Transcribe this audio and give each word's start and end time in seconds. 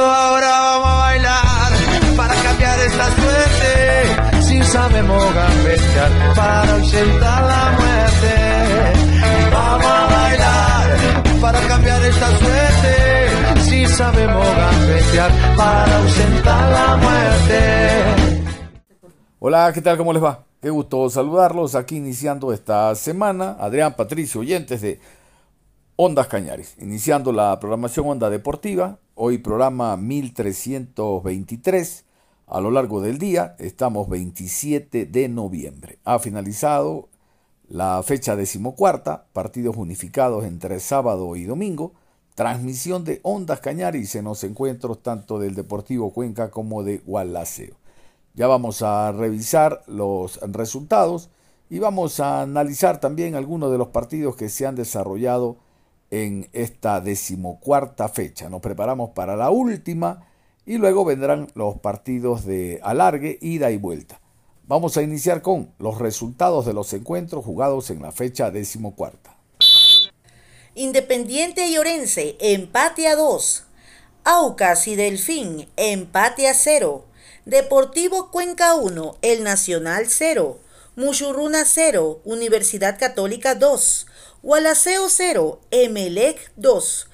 Ahora 0.00 0.48
vamos 0.48 0.88
a 0.88 0.96
bailar 0.98 1.72
para 2.16 2.34
cambiar 2.34 2.78
esta 2.80 3.06
suerte. 3.10 4.42
Si 4.42 4.62
sabemos 4.64 5.34
gambetear 5.34 6.34
para 6.34 6.74
ausentar 6.74 7.44
la 7.44 7.78
muerte. 7.78 8.34
Vamos 9.52 9.86
a 9.86 10.06
bailar 10.06 10.98
para 11.40 11.60
cambiar 11.68 12.02
esta 12.02 12.28
suerte. 12.38 13.60
Si 13.62 13.86
sabemos 13.86 14.46
gambetear 14.56 15.30
para 15.56 15.96
ausentar 15.98 16.72
la 16.72 16.96
muerte. 16.96 18.34
Hola, 19.38 19.72
¿qué 19.72 19.80
tal? 19.82 19.96
¿Cómo 19.96 20.12
les 20.12 20.22
va? 20.22 20.44
Qué 20.60 20.70
gusto 20.70 21.10
saludarlos 21.10 21.74
aquí 21.74 21.96
iniciando 21.96 22.52
esta 22.52 22.94
semana. 22.94 23.56
Adrián 23.60 23.94
Patricio, 23.94 24.40
oyentes 24.40 24.80
de 24.80 24.98
Ondas 25.96 26.26
Cañares, 26.26 26.74
iniciando 26.80 27.30
la 27.32 27.60
programación 27.60 28.08
Onda 28.08 28.30
Deportiva, 28.30 28.98
hoy 29.16 29.38
programa 29.38 29.96
1323, 29.96 32.04
a 32.46 32.60
lo 32.60 32.70
largo 32.70 33.00
del 33.00 33.18
día, 33.18 33.56
estamos 33.58 34.08
27 34.08 35.06
de 35.06 35.28
noviembre. 35.28 35.98
Ha 36.04 36.18
finalizado 36.18 37.08
la 37.68 38.02
fecha 38.02 38.36
decimocuarta, 38.36 39.26
partidos 39.32 39.76
unificados 39.76 40.44
entre 40.44 40.80
sábado 40.80 41.36
y 41.36 41.44
domingo, 41.44 41.94
transmisión 42.34 43.04
de 43.04 43.20
Ondas 43.22 43.60
Cañares 43.60 44.14
en 44.16 44.24
los 44.24 44.42
encuentros 44.42 45.02
tanto 45.02 45.38
del 45.38 45.54
Deportivo 45.54 46.12
Cuenca 46.12 46.50
como 46.50 46.82
de 46.82 46.98
Gualaceo. 46.98 47.76
Ya 48.34 48.48
vamos 48.48 48.82
a 48.82 49.12
revisar 49.12 49.84
los 49.86 50.40
resultados 50.40 51.30
y 51.70 51.78
vamos 51.78 52.18
a 52.18 52.42
analizar 52.42 52.98
también 52.98 53.36
algunos 53.36 53.70
de 53.70 53.78
los 53.78 53.88
partidos 53.88 54.34
que 54.34 54.48
se 54.48 54.66
han 54.66 54.74
desarrollado 54.74 55.58
en 56.14 56.48
esta 56.52 57.00
decimocuarta 57.00 58.08
fecha. 58.08 58.48
Nos 58.48 58.60
preparamos 58.60 59.10
para 59.10 59.34
la 59.34 59.50
última 59.50 60.24
y 60.64 60.78
luego 60.78 61.04
vendrán 61.04 61.48
los 61.54 61.80
partidos 61.80 62.44
de 62.44 62.78
alargue, 62.84 63.36
ida 63.42 63.72
y 63.72 63.78
vuelta. 63.78 64.20
Vamos 64.66 64.96
a 64.96 65.02
iniciar 65.02 65.42
con 65.42 65.72
los 65.80 65.98
resultados 65.98 66.66
de 66.66 66.72
los 66.72 66.92
encuentros 66.92 67.44
jugados 67.44 67.90
en 67.90 68.00
la 68.00 68.12
fecha 68.12 68.52
decimocuarta. 68.52 69.36
Independiente 70.76 71.66
y 71.66 71.78
Orense, 71.78 72.36
empate 72.38 73.08
a 73.08 73.16
2. 73.16 73.64
Aucas 74.22 74.86
y 74.86 74.94
Delfín, 74.94 75.68
empate 75.76 76.48
a 76.48 76.54
0. 76.54 77.04
Deportivo 77.44 78.30
Cuenca 78.30 78.76
1, 78.76 79.16
El 79.20 79.42
Nacional 79.42 80.06
0. 80.08 80.60
Muchurruna 80.94 81.64
0, 81.64 82.20
Universidad 82.24 83.00
Católica 83.00 83.56
2. 83.56 84.06
Gualaceo 84.44 85.08
0, 85.08 85.58
Emelec 85.70 86.52
2. 86.56 87.08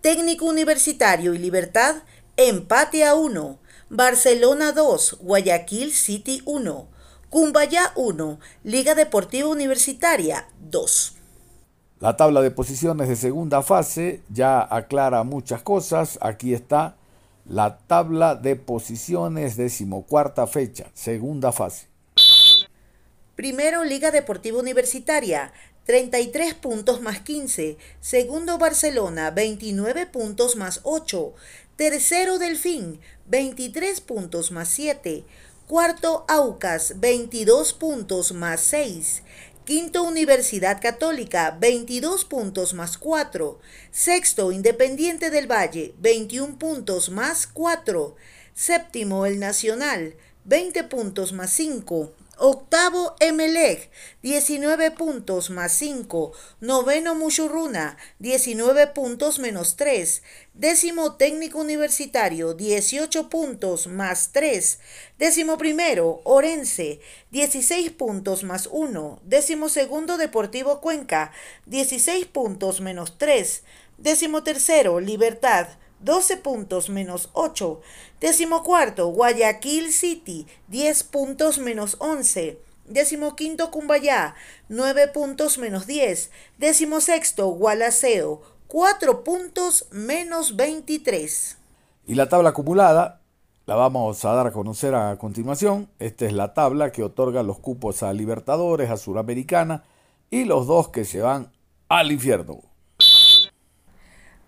Técnico 0.00 0.46
Universitario 0.46 1.32
y 1.32 1.38
Libertad, 1.38 2.02
empate 2.36 3.04
a 3.04 3.14
1. 3.14 3.60
Barcelona 3.88 4.72
2, 4.72 5.18
Guayaquil 5.20 5.92
City 5.92 6.42
1. 6.44 6.88
Cumbayá 7.30 7.92
1, 7.94 8.40
Liga 8.64 8.96
Deportiva 8.96 9.48
Universitaria 9.48 10.48
2. 10.58 11.14
La 12.00 12.16
tabla 12.16 12.42
de 12.42 12.50
posiciones 12.50 13.08
de 13.08 13.14
segunda 13.14 13.62
fase 13.62 14.20
ya 14.28 14.60
aclara 14.60 15.22
muchas 15.22 15.62
cosas. 15.62 16.18
Aquí 16.20 16.52
está 16.52 16.96
la 17.46 17.78
tabla 17.78 18.34
de 18.34 18.56
posiciones 18.56 19.56
decimocuarta 19.56 20.48
fecha, 20.48 20.90
segunda 20.94 21.52
fase. 21.52 21.86
Primero 23.36 23.82
Liga 23.82 24.10
Deportiva 24.10 24.58
Universitaria, 24.58 25.52
33 25.84 26.54
puntos 26.54 27.00
más 27.00 27.20
15. 27.20 27.76
Segundo 28.00 28.58
Barcelona, 28.58 29.30
29 29.30 30.06
puntos 30.06 30.56
más 30.56 30.80
8. 30.84 31.34
Tercero 31.76 32.38
Delfín, 32.38 33.00
23 33.26 34.00
puntos 34.00 34.52
más 34.52 34.68
7. 34.68 35.24
Cuarto 35.66 36.24
Aucas, 36.28 37.00
22 37.00 37.72
puntos 37.72 38.32
más 38.32 38.60
6. 38.60 39.22
Quinto 39.64 40.02
Universidad 40.02 40.80
Católica, 40.80 41.56
22 41.60 42.24
puntos 42.26 42.74
más 42.74 42.98
4. 42.98 43.58
Sexto 43.90 44.52
Independiente 44.52 45.30
del 45.30 45.50
Valle, 45.50 45.94
21 45.98 46.58
puntos 46.58 47.10
más 47.10 47.46
4. 47.46 48.14
Séptimo 48.54 49.24
El 49.24 49.40
Nacional, 49.40 50.14
20 50.44 50.84
puntos 50.84 51.32
más 51.32 51.52
5. 51.52 52.12
Octavo 52.44 53.14
Emelec, 53.20 53.88
19 54.22 54.90
puntos 54.90 55.48
más 55.50 55.70
5. 55.74 56.32
Noveno 56.58 57.14
Muchurruna, 57.14 57.96
19 58.18 58.88
puntos 58.88 59.38
menos 59.38 59.76
3. 59.76 60.24
Décimo 60.52 61.14
Técnico 61.14 61.60
Universitario, 61.60 62.54
18 62.54 63.28
puntos 63.28 63.86
más 63.86 64.32
3. 64.32 64.80
Décimo 65.20 65.56
primero 65.56 66.20
Orense, 66.24 66.98
16 67.30 67.92
puntos 67.92 68.42
más 68.42 68.68
1. 68.72 69.20
Décimo 69.22 69.68
segundo 69.68 70.16
Deportivo 70.16 70.80
Cuenca, 70.80 71.30
16 71.66 72.26
puntos 72.26 72.80
menos 72.80 73.18
3. 73.18 73.62
Décimo 73.98 74.42
tercero 74.42 74.98
Libertad, 74.98 75.68
12 76.00 76.38
puntos 76.38 76.88
menos 76.88 77.30
8. 77.34 77.80
Décimo 78.22 78.62
cuarto, 78.62 79.08
Guayaquil 79.08 79.92
City, 79.92 80.46
10 80.68 81.02
puntos 81.02 81.58
menos 81.58 81.96
11. 81.98 82.56
Décimo 82.86 83.34
quinto, 83.34 83.72
Cumbayá, 83.72 84.36
9 84.68 85.08
puntos 85.08 85.58
menos 85.58 85.88
10. 85.88 86.30
Décimo 86.56 87.00
sexto, 87.00 87.48
Gualaceo, 87.48 88.40
4 88.68 89.24
puntos 89.24 89.88
menos 89.90 90.54
23. 90.54 91.58
Y 92.06 92.14
la 92.14 92.28
tabla 92.28 92.50
acumulada 92.50 93.22
la 93.66 93.74
vamos 93.74 94.24
a 94.24 94.32
dar 94.34 94.46
a 94.46 94.52
conocer 94.52 94.94
a 94.94 95.18
continuación. 95.18 95.88
Esta 95.98 96.24
es 96.24 96.32
la 96.32 96.54
tabla 96.54 96.92
que 96.92 97.02
otorga 97.02 97.42
los 97.42 97.58
cupos 97.58 98.04
a 98.04 98.12
Libertadores, 98.12 98.88
a 98.88 98.98
Suramericana 98.98 99.82
y 100.30 100.44
los 100.44 100.68
dos 100.68 100.90
que 100.90 101.04
se 101.04 101.20
van 101.20 101.50
al 101.88 102.12
infierno. 102.12 102.60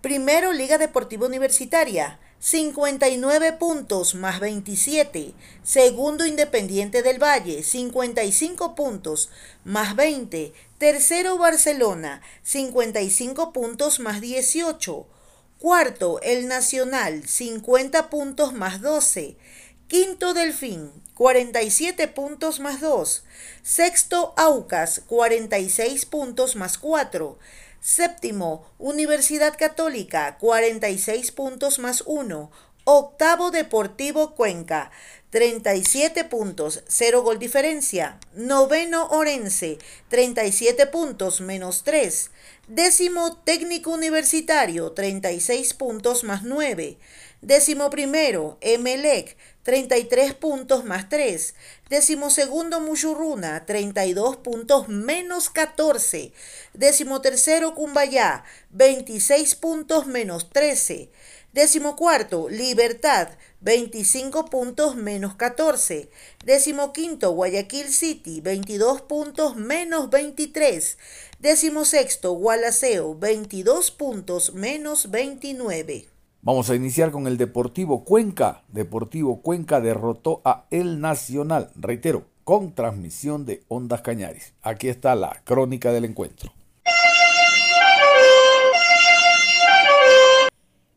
Primero, 0.00 0.52
Liga 0.52 0.78
Deportiva 0.78 1.26
Universitaria, 1.26 2.20
59 2.40 3.52
puntos 3.54 4.14
más 4.14 4.40
27. 4.40 5.32
Segundo, 5.62 6.26
Independiente 6.26 7.02
del 7.02 7.22
Valle, 7.22 7.62
55 7.62 8.74
puntos 8.74 9.30
más 9.64 9.96
20. 9.96 10.52
Tercero, 10.78 11.38
Barcelona, 11.38 12.20
55 12.42 13.52
puntos 13.52 14.00
más 14.00 14.20
18. 14.20 15.06
Cuarto, 15.58 16.20
El 16.20 16.46
Nacional, 16.46 17.26
50 17.26 18.10
puntos 18.10 18.52
más 18.52 18.82
12. 18.82 19.36
Quinto, 19.88 20.34
Delfín, 20.34 20.90
47 21.14 22.08
puntos 22.08 22.60
más 22.60 22.80
2. 22.80 23.24
Sexto, 23.62 24.34
Aucas, 24.36 25.00
46 25.06 26.04
puntos 26.06 26.56
más 26.56 26.76
4. 26.76 27.38
Séptimo, 27.84 28.64
Universidad 28.78 29.58
Católica, 29.58 30.38
46 30.38 31.32
puntos 31.32 31.78
más 31.78 32.02
1. 32.06 32.50
Octavo, 32.84 33.50
Deportivo 33.50 34.34
Cuenca, 34.34 34.90
37 35.28 36.24
puntos, 36.24 36.82
0 36.88 37.22
gol 37.22 37.38
diferencia. 37.38 38.18
Noveno, 38.32 39.08
Orense, 39.08 39.76
37 40.08 40.86
puntos 40.86 41.42
menos 41.42 41.84
3. 41.84 42.30
Décimo 42.68 43.36
técnico 43.44 43.90
universitario, 43.90 44.92
36 44.92 45.74
puntos 45.74 46.24
más 46.24 46.42
9. 46.42 46.96
Décimo 47.44 47.90
primero, 47.90 48.56
Emelec, 48.62 49.36
33 49.64 50.32
puntos 50.32 50.86
más 50.86 51.10
3. 51.10 51.54
Décimo 51.90 52.30
segundo, 52.30 52.80
Mushuruna, 52.80 53.66
32 53.66 54.38
puntos 54.38 54.88
menos 54.88 55.50
14. 55.50 56.32
Décimo 56.72 57.20
tercero, 57.20 57.74
Cumbayá, 57.74 58.44
26 58.70 59.56
puntos 59.56 60.06
menos 60.06 60.48
13. 60.52 61.10
Décimo 61.52 61.96
cuarto, 61.96 62.48
Libertad, 62.48 63.28
25 63.60 64.46
puntos 64.46 64.96
menos 64.96 65.34
14. 65.34 66.08
Décimo 66.46 66.94
quinto, 66.94 67.32
Guayaquil 67.32 67.90
City, 67.90 68.40
22 68.40 69.02
puntos 69.02 69.54
menos 69.54 70.08
23. 70.08 70.96
Décimo 71.40 71.84
sexto, 71.84 72.32
Gualaceo, 72.32 73.14
22 73.14 73.90
puntos 73.90 74.54
menos 74.54 75.10
29. 75.10 76.13
Vamos 76.44 76.68
a 76.68 76.74
iniciar 76.74 77.10
con 77.10 77.26
el 77.26 77.38
Deportivo 77.38 78.04
Cuenca. 78.04 78.64
Deportivo 78.68 79.40
Cuenca 79.40 79.80
derrotó 79.80 80.42
a 80.44 80.66
El 80.70 81.00
Nacional, 81.00 81.70
reitero, 81.74 82.26
con 82.44 82.74
transmisión 82.74 83.46
de 83.46 83.62
Ondas 83.68 84.02
Cañaris. 84.02 84.52
Aquí 84.60 84.88
está 84.88 85.14
la 85.14 85.40
crónica 85.44 85.90
del 85.90 86.04
encuentro. 86.04 86.52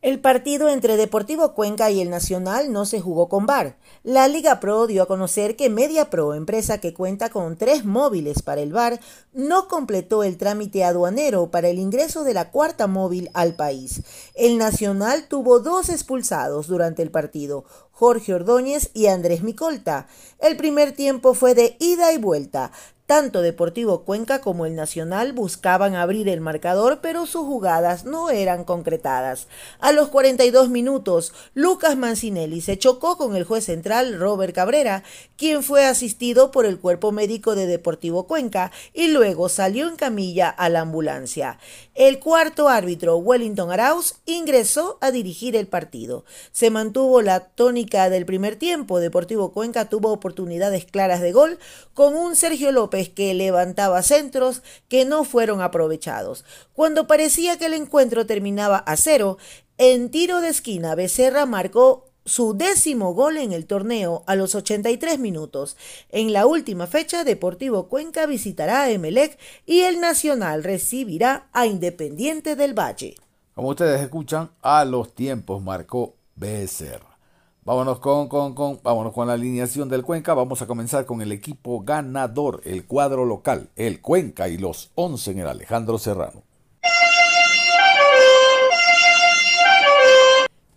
El 0.08 0.20
partido 0.20 0.70
entre 0.70 0.96
Deportivo 0.96 1.52
Cuenca 1.52 1.90
y 1.90 2.00
el 2.00 2.08
Nacional 2.08 2.72
no 2.72 2.86
se 2.86 2.98
jugó 2.98 3.28
con 3.28 3.44
VAR. 3.44 3.76
La 4.04 4.26
Liga 4.26 4.58
Pro 4.58 4.86
dio 4.86 5.02
a 5.02 5.06
conocer 5.06 5.54
que 5.54 5.68
Media 5.68 6.08
Pro, 6.08 6.32
empresa 6.32 6.78
que 6.78 6.94
cuenta 6.94 7.28
con 7.28 7.58
tres 7.58 7.84
móviles 7.84 8.40
para 8.40 8.62
el 8.62 8.72
VAR, 8.72 9.00
no 9.34 9.68
completó 9.68 10.24
el 10.24 10.38
trámite 10.38 10.82
aduanero 10.82 11.50
para 11.50 11.68
el 11.68 11.78
ingreso 11.78 12.24
de 12.24 12.32
la 12.32 12.50
cuarta 12.50 12.86
móvil 12.86 13.28
al 13.34 13.54
país. 13.54 14.00
El 14.34 14.56
Nacional 14.56 15.26
tuvo 15.28 15.60
dos 15.60 15.90
expulsados 15.90 16.68
durante 16.68 17.02
el 17.02 17.10
partido, 17.10 17.66
Jorge 17.90 18.32
Ordóñez 18.32 18.90
y 18.94 19.08
Andrés 19.08 19.42
Micolta. 19.42 20.06
El 20.38 20.56
primer 20.56 20.92
tiempo 20.92 21.34
fue 21.34 21.54
de 21.54 21.76
ida 21.80 22.14
y 22.14 22.16
vuelta. 22.16 22.72
Tanto 23.08 23.40
Deportivo 23.40 24.02
Cuenca 24.04 24.42
como 24.42 24.66
el 24.66 24.74
Nacional 24.74 25.32
buscaban 25.32 25.94
abrir 25.94 26.28
el 26.28 26.42
marcador, 26.42 26.98
pero 27.00 27.24
sus 27.24 27.46
jugadas 27.46 28.04
no 28.04 28.28
eran 28.28 28.64
concretadas. 28.64 29.46
A 29.78 29.92
los 29.92 30.08
42 30.10 30.68
minutos, 30.68 31.32
Lucas 31.54 31.96
Mancinelli 31.96 32.60
se 32.60 32.76
chocó 32.76 33.16
con 33.16 33.34
el 33.34 33.44
juez 33.44 33.64
central 33.64 34.20
Robert 34.20 34.54
Cabrera, 34.54 35.04
quien 35.38 35.62
fue 35.62 35.86
asistido 35.86 36.50
por 36.50 36.66
el 36.66 36.78
cuerpo 36.78 37.10
médico 37.10 37.54
de 37.54 37.66
Deportivo 37.66 38.26
Cuenca 38.26 38.72
y 38.92 39.08
luego 39.08 39.48
salió 39.48 39.88
en 39.88 39.96
camilla 39.96 40.50
a 40.50 40.68
la 40.68 40.80
ambulancia. 40.82 41.58
El 41.98 42.20
cuarto 42.20 42.68
árbitro, 42.68 43.16
Wellington 43.16 43.72
Arauz, 43.72 44.20
ingresó 44.24 44.98
a 45.00 45.10
dirigir 45.10 45.56
el 45.56 45.66
partido. 45.66 46.24
Se 46.52 46.70
mantuvo 46.70 47.22
la 47.22 47.40
tónica 47.40 48.08
del 48.08 48.24
primer 48.24 48.54
tiempo. 48.54 49.00
Deportivo 49.00 49.50
Cuenca 49.50 49.88
tuvo 49.88 50.12
oportunidades 50.12 50.84
claras 50.84 51.20
de 51.20 51.32
gol 51.32 51.58
con 51.94 52.14
un 52.14 52.36
Sergio 52.36 52.70
López 52.70 53.08
que 53.08 53.34
levantaba 53.34 54.00
centros 54.04 54.62
que 54.86 55.04
no 55.04 55.24
fueron 55.24 55.60
aprovechados. 55.60 56.44
Cuando 56.72 57.08
parecía 57.08 57.58
que 57.58 57.66
el 57.66 57.74
encuentro 57.74 58.26
terminaba 58.26 58.78
a 58.78 58.96
cero, 58.96 59.36
en 59.76 60.12
tiro 60.12 60.40
de 60.40 60.50
esquina 60.50 60.94
Becerra 60.94 61.46
marcó 61.46 62.07
su 62.28 62.54
décimo 62.54 63.14
gol 63.14 63.38
en 63.38 63.52
el 63.52 63.66
torneo 63.66 64.22
a 64.26 64.36
los 64.36 64.54
83 64.54 65.18
minutos. 65.18 65.76
En 66.10 66.32
la 66.32 66.46
última 66.46 66.86
fecha, 66.86 67.24
Deportivo 67.24 67.88
Cuenca 67.88 68.26
visitará 68.26 68.82
a 68.82 68.90
Emelec 68.90 69.38
y 69.66 69.80
el 69.80 70.00
Nacional 70.00 70.62
recibirá 70.62 71.48
a 71.52 71.66
Independiente 71.66 72.54
del 72.54 72.78
Valle. 72.78 73.16
Como 73.54 73.70
ustedes 73.70 74.00
escuchan, 74.00 74.50
a 74.62 74.84
los 74.84 75.14
tiempos 75.14 75.62
marcó 75.62 76.14
Becerra. 76.36 77.18
Vámonos 77.64 77.98
con, 77.98 78.28
con, 78.28 78.54
con, 78.54 78.80
vámonos 78.82 79.12
con 79.12 79.26
la 79.26 79.34
alineación 79.34 79.88
del 79.88 80.02
Cuenca. 80.02 80.32
Vamos 80.32 80.62
a 80.62 80.66
comenzar 80.66 81.04
con 81.04 81.20
el 81.20 81.32
equipo 81.32 81.80
ganador, 81.80 82.62
el 82.64 82.86
cuadro 82.86 83.26
local, 83.26 83.68
el 83.76 84.00
Cuenca 84.00 84.48
y 84.48 84.56
los 84.56 84.90
11 84.94 85.32
en 85.32 85.38
el 85.40 85.48
Alejandro 85.48 85.98
Serrano. 85.98 86.44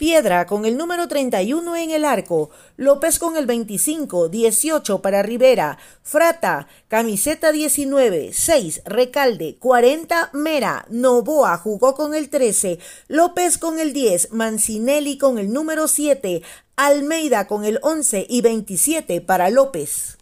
Piedra 0.02 0.48
con 0.48 0.66
el 0.66 0.78
número 0.78 1.08
31 1.08 1.76
en 1.76 1.92
el 1.92 2.06
arco, 2.06 2.50
López 2.76 3.20
con 3.20 3.38
el 3.38 3.46
25, 3.46 4.30
18 4.30 5.00
para 5.00 5.22
Rivera, 5.22 5.78
Frata, 6.02 6.68
camiseta 6.88 7.52
19, 7.52 8.32
6 8.34 8.82
Recalde, 8.86 9.58
40 9.60 10.32
Mera, 10.34 10.88
Novoa 10.90 11.56
jugó 11.60 11.94
con 11.94 12.16
el 12.16 12.32
13, 12.32 12.80
López 13.10 13.60
con 13.60 13.80
el 13.80 13.94
10, 13.94 14.32
Mancinelli 14.32 15.20
con 15.20 15.38
el 15.38 15.54
número 15.54 15.88
7, 15.88 16.42
Almeida 16.78 17.46
con 17.46 17.64
el 17.64 17.78
11 17.84 18.26
y 18.28 18.42
27 18.42 19.22
para 19.22 19.52
López. 19.52 20.18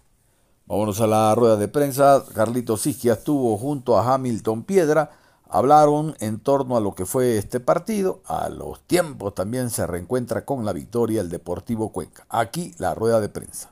Vámonos 0.66 1.00
a 1.00 1.08
la 1.08 1.34
rueda 1.36 1.56
de 1.56 1.70
prensa. 1.70 2.26
Carlitos 2.36 2.86
Isquia 2.86 3.14
estuvo 3.14 3.58
junto 3.58 3.98
a 3.98 4.14
Hamilton 4.14 4.64
Piedra 4.66 5.19
Hablaron 5.52 6.16
en 6.20 6.40
torno 6.40 6.78
a 6.78 6.80
lo 6.80 6.94
que 6.94 7.08
fue 7.08 7.40
este 7.40 7.60
partido. 7.60 8.22
A 8.28 8.50
los 8.50 8.86
tiempos 8.86 9.34
también 9.34 9.72
se 9.72 9.88
reencuentra 9.88 10.46
con 10.46 10.64
la 10.64 10.74
victoria 10.74 11.22
el 11.22 11.30
Deportivo 11.30 11.92
Cuenca. 11.92 12.28
Aquí 12.30 12.76
la 12.78 12.94
rueda 12.94 13.20
de 13.20 13.30
prensa. 13.30 13.72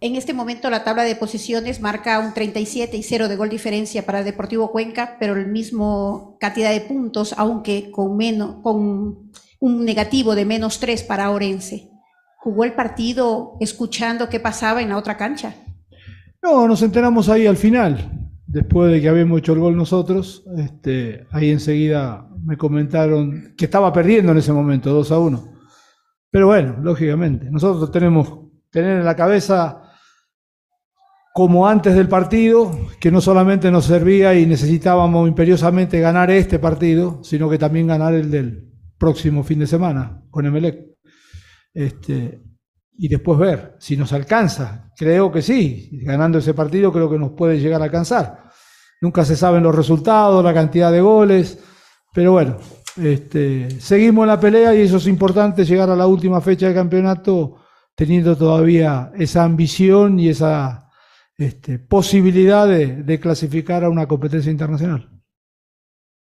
En 0.00 0.16
este 0.16 0.32
momento 0.32 0.70
la 0.70 0.82
tabla 0.82 1.02
de 1.02 1.14
posiciones 1.14 1.82
marca 1.82 2.18
un 2.20 2.32
37 2.32 2.96
y 2.96 3.02
0 3.02 3.28
de 3.28 3.36
gol 3.36 3.50
diferencia 3.50 4.06
para 4.06 4.20
el 4.20 4.24
Deportivo 4.24 4.70
Cuenca, 4.70 5.16
pero 5.20 5.34
el 5.34 5.48
mismo 5.48 6.38
cantidad 6.40 6.70
de 6.70 6.80
puntos, 6.80 7.34
aunque 7.36 7.90
con, 7.90 8.16
menos, 8.16 8.62
con 8.62 9.30
un 9.60 9.84
negativo 9.84 10.34
de 10.34 10.46
menos 10.46 10.80
3 10.80 11.02
para 11.02 11.30
Orense. 11.30 11.90
Jugó 12.38 12.64
el 12.64 12.74
partido 12.74 13.56
escuchando 13.60 14.30
qué 14.30 14.40
pasaba 14.40 14.80
en 14.80 14.88
la 14.88 14.96
otra 14.96 15.18
cancha. 15.18 15.54
No, 16.44 16.68
nos 16.68 16.82
enteramos 16.82 17.30
ahí 17.30 17.46
al 17.46 17.56
final, 17.56 18.30
después 18.46 18.92
de 18.92 19.00
que 19.00 19.08
habíamos 19.08 19.38
hecho 19.38 19.54
el 19.54 19.60
gol 19.60 19.78
nosotros. 19.78 20.44
Este, 20.58 21.26
ahí 21.30 21.50
enseguida 21.50 22.28
me 22.44 22.58
comentaron 22.58 23.54
que 23.56 23.64
estaba 23.64 23.90
perdiendo 23.94 24.32
en 24.32 24.36
ese 24.36 24.52
momento, 24.52 24.92
2 24.92 25.10
a 25.10 25.18
1. 25.20 25.54
Pero 26.30 26.48
bueno, 26.48 26.76
lógicamente, 26.82 27.50
nosotros 27.50 27.90
tenemos 27.90 28.40
tener 28.70 28.98
en 28.98 29.06
la 29.06 29.16
cabeza 29.16 29.90
como 31.32 31.66
antes 31.66 31.94
del 31.94 32.08
partido, 32.08 32.78
que 33.00 33.10
no 33.10 33.22
solamente 33.22 33.70
nos 33.70 33.86
servía 33.86 34.38
y 34.38 34.44
necesitábamos 34.44 35.26
imperiosamente 35.26 35.98
ganar 35.98 36.30
este 36.30 36.58
partido, 36.58 37.24
sino 37.24 37.48
que 37.48 37.56
también 37.56 37.86
ganar 37.86 38.12
el 38.12 38.30
del 38.30 38.70
próximo 38.98 39.44
fin 39.44 39.60
de 39.60 39.66
semana 39.66 40.22
con 40.28 40.44
Emelec. 40.44 40.78
Este, 41.72 42.42
y 42.96 43.08
después 43.08 43.38
ver 43.38 43.76
si 43.78 43.96
nos 43.96 44.12
alcanza. 44.12 44.90
Creo 44.96 45.30
que 45.32 45.42
sí, 45.42 45.90
ganando 46.02 46.38
ese 46.38 46.54
partido 46.54 46.92
creo 46.92 47.10
que 47.10 47.18
nos 47.18 47.32
puede 47.32 47.58
llegar 47.58 47.80
a 47.80 47.84
alcanzar. 47.84 48.50
Nunca 49.00 49.24
se 49.24 49.36
saben 49.36 49.62
los 49.62 49.74
resultados, 49.74 50.44
la 50.44 50.54
cantidad 50.54 50.92
de 50.92 51.00
goles, 51.00 51.58
pero 52.12 52.32
bueno, 52.32 52.58
este, 52.96 53.80
seguimos 53.80 54.24
en 54.24 54.28
la 54.28 54.40
pelea 54.40 54.74
y 54.74 54.82
eso 54.82 54.98
es 54.98 55.06
importante, 55.06 55.64
llegar 55.64 55.90
a 55.90 55.96
la 55.96 56.06
última 56.06 56.40
fecha 56.40 56.66
del 56.66 56.74
campeonato 56.74 57.60
teniendo 57.96 58.36
todavía 58.36 59.12
esa 59.16 59.44
ambición 59.44 60.18
y 60.18 60.28
esa 60.28 60.90
este, 61.36 61.78
posibilidad 61.78 62.66
de, 62.66 63.02
de 63.02 63.20
clasificar 63.20 63.84
a 63.84 63.90
una 63.90 64.06
competencia 64.06 64.50
internacional. 64.50 65.10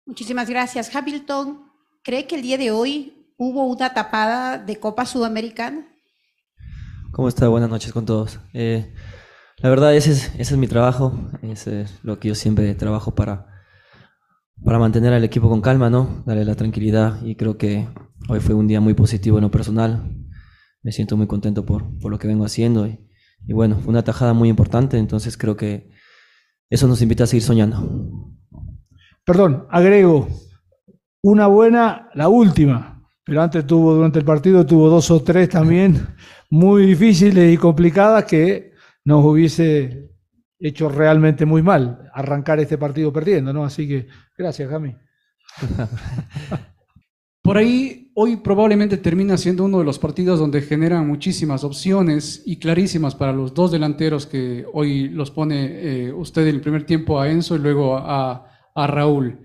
Muchísimas 0.06 0.50
gracias. 0.50 0.94
Hamilton, 0.94 1.72
¿cree 2.04 2.28
que 2.28 2.36
el 2.36 2.42
día 2.42 2.58
de 2.58 2.72
hoy 2.72 3.34
hubo 3.38 3.66
una 3.66 3.94
tapada 3.94 4.58
de 4.58 4.78
Copa 4.78 5.06
Sudamericana? 5.06 5.93
¿Cómo 7.14 7.28
está? 7.28 7.48
Buenas 7.48 7.70
noches 7.70 7.94
con 7.94 8.08
todos. 8.08 8.40
Eh, 8.54 8.92
la 9.58 9.70
verdad, 9.70 9.96
ese 9.96 10.14
es, 10.14 10.34
ese 10.34 10.56
es 10.56 10.58
mi 10.58 10.66
trabajo, 10.66 11.14
es 11.44 11.70
lo 12.02 12.18
que 12.18 12.30
yo 12.30 12.34
siempre 12.34 12.74
trabajo 12.74 13.14
para, 13.14 13.46
para 14.66 14.80
mantener 14.80 15.14
al 15.14 15.24
equipo 15.24 15.48
con 15.48 15.62
calma, 15.62 15.92
¿no? 15.92 16.24
Darle 16.26 16.44
la 16.44 16.56
tranquilidad 16.56 17.24
y 17.24 17.36
creo 17.36 17.56
que 17.56 17.88
hoy 18.30 18.40
fue 18.40 18.56
un 18.56 18.68
día 18.68 18.82
muy 18.82 18.96
positivo 18.96 19.38
en 19.38 19.44
lo 19.44 19.52
personal. 19.52 20.12
Me 20.82 20.92
siento 20.92 21.16
muy 21.16 21.28
contento 21.28 21.68
por, 21.68 21.86
por 22.00 22.10
lo 22.10 22.18
que 22.18 22.28
vengo 22.28 22.46
haciendo 22.46 22.88
y, 22.88 23.08
y 23.46 23.54
bueno, 23.54 23.76
fue 23.76 23.92
una 23.92 24.04
tajada 24.04 24.34
muy 24.34 24.50
importante, 24.50 24.98
entonces 24.98 25.38
creo 25.38 25.56
que 25.56 25.92
eso 26.72 26.88
nos 26.88 27.04
invita 27.04 27.26
a 27.26 27.28
seguir 27.28 27.44
soñando. 27.44 28.34
Perdón, 29.24 29.68
agrego 29.70 30.30
una 31.22 31.46
buena, 31.46 32.10
la 32.16 32.28
última, 32.28 32.93
pero 33.24 33.42
antes 33.42 33.66
tuvo, 33.66 33.94
durante 33.94 34.20
el 34.20 34.26
partido, 34.26 34.66
tuvo 34.66 34.90
dos 34.90 35.10
o 35.12 35.22
tres 35.22 35.50
también 35.50 36.08
muy 36.50 36.86
difíciles 36.86 37.54
y 37.54 37.58
complicadas 37.58 38.26
que 38.26 38.74
nos 39.06 39.24
hubiese 39.24 40.12
hecho 40.60 40.90
realmente 40.90 41.46
muy 41.46 41.62
mal 41.62 42.10
arrancar 42.14 42.60
este 42.60 42.78
partido 42.78 43.12
perdiendo, 43.12 43.52
¿no? 43.52 43.66
Así 43.66 43.88
que 43.88 44.08
gracias, 44.38 44.70
Jami. 44.70 44.96
Por 47.44 47.58
ahí, 47.58 48.10
hoy 48.16 48.38
probablemente 48.38 48.96
termina 48.96 49.36
siendo 49.38 49.66
uno 49.66 49.80
de 49.80 49.84
los 49.84 50.00
partidos 50.00 50.40
donde 50.40 50.62
generan 50.62 51.06
muchísimas 51.06 51.66
opciones 51.66 52.42
y 52.46 52.58
clarísimas 52.58 53.16
para 53.16 53.34
los 53.34 53.54
dos 53.54 53.70
delanteros 53.70 54.26
que 54.26 54.66
hoy 54.72 55.10
los 55.10 55.30
pone 55.30 55.66
eh, 55.66 56.14
usted 56.14 56.44
en 56.44 56.56
el 56.56 56.62
primer 56.62 56.86
tiempo 56.86 57.20
a 57.20 57.30
Enzo 57.30 57.58
y 57.58 57.60
luego 57.60 57.98
a, 57.98 58.48
Raúl. 58.76 59.40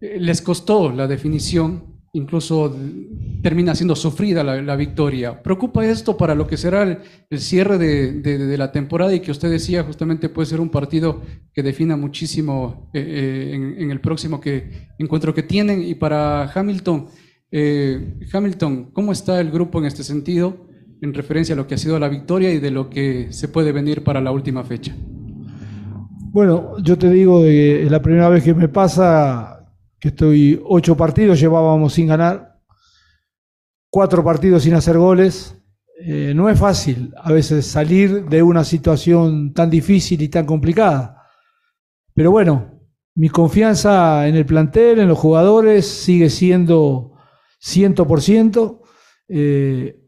Eh, 0.00 0.18
les 0.20 0.40
costó 0.42 0.92
la 0.92 1.08
definición, 1.08 1.89
incluso 2.12 2.76
termina 3.42 3.74
siendo 3.74 3.94
sufrida 3.94 4.42
la, 4.42 4.76
victoria. 4.76 5.42
¿Preocupa 5.42 5.86
esto 5.86 6.16
para 6.16 6.34
lo 6.34 6.46
que 6.46 6.56
será 6.56 6.82
el, 6.82 7.38
cierre 7.38 7.78
de, 7.78 8.58
la 8.58 8.72
temporada 8.72 9.14
y 9.14 9.20
que 9.20 9.30
usted 9.30 9.50
decía 9.50 9.84
justamente 9.84 10.28
puede 10.28 10.46
ser 10.46 10.60
un 10.60 10.70
partido 10.70 11.20
que 11.54 11.62
defina 11.62 11.96
muchísimo 11.96 12.90
eh, 12.94 13.52
en, 13.54 13.80
en, 13.80 13.90
el 13.90 14.00
próximo 14.00 14.40
que, 14.40 14.88
encuentro 14.98 15.32
que 15.32 15.44
tienen? 15.44 15.82
Y 15.82 15.94
para 15.94 16.50
Hamilton, 16.52 17.06
eh, 17.52 18.18
Hamilton, 18.32 18.90
¿cómo 18.92 19.12
está 19.12 19.40
el 19.40 19.50
grupo 19.50 19.78
en 19.78 19.86
este 19.86 20.02
sentido 20.02 20.66
en 21.02 21.14
referencia 21.14 21.54
a 21.54 21.56
lo 21.56 21.66
que 21.66 21.74
ha 21.74 21.78
sido 21.78 21.98
la 21.98 22.08
victoria 22.08 22.52
y 22.52 22.58
de 22.58 22.70
lo 22.70 22.90
que 22.90 23.28
se 23.32 23.48
puede 23.48 23.72
venir 23.72 24.02
para 24.02 24.20
la 24.20 24.32
última 24.32 24.64
fecha? 24.64 24.94
Bueno, 26.32 26.76
yo 26.82 26.98
te 26.98 27.10
digo, 27.10 27.44
es 27.44 27.90
la 27.90 28.02
primera 28.02 28.28
vez 28.28 28.44
que 28.44 28.54
me 28.54 28.68
pasa 28.68 29.59
que 30.00 30.08
estoy 30.08 30.60
ocho 30.64 30.96
partidos, 30.96 31.38
llevábamos 31.38 31.92
sin 31.92 32.06
ganar, 32.06 32.60
cuatro 33.90 34.24
partidos 34.24 34.62
sin 34.62 34.74
hacer 34.74 34.96
goles. 34.96 35.56
Eh, 36.02 36.32
no 36.34 36.48
es 36.48 36.58
fácil 36.58 37.12
a 37.18 37.30
veces 37.30 37.66
salir 37.66 38.24
de 38.24 38.42
una 38.42 38.64
situación 38.64 39.52
tan 39.52 39.68
difícil 39.68 40.22
y 40.22 40.28
tan 40.28 40.46
complicada. 40.46 41.26
Pero 42.14 42.30
bueno, 42.30 42.80
mi 43.14 43.28
confianza 43.28 44.26
en 44.26 44.36
el 44.36 44.46
plantel, 44.46 44.98
en 45.00 45.08
los 45.08 45.18
jugadores, 45.18 45.86
sigue 45.86 46.30
siendo 46.30 47.12
100%. 47.62 48.80
Eh, 49.28 50.00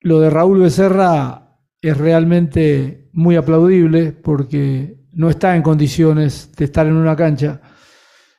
lo 0.00 0.20
de 0.20 0.30
Raúl 0.30 0.60
Becerra 0.60 1.56
es 1.80 1.96
realmente 1.96 3.08
muy 3.12 3.36
aplaudible 3.36 4.12
porque 4.12 4.98
no 5.12 5.30
está 5.30 5.54
en 5.56 5.62
condiciones 5.62 6.52
de 6.56 6.64
estar 6.64 6.86
en 6.86 6.94
una 6.94 7.16
cancha, 7.16 7.60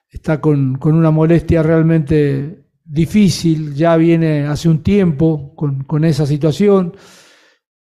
está 0.10 0.42
con, 0.42 0.80
una 0.84 1.12
molestia 1.12 1.64
realmente 1.64 2.66
difícil, 2.84 3.76
ya 3.76 3.96
viene 3.98 4.48
hace 4.48 4.68
un 4.68 4.82
tiempo 4.82 5.54
con, 5.56 6.04
esa 6.04 6.26
situación 6.26 6.96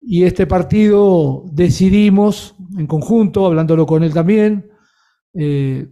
y 0.01 0.23
este 0.23 0.45
partido 0.47 1.43
decidimos 1.51 2.55
en 2.77 2.87
conjunto, 2.87 3.45
hablándolo 3.45 3.85
con 3.85 4.03
él 4.03 4.13
también, 4.13 4.71
eh, 5.33 5.87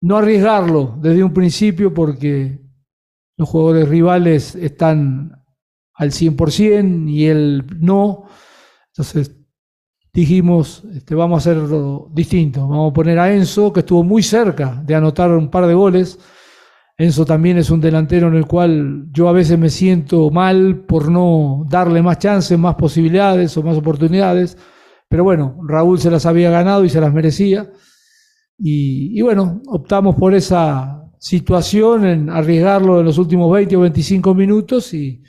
no 0.00 0.16
arriesgarlo 0.16 0.96
desde 1.00 1.24
un 1.24 1.32
principio 1.32 1.92
porque 1.92 2.60
los 3.36 3.48
jugadores 3.48 3.88
rivales 3.88 4.54
están 4.54 5.44
al 5.94 6.10
100% 6.10 7.08
y 7.10 7.26
él 7.26 7.64
no. 7.80 8.24
Entonces 8.88 9.36
dijimos, 10.20 10.82
este, 10.94 11.14
vamos 11.14 11.46
a 11.46 11.50
hacerlo 11.50 12.08
distinto. 12.12 12.66
Vamos 12.66 12.90
a 12.90 12.94
poner 12.94 13.18
a 13.18 13.32
Enzo, 13.32 13.72
que 13.72 13.80
estuvo 13.80 14.02
muy 14.02 14.22
cerca 14.22 14.82
de 14.84 14.94
anotar 14.94 15.30
un 15.30 15.50
par 15.50 15.66
de 15.66 15.74
goles. 15.74 16.18
Enzo 16.98 17.24
también 17.24 17.58
es 17.58 17.70
un 17.70 17.80
delantero 17.80 18.28
en 18.28 18.34
el 18.34 18.46
cual 18.46 19.06
yo 19.12 19.28
a 19.28 19.32
veces 19.32 19.58
me 19.58 19.70
siento 19.70 20.30
mal 20.30 20.84
por 20.86 21.10
no 21.10 21.64
darle 21.68 22.02
más 22.02 22.18
chances, 22.18 22.58
más 22.58 22.74
posibilidades 22.76 23.56
o 23.56 23.62
más 23.62 23.76
oportunidades. 23.76 24.56
Pero 25.08 25.24
bueno, 25.24 25.58
Raúl 25.66 25.98
se 25.98 26.10
las 26.10 26.26
había 26.26 26.50
ganado 26.50 26.84
y 26.84 26.88
se 26.88 27.00
las 27.00 27.12
merecía. 27.12 27.70
y 28.58 29.20
bueno, 29.22 29.60
optamos 29.66 30.16
por 30.16 30.34
esa 30.34 31.06
situación 31.18 32.06
en 32.06 32.30
arriesgarlo 32.30 33.00
en 33.00 33.06
los 33.06 33.18
últimos 33.18 33.52
20 33.52 33.76
o 33.76 33.80
25 33.80 34.34
minutos 34.34 34.94
y 34.94 35.22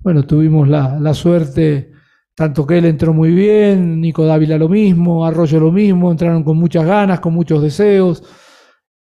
bueno, 0.00 0.24
tuvimos 0.24 0.68
la, 0.68 1.14
suerte, 1.14 1.90
tanto 2.38 2.64
que 2.64 2.78
él 2.78 2.84
entró 2.84 3.12
muy 3.12 3.32
bien, 3.32 4.00
Nico 4.00 4.24
Dávila 4.24 4.56
lo 4.56 4.68
mismo, 4.68 5.26
Arroyo 5.26 5.58
lo 5.58 5.72
mismo, 5.72 6.12
entraron 6.12 6.44
con 6.44 6.56
muchas 6.56 6.86
ganas, 6.86 7.18
con 7.18 7.34
muchos 7.34 7.60
deseos, 7.60 8.22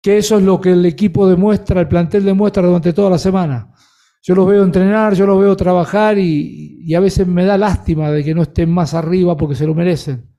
que 0.01 0.19
eso 0.19 0.39
es 0.39 0.45
lo 0.45 0.61
que 0.61 0.71
el 0.71 0.87
equipo 0.87 1.29
demuestra, 1.29 1.81
el 1.81 1.89
plantel 1.89 2.25
demuestra 2.25 2.65
durante 2.65 2.93
toda 2.93 3.11
la 3.11 3.19
semana. 3.19 3.75
Yo 4.23 4.37
los 4.37 4.47
veo 4.47 4.63
entrenar, 4.63 5.15
yo 5.15 5.27
los 5.27 5.41
veo 5.41 5.57
trabajar 5.57 6.17
y, 6.17 6.95
a 6.95 7.01
veces 7.01 7.27
me 7.27 7.45
da 7.45 7.59
lástima 7.59 8.13
de 8.13 8.23
que 8.23 8.37
no 8.37 8.43
estén 8.43 8.71
más 8.71 8.95
arriba 8.95 9.37
porque 9.37 9.57
se 9.57 9.67
lo 9.67 9.75
merecen. 9.75 10.31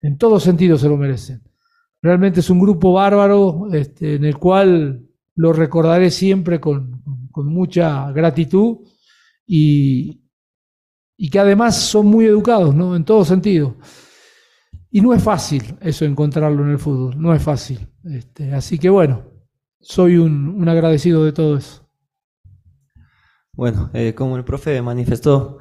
En 0.00 0.18
todos 0.18 0.42
sentidos 0.42 0.80
se 0.80 0.88
lo 0.88 0.96
merecen. 0.96 1.44
Realmente 2.02 2.40
es 2.40 2.50
un 2.50 2.58
grupo 2.58 2.92
bárbaro 2.92 3.68
este, 3.72 4.16
en 4.16 4.24
el 4.24 4.36
cual 4.36 5.06
lo 5.36 5.52
recordaré 5.52 6.10
siempre 6.10 6.58
con, 6.58 7.04
mucha 7.36 8.10
gratitud 8.10 8.78
y, 9.46 10.21
y, 11.22 11.30
que 11.30 11.38
además 11.38 11.76
son 11.76 12.06
muy 12.06 12.26
educados, 12.26 12.74
¿no? 12.74 12.96
En 12.96 13.04
todo 13.04 13.24
sentido. 13.24 13.76
Y 14.90 15.00
no 15.00 15.14
es 15.14 15.22
fácil 15.22 15.76
eso 15.80 16.04
encontrarlo 16.04 16.64
en 16.64 16.70
el 16.70 16.80
fútbol, 16.80 17.14
no 17.16 17.32
es 17.32 17.40
fácil. 17.40 17.88
Este, 18.02 18.52
así 18.52 18.76
que 18.76 18.90
bueno, 18.90 19.22
soy 19.80 20.16
un, 20.16 20.68
agradecido 20.68 21.24
de 21.24 21.30
todo 21.32 21.56
eso. 21.56 21.88
Bueno, 23.52 23.88
eh, 23.94 24.14
como 24.14 24.36
el 24.36 24.42
profe 24.42 24.82
manifestó, 24.82 25.58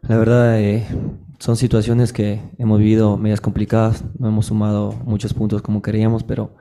la 0.00 0.16
verdad 0.16 0.58
eh, 0.58 0.86
son 1.38 1.56
situaciones 1.56 2.14
que 2.14 2.40
hemos 2.56 2.78
vivido 2.78 3.18
medias 3.18 3.42
complicadas, 3.42 4.04
no 4.18 4.28
hemos 4.28 4.46
sumado 4.46 4.92
muchos 5.04 5.34
puntos 5.34 5.60
como 5.60 5.82
queríamos, 5.82 6.24
pero 6.24 6.56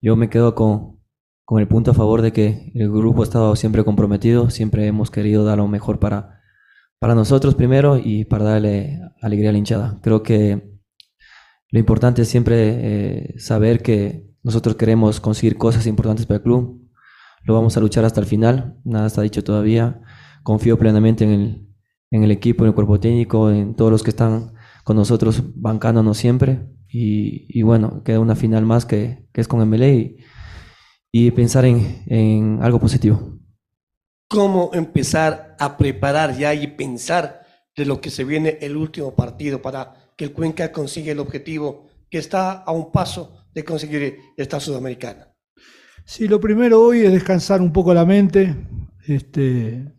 yo 0.00 0.14
me 0.14 0.30
quedo 0.30 0.54
con, 0.54 1.00
con 1.44 1.60
el 1.60 1.66
punto 1.66 1.90
a 1.90 1.94
favor 1.94 2.22
de 2.22 2.32
que 2.32 2.70
el 2.76 2.88
grupo 2.88 3.22
ha 3.22 3.24
estado 3.24 3.56
siempre 3.56 3.82
comprometido, 3.82 4.48
siempre 4.50 4.86
hemos 4.86 5.10
querido 5.10 5.44
dar 5.44 5.58
lo 5.58 5.66
mejor 5.66 5.98
para, 5.98 6.37
para 6.98 7.14
nosotros 7.14 7.54
primero 7.54 7.98
y 8.02 8.24
para 8.24 8.44
darle 8.44 9.00
alegría 9.20 9.50
a 9.50 9.52
la 9.52 9.58
hinchada. 9.58 9.98
Creo 10.02 10.22
que 10.22 10.78
lo 11.70 11.78
importante 11.78 12.22
es 12.22 12.28
siempre 12.28 12.54
eh, 12.56 13.34
saber 13.38 13.82
que 13.82 14.26
nosotros 14.42 14.76
queremos 14.76 15.20
conseguir 15.20 15.56
cosas 15.56 15.86
importantes 15.86 16.26
para 16.26 16.38
el 16.38 16.42
club. 16.42 16.82
Lo 17.44 17.54
vamos 17.54 17.76
a 17.76 17.80
luchar 17.80 18.04
hasta 18.04 18.20
el 18.20 18.26
final, 18.26 18.78
nada 18.84 19.06
está 19.06 19.22
dicho 19.22 19.44
todavía. 19.44 20.00
Confío 20.42 20.78
plenamente 20.78 21.24
en 21.24 21.30
el, 21.30 21.68
en 22.10 22.24
el 22.24 22.30
equipo, 22.30 22.64
en 22.64 22.68
el 22.68 22.74
cuerpo 22.74 22.98
técnico, 22.98 23.50
en 23.50 23.74
todos 23.74 23.90
los 23.90 24.02
que 24.02 24.10
están 24.10 24.54
con 24.84 24.96
nosotros 24.96 25.42
bancándonos 25.54 26.16
siempre. 26.16 26.66
Y, 26.90 27.60
bueno, 27.62 28.02
queda 28.02 28.18
una 28.18 28.34
final 28.34 28.64
más 28.64 28.86
que, 28.86 29.28
que 29.32 29.42
es 29.42 29.48
con 29.48 29.60
MLE 29.68 29.94
y, 29.94 30.16
y 31.12 31.30
pensar 31.32 31.66
en, 31.66 32.58
algo 32.62 32.80
positivo. 32.80 33.37
¿Cómo 34.28 34.70
empezar 34.74 35.56
a 35.58 35.78
preparar 35.78 36.36
ya 36.36 36.52
y 36.52 36.66
pensar 36.66 37.46
de 37.74 37.86
lo 37.86 37.98
que 38.00 38.10
se 38.10 38.24
viene 38.24 38.58
el 38.60 38.76
último 38.76 39.14
partido 39.14 39.62
para 39.62 39.94
que 40.18 40.26
el 40.26 40.32
Cuenca 40.32 40.70
consiga 40.70 41.12
el 41.12 41.18
objetivo 41.18 41.86
que 42.10 42.18
está 42.18 42.52
a 42.52 42.72
un 42.72 42.92
paso 42.92 43.46
de 43.54 43.64
conseguir 43.64 44.18
esta 44.36 44.60
Sudamericana? 44.60 45.34
Sí, 46.04 46.28
lo 46.28 46.40
primero 46.40 46.80
hoy 46.80 47.00
es 47.00 47.12
descansar 47.12 47.62
un 47.62 47.72
poco 47.72 47.94
la 47.94 48.04
mente, 48.04 48.54
este, 49.06 49.94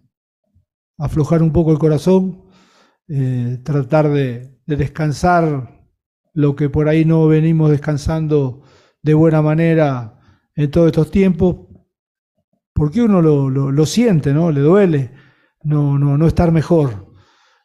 aflojar 0.99 1.41
un 1.41 1.51
poco 1.51 1.71
el 1.71 1.79
corazón, 1.79 2.45
eh, 3.07 3.57
tratar 3.63 4.09
de, 4.09 4.59
de, 4.67 4.75
descansar 4.75 5.87
lo 6.33 6.55
que 6.55 6.69
por 6.69 6.87
ahí 6.87 7.03
no 7.03 7.27
venimos 7.27 7.71
descansando 7.71 8.61
de 9.01 9.15
buena 9.15 9.41
manera 9.41 10.19
en 10.55 10.69
todos 10.69 10.87
estos 10.87 11.09
tiempos, 11.09 11.68
porque 12.79 13.01
uno 13.01 13.21
lo, 13.21 13.85
siente, 13.85 14.31
¿no? 14.31 14.53
Le 14.53 14.61
duele 14.61 15.11
no, 15.63 15.99
no, 15.99 16.17
no 16.17 16.27
estar 16.27 16.53
mejor. 16.53 17.13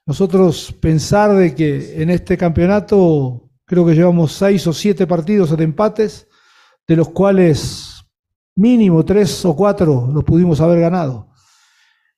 Nosotros 0.07 0.73
pensar 0.81 1.33
de 1.37 1.55
que 1.55 2.03
en 2.03 2.11
este 2.11 2.37
campeonato 2.37 3.49
creo 3.65 3.87
que 3.87 3.95
llevamos 3.95 4.33
seis 4.33 4.67
o 4.67 4.73
siete 4.73 5.07
partidos 5.07 5.57
de 5.57 5.63
empates, 5.63 6.27
de 6.89 6.97
los 6.97 7.11
cuales 7.11 8.05
mínimo 8.57 9.05
tres 9.05 9.45
o 9.45 9.55
cuatro 9.55 10.11
los 10.13 10.25
pudimos 10.25 10.61
haber 10.61 10.81
ganado. 10.81 11.29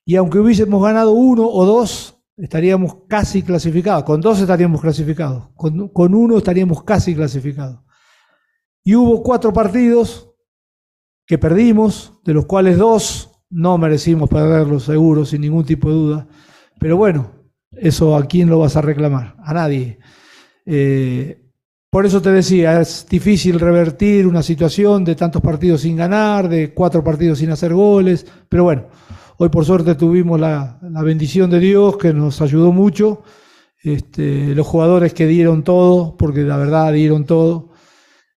Y 0.07 0.17
aunque 0.17 0.39
hubiésemos 0.39 0.83
ganado 0.83 1.11
uno 1.11 1.47
o 1.47 1.67
dos, 1.67 2.19
estaríamos 2.35 2.97
casi 3.07 3.43
clasificados. 3.43 4.05
Con 4.05 4.23
dos 4.23 4.41
estaríamos 4.41 4.81
clasificados. 4.81 5.51
Con, 5.55 5.91
con 5.91 6.15
uno 6.15 6.39
estaríamos 6.39 6.83
casi 6.83 7.15
clasificados. 7.15 7.79
Y 8.83 8.95
hubo 8.95 9.23
cuatro 9.23 9.53
partidos 9.53 10.31
que 11.27 11.39
perdimos, 11.39 12.21
de 12.25 12.35
los 12.35 12.47
cuales 12.47 12.79
dos 12.79 13.31
no 13.51 13.79
merecimos 13.79 14.29
perderlos, 14.29 14.85
seguro, 14.85 15.25
sin 15.25 15.41
ningún 15.41 15.65
tipo 15.65 15.89
de 15.89 15.95
duda. 15.95 16.29
Pero 16.79 16.97
bueno, 16.97 17.33
eso 17.73 18.17
a 18.17 18.27
quién 18.27 18.49
lo 18.49 18.59
vas 18.59 18.77
a 18.77 18.83
reclamar, 18.83 19.37
a 19.43 19.55
nadie. 19.55 19.99
Eh, 20.65 21.47
por 21.91 22.05
eso 22.05 22.21
te 22.21 22.31
decía, 22.31 22.81
es 22.81 23.07
difícil 23.09 23.59
revertir 23.59 24.27
una 24.27 24.43
situación 24.43 25.05
de 25.05 25.15
tantos 25.15 25.41
partidos 25.41 25.83
sin 25.83 25.97
ganar, 25.97 26.49
de 26.49 26.75
cuatro 26.75 27.03
partidos 27.03 27.39
sin 27.39 27.51
hacer 27.51 27.73
goles, 27.73 28.27
pero 28.49 28.65
bueno, 28.65 28.87
hoy 29.39 29.49
por 29.49 29.65
suerte 29.65 29.95
tuvimos 29.95 30.39
la, 30.39 30.79
bendición 31.03 31.49
de 31.49 31.61
Dios 31.61 31.97
que 31.97 32.13
nos 32.13 32.43
ayudó 32.43 32.73
mucho, 32.73 33.23
este, 33.83 34.55
los 34.55 34.67
jugadores 34.67 35.15
que 35.15 35.27
dieron 35.27 35.63
todo, 35.63 36.17
porque 36.17 36.43
la 36.43 36.57
verdad 36.57 36.93
dieron 36.93 37.25
todo, 37.25 37.71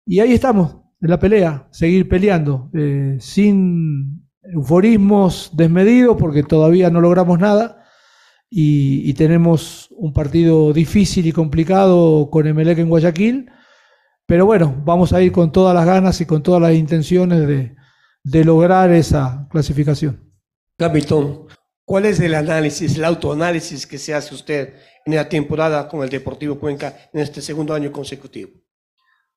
y 0.05 0.19
ahí 0.21 0.33
estamos, 0.33 0.77
en 1.01 1.09
la 1.09 1.19
pelea, 1.19 1.67
seguir 1.71 2.09
peleando, 2.09 2.69
eh, 2.73 3.17
sin 3.19 4.27
euforismos 4.43 5.51
desmedidos 5.53 6.17
porque 6.17 6.43
todavía 6.43 6.89
no 6.89 7.01
logramos 7.01 7.39
nada 7.39 7.79
y, 8.49 9.13
tenemos 9.13 9.89
un 9.91 10.11
partido 10.11 10.73
difícil 10.73 11.27
y 11.27 11.31
complicado 11.31 12.29
con 12.31 12.47
Emelec 12.47 12.79
en 12.79 12.89
Guayaquil. 12.89 13.51
Pero 14.25 14.45
bueno, 14.45 14.81
vamos 14.85 15.13
a 15.13 15.21
ir 15.21 15.31
con 15.31 15.51
todas 15.51 15.75
las 15.75 15.85
ganas 15.85 16.19
y 16.21 16.25
con 16.25 16.41
todas 16.41 16.61
las 16.61 16.73
intenciones 16.73 17.47
de, 17.47 17.75
de 18.23 18.45
lograr 18.45 18.91
esa 18.91 19.47
clasificación. 19.51 20.33
Capitán, 20.77 21.41
¿cuál 21.85 22.05
es 22.05 22.19
el 22.19 22.33
análisis, 22.33 22.95
el 22.95 23.05
autoanálisis 23.05 23.85
que 23.85 23.97
se 23.97 24.13
hace 24.13 24.33
usted 24.33 24.73
en 25.05 25.15
la 25.15 25.27
temporada 25.29 25.87
con 25.87 26.03
el 26.03 26.09
Deportivo 26.09 26.59
Cuenca 26.59 26.95
en 27.13 27.21
este 27.21 27.41
segundo 27.41 27.73
año 27.73 27.91
consecutivo? 27.91 28.51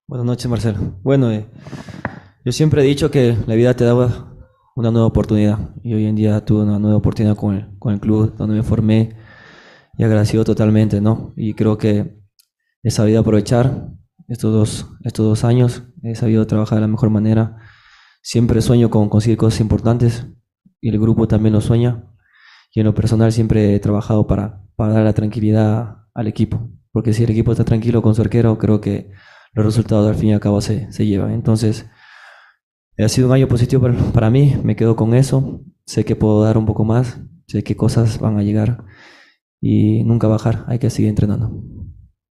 Buenas 0.08 0.26
noches, 0.26 0.48
Marcelo. 0.48 0.98
Bueno, 1.02 1.30
eh, 1.30 1.48
yo 2.44 2.52
siempre 2.52 2.82
he 2.82 2.84
dicho 2.84 3.10
que 3.10 3.36
la 3.46 3.54
vida 3.54 3.74
te 3.74 3.84
daba 3.84 4.36
una 4.74 4.90
nueva 4.90 5.06
oportunidad. 5.06 5.74
Y 5.82 5.94
hoy 5.94 6.06
en 6.06 6.16
día 6.16 6.44
tuve 6.44 6.64
una 6.64 6.78
nueva 6.78 6.96
oportunidad 6.96 7.36
con 7.36 7.54
el, 7.54 7.78
con 7.78 7.94
el 7.94 8.00
club 8.00 8.34
donde 8.36 8.56
me 8.56 8.62
formé 8.62 9.16
y 9.96 10.04
agradecido 10.04 10.44
totalmente, 10.44 11.00
¿no? 11.00 11.32
Y 11.36 11.54
creo 11.54 11.78
que 11.78 12.18
he 12.82 12.90
sabido 12.90 13.20
aprovechar 13.20 13.90
estos 14.28 14.52
dos, 14.52 14.86
estos 15.04 15.26
dos 15.26 15.44
años, 15.44 15.84
he 16.02 16.14
sabido 16.14 16.46
trabajar 16.46 16.76
de 16.76 16.82
la 16.82 16.88
mejor 16.88 17.10
manera. 17.10 17.58
Siempre 18.22 18.60
sueño 18.60 18.90
con 18.90 19.08
conseguir 19.08 19.38
cosas 19.38 19.60
importantes 19.60 20.26
y 20.80 20.88
el 20.88 20.98
grupo 20.98 21.28
también 21.28 21.52
lo 21.52 21.60
sueña. 21.60 22.04
Y 22.74 22.80
en 22.80 22.86
lo 22.86 22.94
personal 22.94 23.32
siempre 23.32 23.74
he 23.74 23.80
trabajado 23.80 24.26
para, 24.26 24.64
para 24.74 24.94
dar 24.94 25.04
la 25.04 25.12
tranquilidad 25.12 25.98
al 26.14 26.26
equipo. 26.26 26.70
Porque 26.90 27.12
si 27.12 27.24
el 27.24 27.30
equipo 27.30 27.52
está 27.52 27.64
tranquilo 27.64 28.02
con 28.02 28.14
su 28.14 28.22
arquero, 28.22 28.58
creo 28.58 28.80
que 28.80 29.10
los 29.52 29.66
resultados 29.66 30.08
al 30.08 30.14
fin 30.14 30.30
y 30.30 30.32
al 30.32 30.40
cabo 30.40 30.60
se, 30.60 30.90
se 30.92 31.06
llevan. 31.06 31.32
Entonces, 31.32 31.86
ha 32.98 33.08
sido 33.08 33.28
un 33.28 33.34
año 33.34 33.48
positivo 33.48 33.88
para, 34.12 34.30
mí, 34.30 34.54
me 34.62 34.76
quedo 34.76 34.96
con 34.96 35.14
eso. 35.14 35.62
Sé 35.86 36.04
que 36.04 36.16
puedo 36.16 36.42
dar 36.42 36.56
un 36.56 36.66
poco 36.66 36.84
más, 36.84 37.18
sé 37.46 37.64
que 37.64 37.76
cosas 37.76 38.18
van 38.18 38.38
a 38.38 38.42
llegar 38.42 38.84
y 39.60 40.04
nunca 40.04 40.28
bajar, 40.28 40.64
hay 40.68 40.78
que 40.78 40.90
seguir 40.90 41.08
entrenando. 41.08 41.64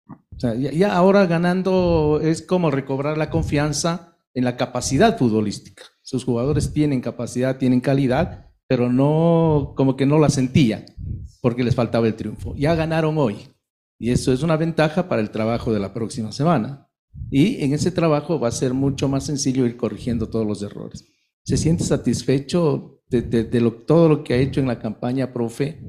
O 0.08 0.40
sea, 0.40 0.54
ya, 0.56 0.96
ahora 0.96 1.26
ganando 1.26 2.20
es 2.22 2.42
como 2.42 2.72
recobrar 2.72 3.18
la 3.18 3.30
confianza 3.30 4.18
en 4.34 4.46
la 4.46 4.56
capacidad 4.56 5.18
futbolística. 5.18 5.84
Sus 6.02 6.24
jugadores 6.24 6.72
tienen 6.72 7.02
capacidad, 7.02 7.58
tienen 7.58 7.82
calidad, 7.82 8.52
pero 8.68 8.92
no, 8.92 9.74
como 9.76 9.98
que 9.98 10.06
no 10.06 10.20
la 10.20 10.30
sentían 10.30 10.86
porque 11.42 11.64
les 11.64 11.76
faltaba 11.76 12.08
el 12.08 12.16
triunfo. 12.16 12.56
Ya 12.56 12.76
ganaron 12.76 13.18
hoy 13.18 13.50
y 13.98 14.12
eso 14.12 14.32
es 14.32 14.44
una 14.44 14.56
ventaja 14.56 15.10
para 15.10 15.22
el 15.22 15.32
trabajo 15.32 15.74
de 15.74 15.80
la 15.80 15.94
próxima 15.94 16.32
semana. 16.32 16.89
Y 17.32 17.64
en 17.64 17.74
ese 17.74 17.92
trabajo 17.92 18.40
va 18.40 18.48
a 18.48 18.52
ser 18.52 18.74
mucho 18.74 19.08
más 19.08 19.26
sencillo 19.26 19.66
ir 19.66 19.78
corrigiendo 19.78 20.30
todos 20.30 20.46
los 20.46 20.64
errores. 20.64 21.06
¿Se 21.44 21.58
siente 21.58 21.84
satisfecho 21.84 23.02
de, 23.10 23.22
todo 23.86 24.10
lo 24.10 24.24
que 24.24 24.34
ha 24.34 24.38
hecho 24.38 24.60
en 24.60 24.68
la 24.68 24.80
campaña, 24.80 25.34
profe? 25.34 25.82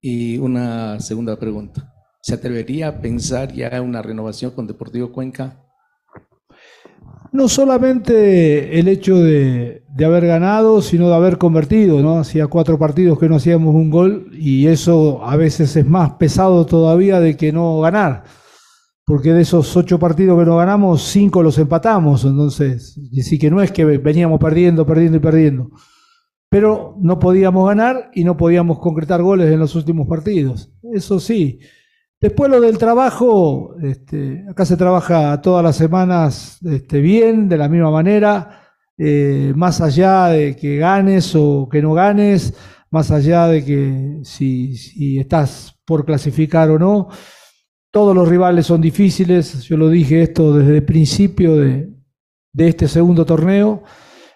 Y 0.00 0.38
una 0.38 1.00
segunda 1.00 1.38
pregunta. 1.38 1.92
¿Se 2.20 2.34
atrevería 2.34 2.88
a 2.88 3.00
pensar 3.00 3.52
ya 3.52 3.80
una 3.80 4.02
renovación 4.02 4.52
con 4.52 4.66
Deportivo 4.66 5.12
Cuenca? 5.12 5.64
No 7.32 7.48
solamente 7.48 8.78
el 8.78 8.88
hecho 8.88 9.16
de, 9.18 9.84
de, 9.88 10.04
haber 10.04 10.26
ganado, 10.26 10.82
sino 10.82 11.08
de 11.08 11.14
haber 11.14 11.38
convertido, 11.38 12.00
¿no? 12.02 12.18
Hacía 12.18 12.46
cuatro 12.46 12.78
partidos 12.78 13.18
que 13.18 13.28
no 13.28 13.36
hacíamos 13.36 13.74
un 13.74 13.90
gol 13.90 14.30
y 14.32 14.66
eso 14.66 15.24
a 15.24 15.36
veces 15.36 15.74
es 15.76 15.86
más 15.86 16.12
pesado 16.12 16.66
todavía 16.66 17.20
de 17.20 17.36
que 17.36 17.52
no 17.52 17.80
ganar 17.80 18.24
porque 19.12 19.34
de 19.34 19.42
esos 19.42 19.76
ocho 19.76 19.98
partidos 19.98 20.38
que 20.38 20.46
no 20.46 20.56
ganamos, 20.56 21.02
cinco 21.02 21.42
los 21.42 21.58
empatamos, 21.58 22.24
entonces, 22.24 22.98
sí 23.22 23.38
que 23.38 23.50
no 23.50 23.60
es 23.60 23.70
que 23.70 23.84
veníamos 23.84 24.40
perdiendo, 24.40 24.86
perdiendo 24.86 25.18
y 25.18 25.20
perdiendo, 25.20 25.70
pero 26.48 26.96
no 26.98 27.18
podíamos 27.18 27.68
ganar 27.68 28.10
y 28.14 28.24
no 28.24 28.38
podíamos 28.38 28.78
concretar 28.78 29.20
goles 29.20 29.52
en 29.52 29.60
los 29.60 29.74
últimos 29.74 30.08
partidos, 30.08 30.72
eso 30.94 31.20
sí. 31.20 31.60
Después 32.22 32.50
lo 32.50 32.58
del 32.58 32.78
trabajo, 32.78 33.74
este, 33.82 34.46
acá 34.48 34.64
se 34.64 34.78
trabaja 34.78 35.38
todas 35.42 35.62
las 35.62 35.76
semanas 35.76 36.58
este, 36.64 37.02
bien, 37.02 37.50
de 37.50 37.58
la 37.58 37.68
misma 37.68 37.90
manera, 37.90 38.62
eh, 38.96 39.52
más 39.54 39.82
allá 39.82 40.28
de 40.28 40.56
que 40.56 40.78
ganes 40.78 41.34
o 41.36 41.68
que 41.70 41.82
no 41.82 41.92
ganes, 41.92 42.54
más 42.90 43.10
allá 43.10 43.46
de 43.46 43.62
que 43.62 44.20
si 44.22 45.18
estás 45.18 45.78
por 45.84 46.06
clasificar 46.06 46.70
o 46.70 46.78
no. 46.78 47.08
Todos 47.92 48.16
los 48.16 48.26
rivales 48.26 48.64
son 48.64 48.80
difíciles, 48.80 49.64
yo 49.64 49.76
lo 49.76 49.90
dije 49.90 50.22
esto 50.22 50.56
desde 50.56 50.78
el 50.78 50.82
principio 50.82 51.56
de, 51.56 51.92
este 52.56 52.88
segundo 52.88 53.26
torneo. 53.26 53.82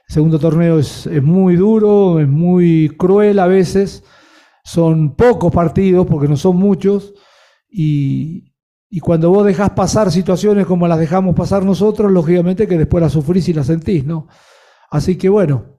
El 0.06 0.14
segundo 0.14 0.38
torneo 0.38 0.78
es, 0.78 1.08
muy 1.22 1.56
duro, 1.56 2.20
es 2.20 2.28
muy 2.28 2.94
cruel 2.98 3.38
a 3.38 3.46
veces, 3.46 4.04
son 4.62 5.16
pocos 5.16 5.50
partidos 5.50 6.06
porque 6.06 6.28
no 6.28 6.36
son 6.36 6.56
muchos. 6.58 7.14
Y, 7.71 8.52
cuando 9.00 9.30
vos 9.30 9.47
dejás 9.47 9.71
pasar 9.71 10.12
situaciones 10.12 10.66
como 10.66 10.86
las 10.86 10.99
dejamos 10.99 11.34
pasar 11.34 11.64
nosotros, 11.64 12.12
lógicamente 12.12 12.66
que 12.66 12.76
después 12.76 13.00
las 13.00 13.12
sufrís 13.12 13.49
y 13.49 13.54
las 13.54 13.69
sentís, 13.69 14.04
¿no? 14.04 14.28
Así 14.90 15.16
que 15.16 15.30
bueno, 15.30 15.78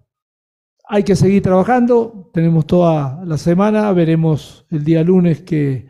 hay 0.89 1.03
que 1.03 1.15
seguir 1.15 1.43
trabajando, 1.43 2.31
tenemos 2.33 2.65
toda 2.65 3.23
la 3.23 3.37
semana, 3.37 3.91
veremos 3.91 4.65
el 4.71 4.83
día 4.83 5.03
lunes 5.03 5.41
que 5.41 5.87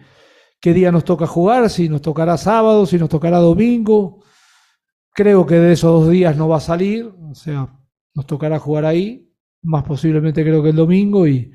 qué 0.68 0.74
día 0.74 0.92
nos 0.92 1.06
toca 1.06 1.26
jugar, 1.26 1.70
si 1.70 1.88
nos 1.88 2.02
tocará 2.02 2.36
sábado, 2.36 2.86
si 2.86 2.98
nos 2.98 3.08
tocará 3.08 3.38
domingo. 3.38 4.20
Creo 5.14 5.46
que 5.46 5.56
de 5.56 5.72
esos 5.72 6.02
dos 6.02 6.12
días 6.12 6.36
no 6.36 6.50
va 6.50 6.58
a 6.58 6.60
salir, 6.60 7.06
o 7.06 7.34
sea, 7.34 7.70
nos 8.14 8.26
tocará 8.26 8.60
jugar 8.60 8.84
ahí, 8.84 9.32
más 9.62 9.86
posiblemente 9.86 10.44
creo 10.44 10.62
que 10.62 10.72
el 10.72 10.76
domingo, 10.76 11.26
y, 11.26 11.54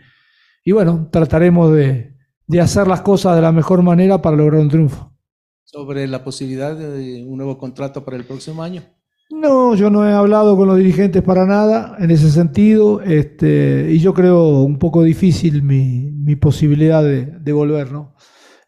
y 0.65 0.73
bueno, 0.73 1.11
trataremos 1.13 1.75
de, 1.75 2.17
de 2.47 2.61
hacer 2.63 2.89
las 2.89 3.03
cosas 3.03 3.37
de 3.37 3.43
la 3.43 3.53
mejor 3.53 3.83
manera 3.83 4.23
para 4.23 4.35
lograr 4.35 4.63
un 4.63 4.71
triunfo. 4.71 5.13
¿Sobre 5.63 6.09
la 6.09 6.25
posibilidad 6.25 6.75
de 6.75 7.23
un 7.29 7.37
nuevo 7.37 7.59
contrato 7.59 8.07
para 8.07 8.17
el 8.17 8.25
próximo 8.25 8.63
año? 8.63 8.83
No, 9.29 9.75
yo 9.75 9.91
no 9.91 10.09
he 10.09 10.13
hablado 10.15 10.57
con 10.57 10.69
los 10.69 10.79
dirigentes 10.79 11.23
para 11.23 11.45
nada 11.45 11.97
en 11.99 12.11
ese 12.11 12.31
sentido, 12.31 13.03
este, 13.03 13.89
y 13.91 13.99
yo 13.99 14.15
creo 14.15 14.63
un 14.63 14.79
poco 14.79 15.03
difícil 15.03 15.63
mi, 15.63 16.11
mi 16.13 16.35
posibilidad 16.35 17.03
de, 17.03 17.27
de 17.27 17.53
volver, 17.53 17.93
¿no? 17.93 18.15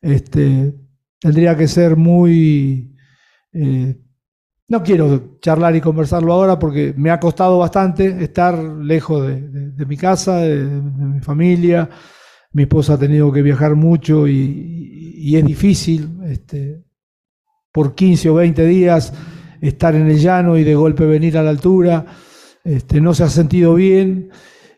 Este, 0.05 0.75
tendría 1.19 1.57
que 1.57 1.67
ser 1.67 1.97
muy... 1.97 2.95
Eh, 3.55 3.97
no 4.69 4.83
quiero 4.83 5.39
charlar 5.41 5.77
y 5.77 5.81
conversarlo 5.81 6.33
ahora 6.33 6.59
porque 6.59 6.93
me 6.97 7.11
ha 7.11 7.19
costado 7.19 7.59
bastante 7.59 8.23
estar 8.23 8.59
lejos 8.59 9.27
de, 9.27 9.87
mi 9.87 9.97
casa, 9.97 10.39
de, 10.39 10.63
mi 10.65 11.21
familia. 11.21 11.89
Mi 12.53 12.65
esposa 12.65 12.95
ha 12.95 12.99
tenido 12.99 13.33
que 13.33 13.41
viajar 13.41 13.75
mucho 13.75 14.29
y, 14.29 15.35
es 15.35 15.45
difícil 15.45 16.19
este, 16.27 16.85
por 17.73 17.95
15 17.95 18.29
o 18.29 18.35
20 18.35 18.67
días 18.67 19.13
estar 19.63 19.95
en 19.95 20.09
el 20.11 20.19
llano 20.19 20.59
y 20.59 20.65
de 20.65 20.75
golpe 20.75 21.07
venir 21.07 21.39
a 21.39 21.43
la 21.43 21.51
altura. 21.51 22.05
Este, 22.63 23.01
no 23.01 23.15
se 23.15 23.25
ha 23.25 23.29
sentido 23.31 23.75
bien 23.75 24.31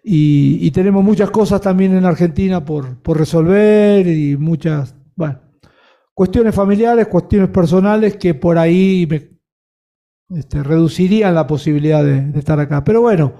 y, 0.04 0.70
tenemos 0.70 1.02
muchas 1.02 1.30
cosas 1.30 1.60
también 1.60 1.96
en 1.96 2.04
Argentina 2.04 2.64
por, 2.64 3.02
por 3.02 3.18
resolver 3.18 4.06
y 4.06 4.36
muchas 4.36 4.95
bueno, 5.16 5.40
cuestiones 6.14 6.54
familiares, 6.54 7.08
cuestiones 7.08 7.48
personales 7.48 8.16
que 8.16 8.34
por 8.34 8.58
ahí 8.58 9.06
me, 9.10 9.36
este, 10.38 10.62
reducirían 10.62 11.34
la 11.34 11.46
posibilidad 11.46 12.04
de, 12.04 12.38
estar 12.38 12.60
acá. 12.60 12.84
Pero 12.84 13.00
bueno, 13.00 13.34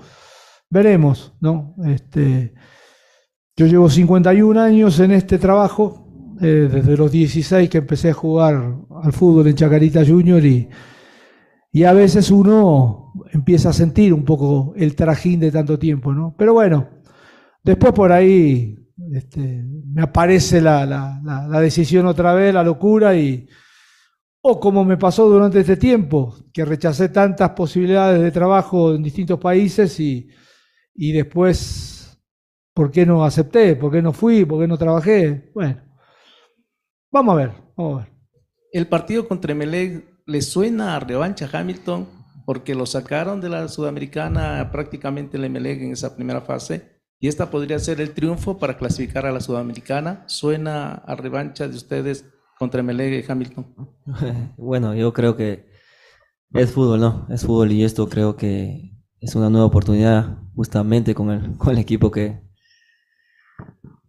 veremos, 0.71 1.35
¿no? 1.41 1.75
Este, 1.87 2.55
yo 3.57 3.67
llevo 3.67 3.89
51 3.89 4.61
años 4.61 4.99
en 5.01 5.13
este 5.13 5.39
trabajo, 5.39 6.37
eh, 6.41 6.69
desde 6.71 6.97
los 6.97 7.11
16 7.11 7.71
que 7.71 7.79
empecé 7.79 8.11
a 8.11 8.15
jugar 8.15 8.77
al 9.03 9.13
fútbol 9.13 9.47
en 9.47 9.55
Chacarita 9.55 10.05
Junior 10.05 10.45
y, 10.45 10.69
y 11.73 11.85
a 11.85 11.93
veces 11.93 12.31
uno 12.31 13.13
empieza 13.33 13.71
a 13.71 13.73
sentir 13.73 14.13
un 14.13 14.25
poco 14.25 14.75
el 14.77 14.95
trajín 14.95 15.41
de 15.41 15.51
tanto 15.51 15.79
tiempo, 15.79 16.13
¿no? 16.13 16.35
Pero 16.37 16.53
bueno, 16.53 16.89
después 17.63 17.93
por 17.93 18.13
ahí 18.13 18.86
este, 19.13 19.63
me 19.63 20.03
aparece 20.03 20.61
la, 20.61 21.21
decisión 21.61 22.07
otra 22.07 22.35
vez, 22.35 22.53
la 22.53 22.63
locura, 22.63 23.17
y, 23.17 23.49
o 24.43 24.59
como 24.61 24.85
me 24.85 24.97
pasó 24.97 25.29
durante 25.29 25.61
este 25.61 25.77
tiempo, 25.77 26.37
que 26.53 26.65
rechacé 26.65 27.09
tantas 27.09 27.51
posibilidades 27.51 28.21
de 28.21 28.31
trabajo 28.31 28.95
en 28.95 29.03
distintos 29.03 29.39
países 29.39 29.99
y, 30.01 30.29
y 30.95 31.13
después, 31.13 32.19
¿por 32.75 32.91
qué 32.91 33.07
no 33.07 33.25
acepté? 33.25 33.77
¿Por 33.77 33.93
qué 33.93 34.03
no 34.03 34.13
fui? 34.13 34.45
¿Por 34.45 34.61
qué 34.61 34.69
no 34.69 34.79
trabajé? 34.79 35.51
Bueno, 35.55 35.81
vamos 37.11 37.33
a 37.35 37.37
ver, 37.37 37.53
vamos 37.77 37.95
a 37.95 38.05
ver. 38.05 38.13
¿El 38.73 38.87
partido 38.89 39.27
contra 39.27 39.53
Emelec 39.53 40.05
le 40.27 40.43
suena 40.43 40.97
a 40.97 41.01
revancha 41.01 41.49
Hamilton? 41.53 42.07
Porque 42.45 42.75
lo 42.75 42.87
sacaron 42.87 43.41
de 43.41 43.49
la 43.49 43.69
Sudamericana 43.69 44.71
prácticamente 44.71 45.37
el 45.37 45.45
Emelec 45.45 45.81
en 45.81 45.93
esa 45.93 46.15
primera 46.15 46.41
fase 46.43 46.96
y 47.19 47.29
esta 47.29 47.51
podría 47.51 47.79
ser 47.79 48.01
el 48.01 48.13
triunfo 48.13 48.59
para 48.59 48.77
clasificar 48.77 49.27
a 49.27 49.33
la 49.33 49.41
Sudamericana. 49.41 50.25
¿Suena 50.27 50.93
a 50.93 51.17
revancha 51.17 51.67
de 51.69 51.75
ustedes 51.75 52.27
contra 52.59 52.83
Melee 52.83 53.21
y 53.21 53.31
Hamilton? 53.31 53.67
bueno, 54.57 54.95
yo 54.95 55.13
creo 55.13 55.37
que 55.37 55.71
es 56.53 56.71
fútbol, 56.71 57.01
¿no? 57.01 57.27
Es 57.31 57.45
fútbol 57.45 57.73
y 57.73 57.85
esto 57.85 58.09
creo 58.09 58.37
que 58.37 58.93
es 59.21 59.35
una 59.35 59.51
nueva 59.51 59.67
oportunidad. 59.67 60.39
justamente 60.55 61.15
con 61.15 61.31
el, 61.31 61.57
con 61.59 61.73
el 61.73 61.79
equipo 61.79 62.11
que 62.11 62.41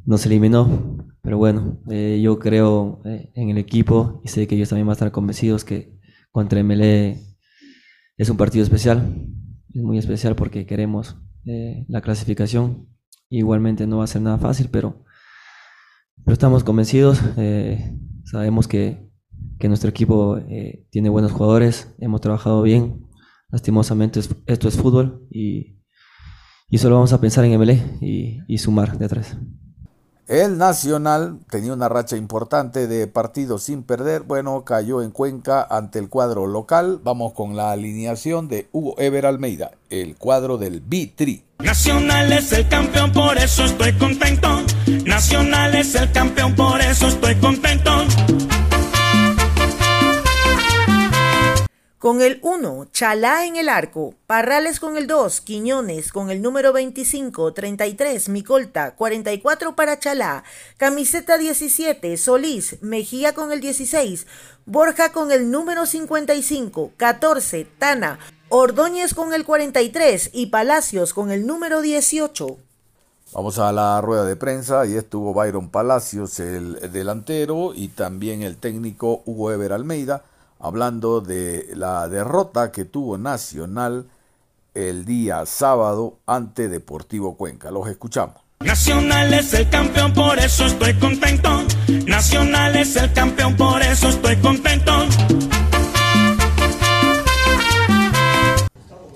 nos 0.05 0.25
eliminó. 0.25 1.05
Pero 1.21 1.37
bueno, 1.37 1.81
eh, 1.89 2.19
yo 2.21 2.39
creo 2.39 3.01
eh, 3.05 3.31
en 3.35 3.49
el 3.49 3.57
equipo 3.57 4.21
y 4.23 4.29
sé 4.29 4.47
que 4.47 4.55
ellos 4.55 4.69
también 4.69 4.87
van 4.87 4.91
a 4.91 4.93
estar 4.93 5.11
convencidos 5.11 5.65
que 5.65 5.97
contra 6.31 6.63
MLE 6.63 7.19
es 8.17 8.29
un 8.29 8.37
partido 8.37 8.63
especial. 8.63 9.27
Es 9.73 9.81
muy 9.83 9.97
especial 9.97 10.35
porque 10.35 10.65
queremos 10.65 11.17
eh, 11.45 11.85
la 11.87 12.01
clasificación. 12.01 12.87
Igualmente 13.29 13.87
no 13.87 13.97
va 13.97 14.05
a 14.05 14.07
ser 14.07 14.21
nada 14.21 14.37
fácil, 14.37 14.69
pero, 14.71 15.03
pero 16.23 16.33
estamos 16.33 16.63
convencidos. 16.63 17.19
sabemos 18.23 18.67
que, 18.67 19.09
que, 19.59 19.67
nuestro 19.67 19.89
equipo 19.89 20.39
tiene 20.89 21.09
buenos 21.09 21.31
jugadores, 21.31 21.93
hemos 21.99 22.21
trabajado 22.21 22.61
bien. 22.61 23.05
Lastimosamente 23.49 24.19
esto 24.45 24.67
es 24.67 24.77
fútbol 24.77 25.25
y, 25.29 25.77
y 26.69 26.77
solo 26.77 26.95
vamos 26.95 27.13
a 27.13 27.21
pensar 27.21 27.45
en 27.45 27.57
MLE 27.57 27.81
y, 28.01 28.39
y 28.47 28.57
sumar 28.57 28.97
de 28.97 29.05
atrás. 29.05 29.37
El 30.27 30.57
Nacional 30.57 31.39
tenía 31.49 31.71
una 31.71 31.87
racha 31.87 32.17
importante 32.17 32.87
de 32.87 33.07
partidos 33.07 33.63
sin 33.63 33.83
perder. 33.83 34.23
Bueno, 34.23 34.65
cayó 34.65 35.01
en 35.01 35.11
Cuenca 35.11 35.65
ante 35.69 35.99
el 35.99 36.09
cuadro 36.09 36.47
local. 36.47 36.99
Vamos 37.01 37.31
con 37.31 37.55
la 37.55 37.71
alineación 37.71 38.49
de 38.49 38.67
Hugo 38.73 38.95
Ever 38.97 39.25
Almeida, 39.25 39.71
el 39.89 40.17
cuadro 40.17 40.57
del 40.57 40.81
B-Tri. 40.81 41.45
Nacional 41.59 42.33
es 42.33 42.51
el 42.51 42.67
campeón, 42.67 43.13
por 43.13 43.37
eso 43.37 43.63
estoy 43.63 43.93
contento. 43.93 44.49
Nacional 45.05 45.73
es 45.75 45.95
el 45.95 46.11
campeón, 46.11 46.55
por 46.55 46.81
eso 46.81 47.07
estoy 47.07 47.35
contento. 47.35 47.91
Con 52.07 52.21
el 52.21 52.39
1, 52.41 52.87
Chalá 52.93 53.45
en 53.45 53.57
el 53.57 53.67
arco, 53.67 54.13
Parrales 54.27 54.79
con 54.79 54.95
el 54.95 55.07
2, 55.07 55.41
Quiñones 55.41 56.13
con 56.13 56.29
el 56.29 56.41
número 56.41 56.71
25, 56.71 57.51
33, 57.51 58.29
Micolta, 58.29 58.95
44 58.95 59.75
para 59.75 59.99
Chalá, 59.99 60.45
camiseta 60.77 61.37
17, 61.37 62.15
Solís, 62.15 62.81
Mejía 62.81 63.33
con 63.33 63.51
el 63.51 63.59
16, 63.59 64.25
Borja 64.65 65.11
con 65.11 65.33
el 65.33 65.51
número 65.51 65.85
55, 65.85 66.93
14, 66.95 67.67
Tana, 67.77 68.19
Ordóñez 68.47 69.13
con 69.13 69.33
el 69.33 69.43
43 69.43 70.29
y 70.31 70.45
Palacios 70.45 71.13
con 71.13 71.29
el 71.29 71.45
número 71.45 71.81
18. 71.81 72.57
Vamos 73.33 73.59
a 73.59 73.73
la 73.73 73.99
rueda 73.99 74.23
de 74.23 74.37
prensa 74.37 74.85
y 74.85 74.95
estuvo 74.95 75.33
Byron 75.33 75.67
Palacios, 75.67 76.39
el 76.39 76.89
delantero, 76.89 77.73
y 77.75 77.89
también 77.89 78.43
el 78.43 78.55
técnico 78.55 79.23
Hugo 79.25 79.51
Ever 79.51 79.73
Almeida 79.73 80.23
hablando 80.59 81.21
de 81.21 81.69
la 81.75 82.07
derrota 82.07 82.71
que 82.71 82.85
tuvo 82.85 83.17
Nacional 83.17 84.07
el 84.73 85.05
día 85.05 85.45
sábado 85.45 86.19
ante 86.25 86.69
Deportivo 86.69 87.35
Cuenca. 87.35 87.71
Los 87.71 87.87
escuchamos. 87.87 88.35
Nacional 88.59 89.33
es 89.33 89.53
el 89.53 89.69
campeón, 89.69 90.13
por 90.13 90.39
eso 90.39 90.65
estoy 90.65 90.93
contento. 90.95 91.63
Nacional 92.07 92.75
es 92.75 92.95
el 92.95 93.13
campeón, 93.13 93.55
por 93.55 93.81
eso 93.81 94.09
estoy 94.09 94.35
contento. 94.37 94.91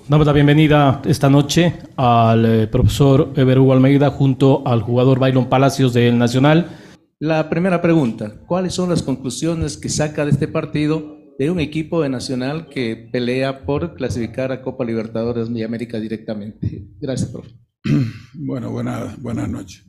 Damos 0.07 0.27
la 0.27 0.33
bienvenida 0.33 1.01
esta 1.05 1.29
noche 1.29 1.79
al 1.95 2.45
eh, 2.45 2.67
profesor 2.67 3.31
Ever 3.35 3.59
Almeida 3.59 4.09
junto 4.09 4.61
al 4.67 4.81
jugador 4.81 5.19
Byron 5.19 5.47
Palacios 5.47 5.93
del 5.93 6.17
Nacional. 6.17 6.69
La 7.17 7.49
primera 7.49 7.81
pregunta, 7.81 8.33
¿cuáles 8.45 8.73
son 8.73 8.89
las 8.89 9.03
conclusiones 9.03 9.77
que 9.77 9.89
saca 9.89 10.25
de 10.25 10.31
este 10.31 10.47
partido 10.47 11.20
de 11.41 11.49
un 11.49 11.59
equipo 11.59 12.03
de 12.03 12.09
Nacional 12.09 12.69
que 12.69 13.09
pelea 13.11 13.65
por 13.65 13.95
clasificar 13.95 14.51
a 14.51 14.61
Copa 14.61 14.85
Libertadores 14.85 15.51
de 15.51 15.65
América 15.65 15.99
directamente. 15.99 16.87
Gracias, 16.99 17.31
profe. 17.31 17.49
Bueno, 18.35 18.69
buenas, 18.69 19.19
buenas 19.19 19.49
noches. 19.49 19.83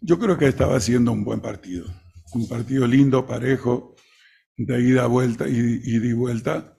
Yo 0.00 0.20
creo 0.20 0.38
que 0.38 0.46
estaba 0.46 0.76
haciendo 0.76 1.10
un 1.10 1.24
buen 1.24 1.40
partido. 1.40 1.84
Un 2.32 2.48
partido 2.48 2.86
lindo, 2.86 3.26
parejo, 3.26 3.96
de 4.56 4.80
ida, 4.80 5.06
vuelta 5.06 5.48
y, 5.48 5.80
y 5.82 5.98
de 5.98 6.14
vuelta, 6.14 6.78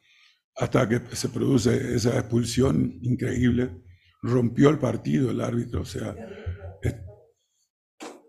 hasta 0.55 0.87
que 0.87 1.01
se 1.13 1.27
produce 1.27 1.93
esa 1.93 2.17
expulsión 2.17 2.99
increíble. 3.01 3.83
Rompió 4.21 4.69
el 4.69 4.79
partido 4.79 5.29
el 5.29 5.41
árbitro, 5.41 5.81
o 5.81 5.85
sea, 5.85 6.15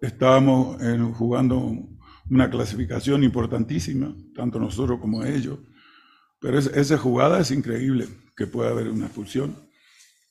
estábamos 0.01 0.79
jugando 1.17 1.93
una 2.33 2.49
clasificación 2.49 3.23
importantísima, 3.25 4.16
tanto 4.35 4.59
nosotros 4.59 4.99
como 5.01 5.23
ellos. 5.23 5.59
Pero 6.40 6.59
esa 6.59 6.97
jugada 6.97 7.40
es 7.40 7.51
increíble, 7.51 8.09
que 8.35 8.47
pueda 8.47 8.71
haber 8.71 8.88
una 8.88 9.07
expulsión. 9.07 9.55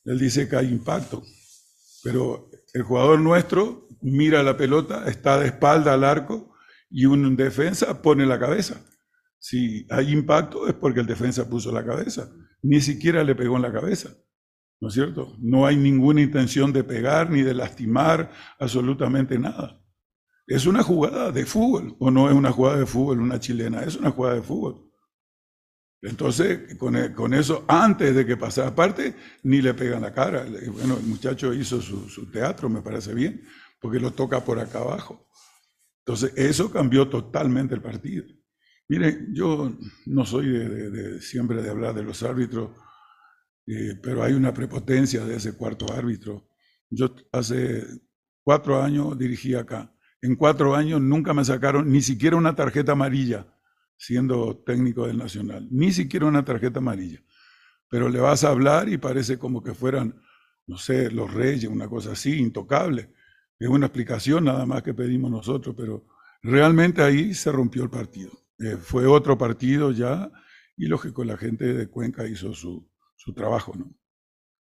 Él 0.03 0.17
dice 0.17 0.49
que 0.49 0.55
hay 0.55 0.69
impacto, 0.69 1.21
pero 2.03 2.49
el 2.73 2.81
jugador 2.81 3.19
nuestro 3.19 3.87
mira 4.01 4.41
la 4.41 4.57
pelota, 4.57 5.07
está 5.07 5.39
de 5.39 5.45
espalda 5.45 5.93
al 5.93 6.03
arco 6.03 6.55
y 6.89 7.05
un 7.05 7.35
defensa 7.35 8.01
pone 8.01 8.25
la 8.25 8.39
cabeza. 8.39 8.83
Si 9.37 9.85
hay 9.91 10.11
impacto 10.11 10.67
es 10.67 10.73
porque 10.73 11.01
el 11.01 11.05
defensa 11.05 11.47
puso 11.47 11.71
la 11.71 11.85
cabeza, 11.85 12.31
ni 12.63 12.81
siquiera 12.81 13.23
le 13.23 13.35
pegó 13.35 13.57
en 13.57 13.61
la 13.61 13.71
cabeza. 13.71 14.09
¿No 14.79 14.87
es 14.87 14.95
cierto? 14.95 15.35
No 15.39 15.67
hay 15.67 15.77
ninguna 15.77 16.21
intención 16.21 16.73
de 16.73 16.83
pegar 16.83 17.29
ni 17.29 17.43
de 17.43 17.53
lastimar, 17.53 18.31
absolutamente 18.57 19.37
nada. 19.37 19.80
¿Es 20.51 20.65
una 20.65 20.83
jugada 20.83 21.31
de 21.31 21.45
fútbol 21.45 21.95
o 21.97 22.11
no 22.11 22.29
es 22.29 22.35
una 22.35 22.51
jugada 22.51 22.79
de 22.79 22.85
fútbol 22.85 23.21
una 23.21 23.39
chilena? 23.39 23.83
Es 23.83 23.95
una 23.95 24.11
jugada 24.11 24.35
de 24.35 24.41
fútbol. 24.41 24.91
Entonces, 26.01 26.75
con, 26.77 26.97
e, 26.97 27.13
con 27.13 27.33
eso, 27.33 27.63
antes 27.69 28.13
de 28.13 28.25
que 28.25 28.35
pasara, 28.35 28.67
aparte, 28.67 29.15
ni 29.43 29.61
le 29.61 29.73
pegan 29.73 30.01
la 30.01 30.13
cara. 30.13 30.45
Bueno, 30.73 30.97
el 30.97 31.05
muchacho 31.05 31.53
hizo 31.53 31.81
su, 31.81 32.29
teatro, 32.31 32.67
me 32.67 32.81
parece 32.81 33.13
bien, 33.13 33.41
porque 33.79 33.97
lo 33.97 34.11
toca 34.11 34.43
por 34.43 34.59
acá 34.59 34.79
abajo. 34.79 35.25
Entonces, 35.99 36.33
eso 36.35 36.69
cambió 36.69 37.07
totalmente 37.07 37.73
el 37.73 37.81
partido. 37.81 38.25
Miren, 38.89 39.33
yo 39.33 39.71
no 40.07 40.25
soy 40.25 40.47
de, 40.49 41.21
siempre 41.21 41.61
de 41.61 41.69
hablar 41.69 41.95
de 41.95 42.03
los 42.03 42.23
árbitros, 42.23 42.71
eh, 43.67 43.97
pero 44.03 44.21
hay 44.21 44.33
una 44.33 44.53
prepotencia 44.53 45.23
de 45.23 45.37
ese 45.37 45.53
cuarto 45.53 45.93
árbitro. 45.93 46.49
Yo 46.89 47.15
hace 47.31 47.87
cuatro 48.43 48.81
años 48.81 49.17
dirigí 49.17 49.55
acá 49.55 49.95
en 50.21 50.36
cuatro 50.36 50.75
años 50.75 51.01
nunca 51.01 51.34
me 51.34 51.43
sacaron 51.43 51.91
ni 51.91 52.01
siquiera 52.01 52.36
una 52.36 52.55
tarjeta 52.55 52.93
amarilla 52.93 53.47
siendo 53.97 54.57
técnico 54.65 55.05
del 55.05 55.17
Nacional, 55.17 55.67
ni 55.71 55.91
siquiera 55.91 56.25
una 56.25 56.43
tarjeta 56.43 56.79
amarilla. 56.79 57.23
Pero 57.88 58.10
le 58.10 58.19
vas 58.19 58.43
a 58.43 58.49
hablar 58.49 58.89
y 58.89 58.97
parece 58.97 59.38
como 59.38 59.62
que 59.63 59.73
fueran, 59.73 60.19
no 60.65 60.77
sé, 60.77 61.12
los 61.12 61.31
reyes, 61.31 61.69
una 61.69 61.88
cosa 61.88 62.13
así, 62.13 62.39
intocable. 62.39 63.13
Es 63.60 63.67
una 63.67 63.88
explicación 63.88 64.45
nada 64.45 64.65
más 64.65 64.81
que 64.81 64.93
pedimos 64.93 65.29
nosotros, 65.29 65.75
pero 65.77 66.07
realmente 66.41 67.03
ahí 67.03 67.34
se 67.36 67.51
rompió 67.51 67.84
el 67.84 67.89
partido. 67.91 68.31
Eh, 68.57 68.77
fue 68.77 69.05
otro 69.05 69.38
partido 69.38 69.91
ya 69.91 70.31
y 70.75 70.88
lógico, 70.88 71.23
la 71.23 71.38
gente 71.38 71.73
de 71.73 71.88
Cuenca 71.88 72.25
hizo 72.25 72.53
su, 72.53 72.89
su 73.15 73.34
trabajo, 73.34 73.73
¿no? 73.77 73.93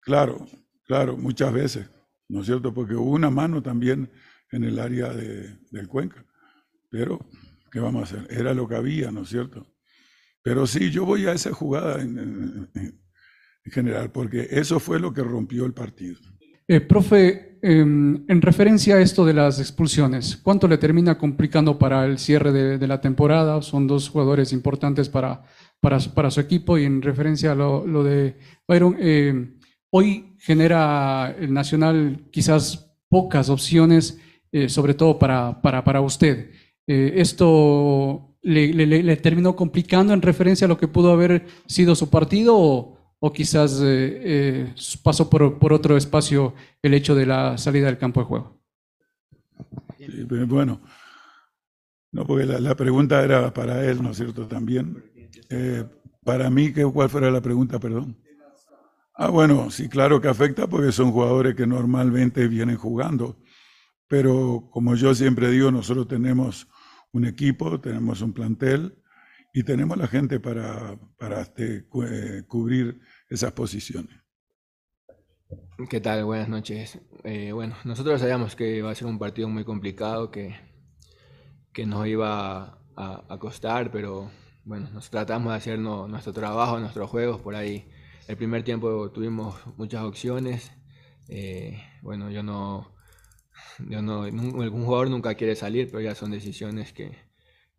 Claro, 0.00 0.46
claro, 0.84 1.16
muchas 1.16 1.52
veces, 1.54 1.88
¿no 2.28 2.40
es 2.40 2.46
cierto? 2.46 2.74
Porque 2.74 2.94
hubo 2.94 3.12
una 3.12 3.30
mano 3.30 3.62
también 3.62 4.10
en 4.52 4.64
el 4.64 4.78
área 4.78 5.08
de, 5.08 5.58
del 5.70 5.88
Cuenca. 5.88 6.24
Pero, 6.88 7.26
¿qué 7.70 7.80
vamos 7.80 8.02
a 8.02 8.04
hacer? 8.04 8.28
Era 8.30 8.54
lo 8.54 8.68
que 8.68 8.76
había, 8.76 9.10
¿no 9.10 9.22
es 9.22 9.30
cierto? 9.30 9.66
Pero 10.42 10.66
sí, 10.66 10.90
yo 10.90 11.04
voy 11.04 11.26
a 11.26 11.32
esa 11.32 11.52
jugada 11.52 12.02
en, 12.02 12.68
general, 13.64 14.10
porque 14.10 14.48
eso 14.50 14.78
fue 14.80 15.00
lo 15.00 15.12
que 15.12 15.22
rompió 15.22 15.64
el 15.64 15.72
partido. 15.72 16.16
Eh, 16.68 16.80
profe, 16.80 17.58
em, 17.62 18.24
en 18.28 18.42
referencia 18.42 18.96
a 18.96 19.00
esto 19.00 19.24
de 19.24 19.34
las 19.34 19.60
expulsiones, 19.60 20.36
¿cuánto 20.36 20.66
le 20.68 20.78
termina 20.78 21.16
complicando 21.16 21.78
para 21.78 22.04
el 22.04 22.18
cierre 22.18 22.52
de, 22.52 22.86
la 22.86 23.00
temporada? 23.00 23.62
Son 23.62 23.86
dos 23.86 24.08
jugadores 24.08 24.52
importantes 24.52 25.08
para, 25.08 25.44
para, 25.80 25.98
para, 26.00 26.30
su 26.30 26.40
equipo 26.40 26.76
y 26.76 26.84
en 26.84 27.02
referencia 27.02 27.52
a 27.52 27.54
lo, 27.54 27.86
lo 27.86 28.02
de 28.02 28.36
Byron, 28.66 28.96
eh, 28.98 29.54
hoy 29.90 30.34
genera 30.38 31.34
el 31.38 31.52
Nacional 31.52 32.26
quizás 32.32 32.92
pocas 33.08 33.48
opciones 33.48 34.18
eh, 34.54 34.68
sobre 34.68 34.92
todo 34.92 35.18
para, 35.18 35.62
para, 35.62 35.82
para 35.82 36.02
usted. 36.02 36.50
Eh, 36.86 37.14
¿Esto 37.16 38.36
le, 38.42 39.16
terminó 39.16 39.56
complicando 39.56 40.12
en 40.12 40.20
referencia 40.20 40.66
a 40.66 40.68
lo 40.68 40.76
que 40.76 40.88
pudo 40.88 41.10
haber 41.10 41.46
sido 41.64 41.94
su 41.94 42.10
partido 42.10 42.54
o, 42.58 42.98
o 43.18 43.32
quizás 43.32 43.80
eh, 43.82 44.74
pasó 45.02 45.30
por, 45.30 45.58
por, 45.58 45.72
otro 45.72 45.96
espacio 45.96 46.52
el 46.82 46.92
hecho 46.92 47.14
de 47.14 47.24
la 47.24 47.56
salida 47.56 47.86
del 47.86 47.96
campo 47.96 48.20
de 48.20 48.26
juego? 48.26 48.60
bueno, 50.46 50.82
no, 52.10 52.26
porque 52.26 52.44
la, 52.44 52.60
la, 52.60 52.74
pregunta 52.74 53.24
era 53.24 53.54
para 53.54 53.82
él, 53.88 54.02
¿no 54.02 54.10
es 54.10 54.18
cierto? 54.18 54.46
También. 54.46 55.02
para 56.24 56.50
mí, 56.50 56.72
¿cuál 56.92 57.08
fuera 57.08 57.30
la 57.30 57.40
pregunta, 57.40 57.78
perdón? 57.78 58.18
Ah, 59.14 59.30
bueno, 59.30 59.70
sí, 59.70 59.88
claro 59.88 60.20
que 60.20 60.28
afecta 60.28 60.66
porque 60.66 60.92
son 60.92 61.10
jugadores 61.10 61.54
que 61.54 61.66
normalmente 61.66 62.48
vienen 62.48 62.76
jugando 62.76 63.38
pero 64.12 64.68
como 64.70 64.94
yo 64.94 65.14
siempre 65.14 65.48
digo, 65.48 65.70
nosotros 65.70 66.06
tenemos 66.06 66.68
un 67.12 67.24
equipo, 67.24 67.80
tenemos 67.80 68.20
un 68.20 68.34
plantel 68.34 69.02
y 69.54 69.62
tenemos 69.62 69.96
la 69.96 70.06
gente 70.06 70.38
para, 70.38 70.98
para 71.16 71.40
este, 71.40 71.86
eh, 72.10 72.42
cubrir 72.46 73.00
esas 73.30 73.52
posiciones. 73.52 74.14
¿Qué 75.88 75.98
tal? 76.02 76.26
Buenas 76.26 76.50
noches. 76.50 77.00
Eh, 77.24 77.52
bueno, 77.52 77.74
nosotros 77.84 78.20
sabíamos 78.20 78.54
que 78.54 78.76
iba 78.76 78.90
a 78.90 78.94
ser 78.94 79.06
un 79.06 79.18
partido 79.18 79.48
muy 79.48 79.64
complicado, 79.64 80.30
que, 80.30 80.56
que 81.72 81.86
nos 81.86 82.06
iba 82.06 82.84
a, 82.94 83.38
costar, 83.38 83.90
pero 83.90 84.30
bueno, 84.66 84.90
nos 84.90 85.08
tratamos 85.08 85.54
de 85.54 85.56
hacer 85.56 85.78
nuestro 85.78 86.34
trabajo, 86.34 86.78
nuestros 86.78 87.08
juegos. 87.08 87.40
Por 87.40 87.54
ahí, 87.54 87.88
el 88.28 88.36
primer 88.36 88.62
tiempo 88.62 89.10
tuvimos 89.10 89.54
muchas 89.78 90.02
opciones. 90.02 90.70
Eh, 91.28 91.82
bueno, 92.02 92.30
yo 92.30 92.42
no, 92.42 92.91
yo 93.78 94.02
no, 94.02 94.22
algún 94.22 94.84
jugador 94.84 95.10
nunca 95.10 95.34
quiere 95.34 95.54
salir, 95.56 95.88
pero 95.90 96.00
ya 96.00 96.14
son 96.14 96.30
decisiones 96.30 96.92
que, 96.92 97.16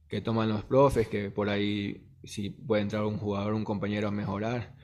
que 0.08 0.22
toman 0.22 0.50
los 0.50 0.64
profes, 0.64 1.08
que 1.08 1.30
por 1.32 1.50
ahí 1.50 2.10
si 2.24 2.50
puede 2.50 2.82
entrar 2.82 3.04
un 3.04 3.18
jugador, 3.18 3.54
un 3.54 3.64
compañero 3.64 4.08
a 4.08 4.12
mejorar. 4.12 4.76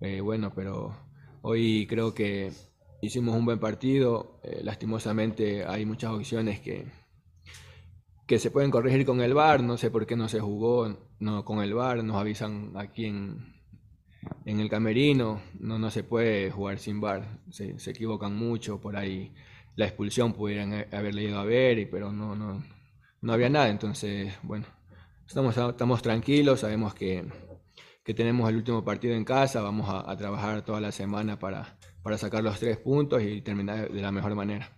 Eh, 0.00 0.20
bueno, 0.20 0.52
pero 0.54 0.96
hoy 1.42 1.86
creo 1.88 2.14
que 2.14 2.52
hicimos 3.02 3.36
un 3.36 3.44
buen 3.44 3.58
partido. 3.58 4.40
Eh, 4.44 4.60
lastimosamente 4.62 5.64
hay 5.64 5.84
muchas 5.84 6.12
opciones 6.12 6.60
que, 6.60 6.86
que 8.26 8.38
se 8.38 8.50
pueden 8.50 8.70
corregir 8.70 9.04
con 9.04 9.20
el 9.20 9.34
VAR. 9.34 9.62
No 9.62 9.76
sé 9.76 9.90
por 9.90 10.06
qué 10.06 10.16
no 10.16 10.28
se 10.28 10.40
jugó 10.40 10.96
no, 11.18 11.44
con 11.44 11.62
el 11.62 11.74
VAR. 11.74 12.04
Nos 12.04 12.16
avisan 12.16 12.72
aquí 12.76 13.06
en, 13.06 13.54
en 14.44 14.60
el 14.60 14.68
camerino. 14.68 15.40
No, 15.58 15.78
no 15.78 15.90
se 15.90 16.04
puede 16.04 16.50
jugar 16.50 16.78
sin 16.78 17.00
VAR. 17.00 17.40
Se, 17.50 17.78
se 17.78 17.90
equivocan 17.90 18.36
mucho. 18.36 18.80
Por 18.80 18.96
ahí 18.96 19.34
la 19.78 19.86
expulsión 19.86 20.32
pudieran 20.32 20.86
haberle 20.90 21.22
ido 21.22 21.38
a 21.38 21.44
ver, 21.44 21.88
pero 21.88 22.10
no, 22.10 22.34
no, 22.34 22.64
no 23.20 23.32
había 23.32 23.48
nada. 23.48 23.68
Entonces, 23.68 24.34
bueno, 24.42 24.66
estamos, 25.24 25.56
estamos 25.56 26.02
tranquilos. 26.02 26.58
Sabemos 26.58 26.94
que, 26.94 27.24
que 28.02 28.12
tenemos 28.12 28.48
el 28.50 28.56
último 28.56 28.84
partido 28.84 29.14
en 29.14 29.24
casa. 29.24 29.60
Vamos 29.60 29.88
a, 29.88 30.16
trabajar 30.16 30.62
toda 30.64 30.80
la 30.80 30.90
semana 30.90 31.38
para, 31.38 31.78
para 32.02 32.18
sacar 32.18 32.42
los 32.42 32.58
tres 32.58 32.78
puntos 32.78 33.22
y 33.22 33.40
terminar 33.40 33.88
de 33.88 34.02
la 34.02 34.10
mejor 34.10 34.34
manera. 34.34 34.68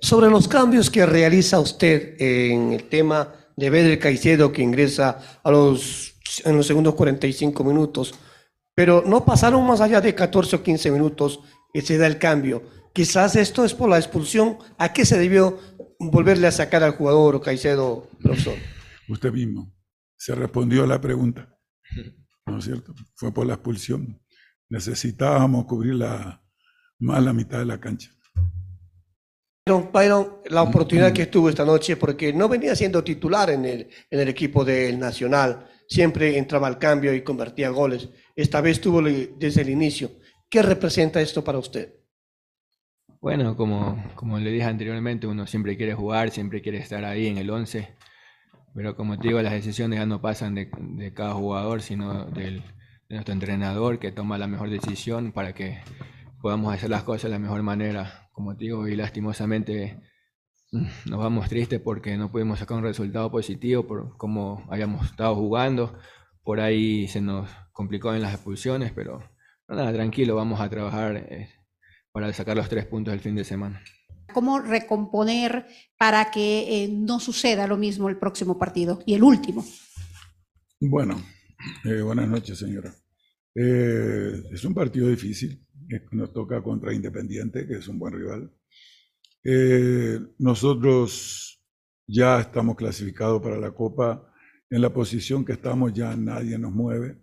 Sobre 0.00 0.28
los 0.28 0.48
cambios 0.48 0.90
que 0.90 1.06
realiza 1.06 1.60
usted 1.60 2.20
en 2.20 2.72
el 2.72 2.88
tema 2.88 3.32
de 3.56 3.70
Bedel 3.70 4.00
Caicedo 4.00 4.50
que 4.50 4.62
ingresa 4.62 5.40
a 5.44 5.52
los, 5.52 6.16
en 6.44 6.56
los 6.56 6.66
segundos 6.66 6.96
45 6.96 7.62
minutos, 7.62 8.12
pero 8.74 9.04
no 9.06 9.24
pasaron 9.24 9.64
más 9.64 9.80
allá 9.80 10.00
de 10.00 10.16
14 10.16 10.56
o 10.56 10.62
15 10.64 10.90
minutos 10.90 11.38
y 11.72 11.82
se 11.82 11.96
da 11.96 12.08
el 12.08 12.18
cambio. 12.18 12.79
Quizás 12.92 13.36
esto 13.36 13.64
es 13.64 13.74
por 13.74 13.88
la 13.88 13.98
expulsión. 13.98 14.58
¿A 14.78 14.92
qué 14.92 15.04
se 15.04 15.18
debió 15.18 15.58
volverle 15.98 16.46
a 16.46 16.52
sacar 16.52 16.82
al 16.82 16.92
jugador 16.92 17.40
Caicedo, 17.40 18.08
profesor? 18.20 18.56
Usted 19.08 19.32
mismo 19.32 19.72
se 20.16 20.34
respondió 20.34 20.84
a 20.84 20.86
la 20.86 21.00
pregunta, 21.00 21.56
¿no 22.46 22.58
es 22.58 22.64
cierto? 22.64 22.94
Fue 23.14 23.32
por 23.32 23.46
la 23.46 23.54
expulsión. 23.54 24.20
Necesitábamos 24.68 25.64
cubrir 25.64 25.94
la, 25.94 26.44
más 26.98 27.22
la 27.22 27.32
mitad 27.32 27.58
de 27.58 27.64
la 27.64 27.80
cancha. 27.80 28.10
Byron, 29.92 30.40
la 30.46 30.62
oportunidad 30.62 31.12
que 31.12 31.22
estuvo 31.22 31.48
esta 31.48 31.64
noche, 31.64 31.96
porque 31.96 32.32
no 32.32 32.48
venía 32.48 32.74
siendo 32.74 33.04
titular 33.04 33.50
en 33.50 33.64
el, 33.64 33.88
en 34.10 34.20
el 34.20 34.28
equipo 34.28 34.64
del 34.64 34.98
Nacional, 34.98 35.68
siempre 35.88 36.36
entraba 36.36 36.66
al 36.66 36.78
cambio 36.78 37.14
y 37.14 37.22
convertía 37.22 37.70
goles. 37.70 38.10
Esta 38.34 38.60
vez 38.60 38.80
tuvo 38.80 39.00
desde 39.02 39.62
el 39.62 39.70
inicio. 39.70 40.12
¿Qué 40.48 40.62
representa 40.62 41.20
esto 41.20 41.44
para 41.44 41.58
usted? 41.58 41.99
Bueno, 43.20 43.54
como, 43.54 44.02
como 44.14 44.38
le 44.38 44.50
dije 44.50 44.64
anteriormente, 44.64 45.26
uno 45.26 45.46
siempre 45.46 45.76
quiere 45.76 45.92
jugar, 45.92 46.30
siempre 46.30 46.62
quiere 46.62 46.78
estar 46.78 47.04
ahí 47.04 47.26
en 47.26 47.36
el 47.36 47.50
11, 47.50 47.94
pero 48.74 48.96
como 48.96 49.18
te 49.18 49.28
digo, 49.28 49.42
las 49.42 49.52
decisiones 49.52 49.98
ya 49.98 50.06
no 50.06 50.22
pasan 50.22 50.54
de, 50.54 51.12
cada 51.14 51.34
jugador, 51.34 51.82
sino 51.82 52.24
del, 52.26 52.62
de 53.10 53.16
nuestro 53.16 53.34
entrenador 53.34 53.98
que 53.98 54.10
toma 54.10 54.38
la 54.38 54.46
mejor 54.46 54.70
decisión 54.70 55.32
para 55.32 55.52
que 55.54 55.80
podamos 56.40 56.72
hacer 56.72 56.88
las 56.88 57.02
cosas 57.02 57.24
de 57.24 57.30
la 57.30 57.38
mejor 57.38 57.62
manera. 57.62 58.30
Como 58.32 58.56
te 58.56 58.64
digo, 58.64 58.88
y 58.88 58.96
lastimosamente 58.96 60.00
mm, 60.72 61.10
nos 61.10 61.18
vamos 61.18 61.48
tristes 61.50 61.78
porque 61.80 62.16
no 62.16 62.32
pudimos 62.32 62.58
sacar 62.58 62.78
un 62.78 62.84
resultado 62.84 63.30
positivo 63.30 63.86
por 63.86 64.16
cómo 64.16 64.66
habíamos 64.70 65.04
estado 65.04 65.34
jugando. 65.34 65.98
Por 66.42 66.60
ahí 66.60 67.06
se 67.08 67.20
nos 67.20 67.50
complicó 67.72 68.14
en 68.14 68.22
las 68.22 68.32
expulsiones, 68.32 68.92
pero, 68.92 69.20
nada, 69.68 69.92
tranquilo, 69.92 70.36
vamos 70.36 70.58
a 70.60 70.70
trabajar 70.70 71.16
eh, 71.16 71.59
para 72.12 72.32
sacar 72.32 72.56
los 72.56 72.68
tres 72.68 72.86
puntos 72.86 73.12
del 73.12 73.20
fin 73.20 73.34
de 73.34 73.44
semana. 73.44 73.82
¿Cómo 74.32 74.60
recomponer 74.60 75.66
para 75.98 76.30
que 76.30 76.84
eh, 76.84 76.88
no 76.88 77.18
suceda 77.18 77.66
lo 77.66 77.76
mismo 77.76 78.08
el 78.08 78.18
próximo 78.18 78.58
partido 78.58 79.02
y 79.06 79.14
el 79.14 79.22
último? 79.22 79.64
Bueno, 80.80 81.20
eh, 81.84 82.00
buenas 82.00 82.28
noches, 82.28 82.58
señora. 82.58 82.94
Eh, 83.54 84.42
es 84.52 84.64
un 84.64 84.74
partido 84.74 85.08
difícil. 85.08 85.66
Nos 86.12 86.32
toca 86.32 86.62
contra 86.62 86.94
Independiente, 86.94 87.66
que 87.66 87.74
es 87.78 87.88
un 87.88 87.98
buen 87.98 88.14
rival. 88.14 88.52
Eh, 89.42 90.20
nosotros 90.38 91.62
ya 92.06 92.40
estamos 92.40 92.76
clasificados 92.76 93.42
para 93.42 93.58
la 93.58 93.72
Copa. 93.72 94.32
En 94.68 94.82
la 94.82 94.92
posición 94.92 95.44
que 95.44 95.52
estamos 95.52 95.92
ya 95.92 96.14
nadie 96.16 96.58
nos 96.58 96.72
mueve. 96.72 97.20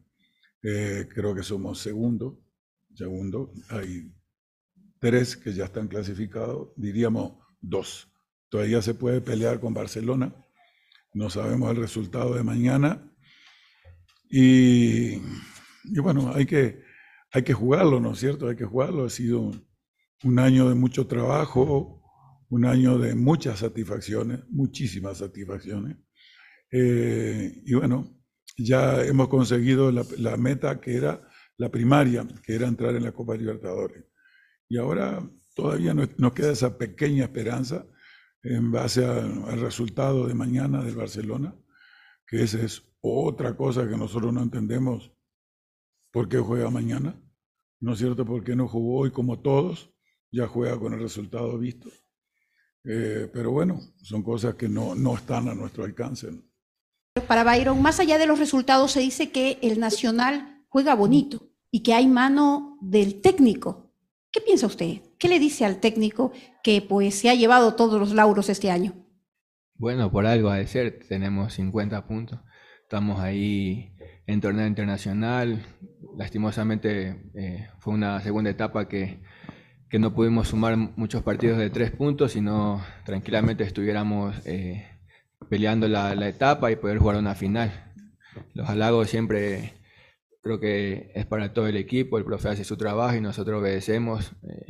Eh, 0.61 1.07
creo 1.13 1.33
que 1.33 1.43
somos 1.43 1.79
segundo. 1.79 2.41
Segundo. 2.93 3.53
Hay 3.69 4.11
tres 4.99 5.37
que 5.37 5.53
ya 5.53 5.65
están 5.65 5.87
clasificados. 5.87 6.69
Diríamos 6.75 7.33
dos. 7.61 8.11
Todavía 8.49 8.81
se 8.81 8.93
puede 8.93 9.21
pelear 9.21 9.59
con 9.59 9.73
Barcelona. 9.73 10.33
No 11.13 11.29
sabemos 11.29 11.71
el 11.71 11.77
resultado 11.77 12.33
de 12.35 12.43
mañana. 12.43 13.11
Y 14.29 15.21
y 15.89 15.99
bueno, 15.99 16.31
hay 16.33 16.45
que, 16.45 16.81
hay 17.31 17.43
que 17.43 17.53
jugarlo, 17.53 17.99
¿no 17.99 18.13
es 18.13 18.19
cierto? 18.19 18.47
Hay 18.47 18.55
que 18.55 18.65
jugarlo. 18.65 19.05
Ha 19.05 19.09
sido 19.09 19.51
un, 20.23 20.39
año 20.39 20.69
de 20.69 20.75
mucho 20.75 21.07
trabajo, 21.07 22.01
un 22.49 22.65
año 22.65 22.97
de 22.97 23.15
muchas 23.15 23.59
satisfacciones, 23.59 24.39
muchísimas 24.49 25.19
satisfacciones. 25.19 25.97
Eh, 26.71 27.61
y 27.65 27.73
bueno, 27.73 28.21
ya 28.57 29.03
hemos 29.03 29.29
conseguido 29.29 29.91
la, 29.91 30.37
meta 30.37 30.79
que 30.81 30.95
era 30.95 31.21
la 31.57 31.69
primaria, 31.69 32.27
que 32.43 32.55
era 32.55 32.67
entrar 32.67 32.95
en 32.95 33.03
la 33.03 33.11
Copa 33.11 33.35
Libertadores. 33.35 34.03
Y 34.69 34.77
ahora 34.77 35.21
todavía 35.55 35.93
nos, 35.93 36.33
queda 36.33 36.51
esa 36.51 36.77
pequeña 36.77 37.25
esperanza 37.25 37.85
en 38.43 38.71
base 38.71 39.05
al 39.05 39.59
resultado 39.59 40.27
de 40.27 40.33
mañana 40.33 40.83
del 40.83 40.95
Barcelona, 40.95 41.55
que 42.25 42.43
esa 42.43 42.61
es 42.61 42.83
otra 43.01 43.55
cosa 43.55 43.87
que 43.87 43.97
nosotros 43.97 44.33
no 44.33 44.41
entendemos 44.41 45.11
¿Por 46.17 46.29
qué 46.29 46.39
juega 46.39 46.71
mañana? 46.71 47.15
¿No 47.79 47.93
es 47.93 47.99
cierto? 47.99 48.25
¿Por 48.25 48.43
qué 48.43 48.55
no 48.55 48.67
jugó 48.67 49.01
hoy 49.01 49.11
como 49.11 49.39
todos? 49.39 49.91
Ya 50.31 50.47
juega 50.47 50.79
con 50.79 50.93
el 50.93 50.99
resultado 50.99 51.57
visto. 51.59 51.89
Eh, 52.83 53.29
pero 53.31 53.51
bueno, 53.51 53.79
son 54.01 54.23
cosas 54.23 54.55
que 54.55 54.67
no, 54.67 54.95
no 54.95 55.15
están 55.15 55.47
a 55.47 55.53
nuestro 55.53 55.83
alcance. 55.83 56.29
Para 57.27 57.43
Byron, 57.43 57.81
más 57.83 57.99
allá 57.99 58.17
de 58.17 58.25
los 58.25 58.39
resultados, 58.39 58.93
se 58.93 59.01
dice 59.01 59.31
que 59.31 59.59
el 59.61 59.79
Nacional 59.79 60.65
juega 60.69 60.95
bonito 60.95 61.51
y 61.69 61.83
que 61.83 61.93
hay 61.93 62.07
mano 62.07 62.79
del 62.81 63.21
técnico. 63.21 63.86
¿Qué 64.37 64.41
piensa 64.41 64.67
usted? 64.67 64.97
¿Qué 65.17 65.29
le 65.29 65.39
dice 65.39 65.65
al 65.65 65.79
técnico 65.79 66.31
que 66.61 66.83
pues 66.83 67.15
se 67.15 67.27
ha 67.27 67.33
llevado 67.33 67.73
todos 67.73 67.99
los 67.99 68.13
lauros 68.13 68.49
este 68.49 68.69
año? 68.69 68.93
Bueno, 69.73 70.11
por 70.11 70.27
algo 70.27 70.51
de 70.51 70.67
ser, 70.67 70.99
tenemos 71.09 71.53
50 71.55 72.05
puntos, 72.05 72.39
estamos 72.83 73.19
ahí 73.19 73.95
en 74.27 74.39
torneo 74.39 74.67
internacional. 74.67 75.65
Lastimosamente 76.15 77.19
eh, 77.33 77.69
fue 77.79 77.95
una 77.95 78.21
segunda 78.21 78.51
etapa 78.51 78.87
que, 78.87 79.23
que, 79.89 79.97
no 79.97 80.13
pudimos 80.13 80.49
sumar 80.49 80.77
muchos 80.77 81.23
partidos 81.23 81.57
de 81.57 81.71
tres 81.71 81.89
puntos, 81.89 82.33
sino 82.33 82.85
tranquilamente 83.05 83.63
estuviéramos 83.63 84.35
eh, 84.45 84.87
peleando 85.49 85.87
la, 85.87 86.13
la, 86.13 86.29
etapa 86.29 86.71
y 86.71 86.75
poder 86.75 86.99
jugar 86.99 87.15
una 87.15 87.33
final. 87.33 87.95
Los 88.53 88.69
halagos 88.69 89.09
siempre 89.09 89.73
creo 90.47 90.59
que 90.59 91.11
es 91.15 91.25
para 91.25 91.53
todo 91.53 91.67
el 91.67 91.77
equipo, 91.77 92.17
el 92.17 92.25
profe 92.25 92.49
hace 92.49 92.63
su 92.63 92.77
trabajo 92.77 93.15
y 93.15 93.21
nosotros 93.21 93.61
obedecemos. 93.61 94.33
Eh, 94.49 94.65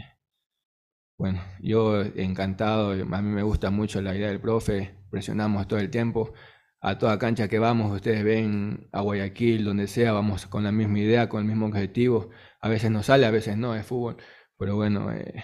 bueno, 1.17 1.41
yo 1.61 2.01
encantado, 2.01 2.91
a 2.91 3.21
mí 3.21 3.29
me 3.29 3.43
gusta 3.43 3.69
mucho 3.71 4.01
la 4.01 4.15
idea 4.15 4.27
del 4.29 4.41
profe, 4.41 4.95
presionamos 5.09 5.67
todo 5.67 5.79
el 5.79 5.89
tiempo 5.89 6.33
a 6.81 6.97
toda 6.97 7.17
cancha 7.19 7.47
que 7.47 7.59
vamos, 7.59 7.91
ustedes 7.91 8.23
ven 8.23 8.87
a 8.91 9.01
Guayaquil, 9.01 9.65
donde 9.65 9.87
sea, 9.87 10.11
vamos 10.13 10.45
con 10.47 10.63
la 10.63 10.71
misma 10.71 10.99
idea, 10.99 11.29
con 11.29 11.41
el 11.41 11.47
mismo 11.47 11.65
objetivo. 11.67 12.29
A 12.61 12.69
veces 12.69 12.91
nos 12.91 13.07
sale, 13.07 13.25
a 13.25 13.31
veces 13.31 13.57
no, 13.57 13.75
es 13.75 13.85
fútbol. 13.85 14.17
Pero 14.57 14.75
bueno, 14.75 15.11
eh, 15.11 15.43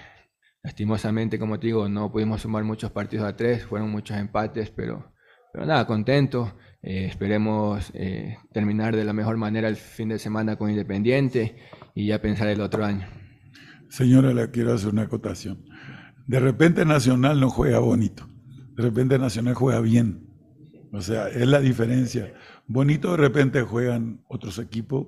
lastimosamente, 0.63 1.39
como 1.39 1.59
te 1.59 1.67
digo, 1.67 1.89
no 1.89 2.11
pudimos 2.11 2.41
sumar 2.41 2.63
muchos 2.63 2.91
partidos 2.91 3.25
a 3.27 3.35
tres, 3.35 3.65
fueron 3.65 3.89
muchos 3.91 4.17
empates, 4.17 4.69
pero, 4.71 5.12
pero 5.53 5.67
nada, 5.67 5.85
contento. 5.85 6.57
Eh, 6.81 7.05
esperemos 7.05 7.91
eh, 7.93 8.37
terminar 8.51 8.95
de 8.95 9.05
la 9.05 9.13
mejor 9.13 9.37
manera 9.37 9.69
el 9.69 9.75
fin 9.75 10.09
de 10.09 10.17
semana 10.17 10.57
con 10.57 10.69
Independiente 10.69 11.55
y 11.93 12.07
ya 12.07 12.19
pensar 12.19 12.47
el 12.47 12.59
otro 12.59 12.83
año. 12.83 13.07
Señora, 13.87 14.33
le 14.33 14.49
quiero 14.49 14.73
hacer 14.73 14.89
una 14.89 15.03
acotación. 15.03 15.63
De 16.25 16.39
repente 16.39 16.85
Nacional 16.85 17.39
no 17.39 17.51
juega 17.51 17.77
bonito, 17.77 18.27
de 18.75 18.83
repente 18.83 19.19
Nacional 19.19 19.53
juega 19.53 19.79
bien. 19.79 20.27
O 20.91 21.01
sea, 21.01 21.27
es 21.27 21.47
la 21.47 21.59
diferencia. 21.59 22.33
Bonito 22.65 23.11
de 23.11 23.17
repente 23.17 23.61
juegan 23.61 24.23
otros 24.27 24.57
equipos 24.57 25.07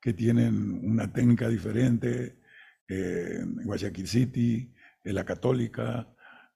que 0.00 0.12
tienen 0.12 0.80
una 0.84 1.10
técnica 1.10 1.48
diferente, 1.48 2.38
eh, 2.86 3.40
Guayaquil 3.64 4.06
City, 4.06 4.72
la 5.04 5.24
Católica, 5.24 6.08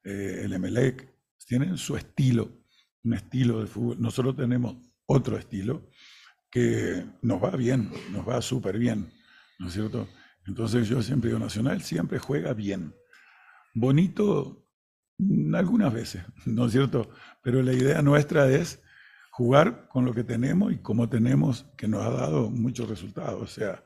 el 0.02 0.52
Emelec, 0.52 1.14
tienen 1.46 1.76
su 1.76 1.96
estilo, 1.96 2.59
un 3.04 3.14
estilo 3.14 3.60
de 3.60 3.66
fútbol. 3.66 4.00
Nosotros 4.00 4.36
tenemos 4.36 4.76
otro 5.06 5.36
estilo 5.36 5.88
que 6.50 7.04
nos 7.22 7.42
va 7.42 7.50
bien, 7.50 7.90
nos 8.12 8.28
va 8.28 8.42
súper 8.42 8.78
bien, 8.78 9.12
¿no 9.58 9.68
es 9.68 9.74
cierto? 9.74 10.08
Entonces 10.46 10.88
yo 10.88 11.02
siempre 11.02 11.30
digo, 11.30 11.38
Nacional 11.38 11.82
siempre 11.82 12.18
juega 12.18 12.52
bien. 12.54 12.94
Bonito 13.74 14.66
algunas 15.54 15.92
veces, 15.92 16.22
¿no 16.46 16.66
es 16.66 16.72
cierto? 16.72 17.10
Pero 17.42 17.62
la 17.62 17.72
idea 17.72 18.02
nuestra 18.02 18.50
es 18.50 18.82
jugar 19.30 19.88
con 19.88 20.04
lo 20.04 20.14
que 20.14 20.24
tenemos 20.24 20.72
y 20.72 20.78
como 20.78 21.08
tenemos, 21.08 21.66
que 21.76 21.88
nos 21.88 22.04
ha 22.04 22.10
dado 22.10 22.50
muchos 22.50 22.88
resultados. 22.88 23.40
O 23.42 23.46
sea, 23.46 23.84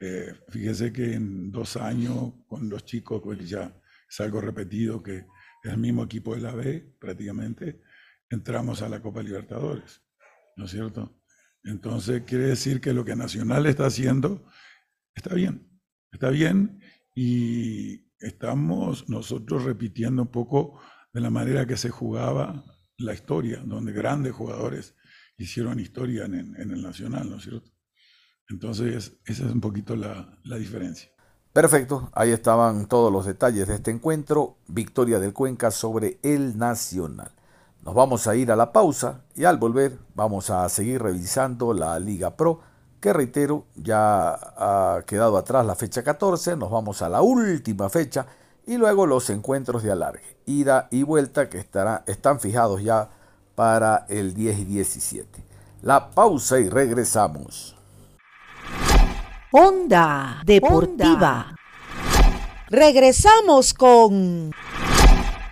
eh, 0.00 0.34
fíjese 0.48 0.92
que 0.92 1.14
en 1.14 1.50
dos 1.50 1.76
años, 1.76 2.34
con 2.46 2.68
los 2.68 2.84
chicos, 2.84 3.20
pues 3.22 3.48
ya 3.48 3.74
es 4.08 4.20
algo 4.20 4.40
repetido, 4.40 5.02
que 5.02 5.16
es 5.16 5.72
el 5.72 5.78
mismo 5.78 6.04
equipo 6.04 6.34
de 6.34 6.42
la 6.42 6.54
B 6.54 6.94
prácticamente, 7.00 7.80
entramos 8.30 8.82
a 8.82 8.88
la 8.88 9.00
Copa 9.00 9.22
Libertadores, 9.22 10.02
¿no 10.56 10.64
es 10.64 10.70
cierto? 10.70 11.20
Entonces 11.62 12.22
quiere 12.26 12.46
decir 12.46 12.80
que 12.80 12.92
lo 12.92 13.04
que 13.04 13.16
Nacional 13.16 13.66
está 13.66 13.86
haciendo 13.86 14.46
está 15.14 15.34
bien, 15.34 15.80
está 16.12 16.30
bien 16.30 16.80
y 17.14 18.10
estamos 18.18 19.08
nosotros 19.08 19.64
repitiendo 19.64 20.22
un 20.22 20.28
poco 20.28 20.80
de 21.12 21.20
la 21.20 21.30
manera 21.30 21.66
que 21.66 21.76
se 21.76 21.90
jugaba 21.90 22.64
la 22.98 23.14
historia, 23.14 23.62
donde 23.64 23.92
grandes 23.92 24.32
jugadores 24.32 24.94
hicieron 25.36 25.80
historia 25.80 26.24
en, 26.24 26.54
el 26.56 26.82
Nacional, 26.82 27.30
¿no 27.30 27.36
es 27.36 27.44
cierto? 27.44 27.70
Entonces 28.48 29.16
esa 29.24 29.46
es 29.46 29.52
un 29.52 29.60
poquito 29.60 29.96
la, 29.96 30.38
la 30.44 30.56
diferencia. 30.56 31.10
Perfecto, 31.52 32.10
ahí 32.14 32.30
estaban 32.30 32.88
todos 32.88 33.12
los 33.12 33.26
detalles 33.26 33.68
de 33.68 33.76
este 33.76 33.92
encuentro, 33.92 34.58
victoria 34.66 35.20
del 35.20 35.32
Cuenca 35.32 35.70
sobre 35.70 36.18
el 36.22 36.58
Nacional. 36.58 37.30
Nos 37.84 37.94
vamos 37.94 38.26
a 38.26 38.34
ir 38.34 38.50
a 38.50 38.56
la 38.56 38.72
pausa 38.72 39.20
y 39.34 39.44
al 39.44 39.58
volver 39.58 39.98
vamos 40.14 40.48
a 40.48 40.66
seguir 40.70 41.02
revisando 41.02 41.74
la 41.74 41.98
Liga 42.00 42.34
Pro, 42.34 42.60
que 42.98 43.12
reitero, 43.12 43.66
ya 43.74 44.30
ha 44.32 45.02
quedado 45.06 45.36
atrás 45.36 45.66
la 45.66 45.74
fecha 45.74 46.02
14, 46.02 46.56
nos 46.56 46.70
vamos 46.70 47.02
a 47.02 47.10
la 47.10 47.20
última 47.20 47.90
fecha 47.90 48.24
y 48.66 48.78
luego 48.78 49.04
los 49.04 49.28
encuentros 49.28 49.82
de 49.82 49.92
alargue, 49.92 50.38
ida 50.46 50.88
y 50.90 51.02
vuelta 51.02 51.50
que 51.50 51.58
están 52.06 52.40
fijados 52.40 52.82
ya 52.82 53.10
para 53.54 54.06
el 54.08 54.32
10 54.32 54.60
y 54.60 54.64
17. 54.64 55.44
La 55.82 56.08
pausa 56.08 56.58
y 56.58 56.70
regresamos. 56.70 57.76
Onda 59.52 60.40
Deportiva. 60.46 61.54
Regresamos 62.70 63.74
con 63.74 64.50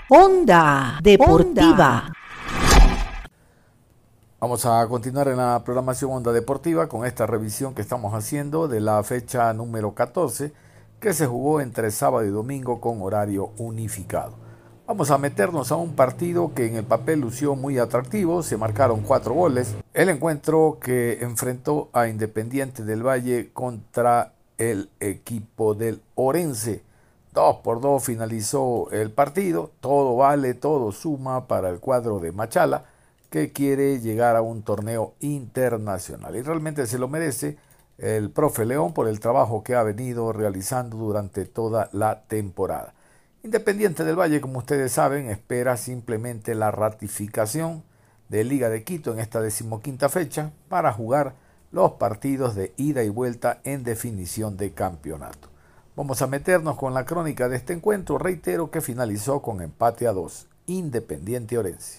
Onda 0.08 0.98
Deportiva. 1.02 2.10
Vamos 4.42 4.66
a 4.66 4.84
continuar 4.88 5.28
en 5.28 5.36
la 5.36 5.62
programación 5.64 6.10
Onda 6.10 6.32
Deportiva 6.32 6.88
con 6.88 7.06
esta 7.06 7.26
revisión 7.26 7.76
que 7.76 7.80
estamos 7.80 8.12
haciendo 8.12 8.66
de 8.66 8.80
la 8.80 9.00
fecha 9.04 9.52
número 9.52 9.94
14 9.94 10.52
que 10.98 11.12
se 11.12 11.28
jugó 11.28 11.60
entre 11.60 11.92
sábado 11.92 12.26
y 12.26 12.30
domingo 12.30 12.80
con 12.80 13.02
horario 13.02 13.52
unificado. 13.58 14.32
Vamos 14.84 15.12
a 15.12 15.18
meternos 15.18 15.70
a 15.70 15.76
un 15.76 15.94
partido 15.94 16.54
que 16.56 16.66
en 16.66 16.74
el 16.74 16.82
papel 16.82 17.20
lució 17.20 17.54
muy 17.54 17.78
atractivo, 17.78 18.42
se 18.42 18.56
marcaron 18.56 19.02
cuatro 19.02 19.32
goles. 19.32 19.76
El 19.94 20.08
encuentro 20.08 20.78
que 20.82 21.18
enfrentó 21.20 21.88
a 21.92 22.08
Independiente 22.08 22.82
del 22.82 23.06
Valle 23.06 23.52
contra 23.52 24.32
el 24.58 24.90
equipo 24.98 25.74
del 25.74 26.02
Orense. 26.16 26.82
Dos 27.32 27.58
por 27.58 27.80
dos 27.80 28.02
finalizó 28.02 28.90
el 28.90 29.12
partido, 29.12 29.70
todo 29.78 30.16
vale, 30.16 30.54
todo 30.54 30.90
suma 30.90 31.46
para 31.46 31.68
el 31.68 31.78
cuadro 31.78 32.18
de 32.18 32.32
Machala 32.32 32.86
que 33.32 33.50
quiere 33.50 33.98
llegar 33.98 34.36
a 34.36 34.42
un 34.42 34.62
torneo 34.62 35.14
internacional. 35.20 36.36
Y 36.36 36.42
realmente 36.42 36.86
se 36.86 36.98
lo 36.98 37.08
merece 37.08 37.56
el 37.96 38.30
profe 38.30 38.66
León 38.66 38.92
por 38.92 39.08
el 39.08 39.20
trabajo 39.20 39.64
que 39.64 39.74
ha 39.74 39.82
venido 39.82 40.34
realizando 40.34 40.98
durante 40.98 41.46
toda 41.46 41.88
la 41.92 42.24
temporada. 42.24 42.92
Independiente 43.42 44.04
del 44.04 44.20
Valle, 44.20 44.42
como 44.42 44.58
ustedes 44.58 44.92
saben, 44.92 45.30
espera 45.30 45.78
simplemente 45.78 46.54
la 46.54 46.70
ratificación 46.70 47.82
de 48.28 48.44
Liga 48.44 48.68
de 48.68 48.84
Quito 48.84 49.14
en 49.14 49.18
esta 49.18 49.40
decimoquinta 49.40 50.10
fecha 50.10 50.52
para 50.68 50.92
jugar 50.92 51.34
los 51.72 51.92
partidos 51.92 52.54
de 52.54 52.74
ida 52.76 53.02
y 53.02 53.08
vuelta 53.08 53.60
en 53.64 53.82
definición 53.82 54.58
de 54.58 54.72
campeonato. 54.72 55.48
Vamos 55.96 56.20
a 56.20 56.26
meternos 56.26 56.76
con 56.76 56.92
la 56.92 57.06
crónica 57.06 57.48
de 57.48 57.56
este 57.56 57.72
encuentro, 57.72 58.18
reitero 58.18 58.70
que 58.70 58.82
finalizó 58.82 59.40
con 59.40 59.62
empate 59.62 60.06
a 60.06 60.12
dos, 60.12 60.48
Independiente 60.66 61.56
Orense. 61.56 61.98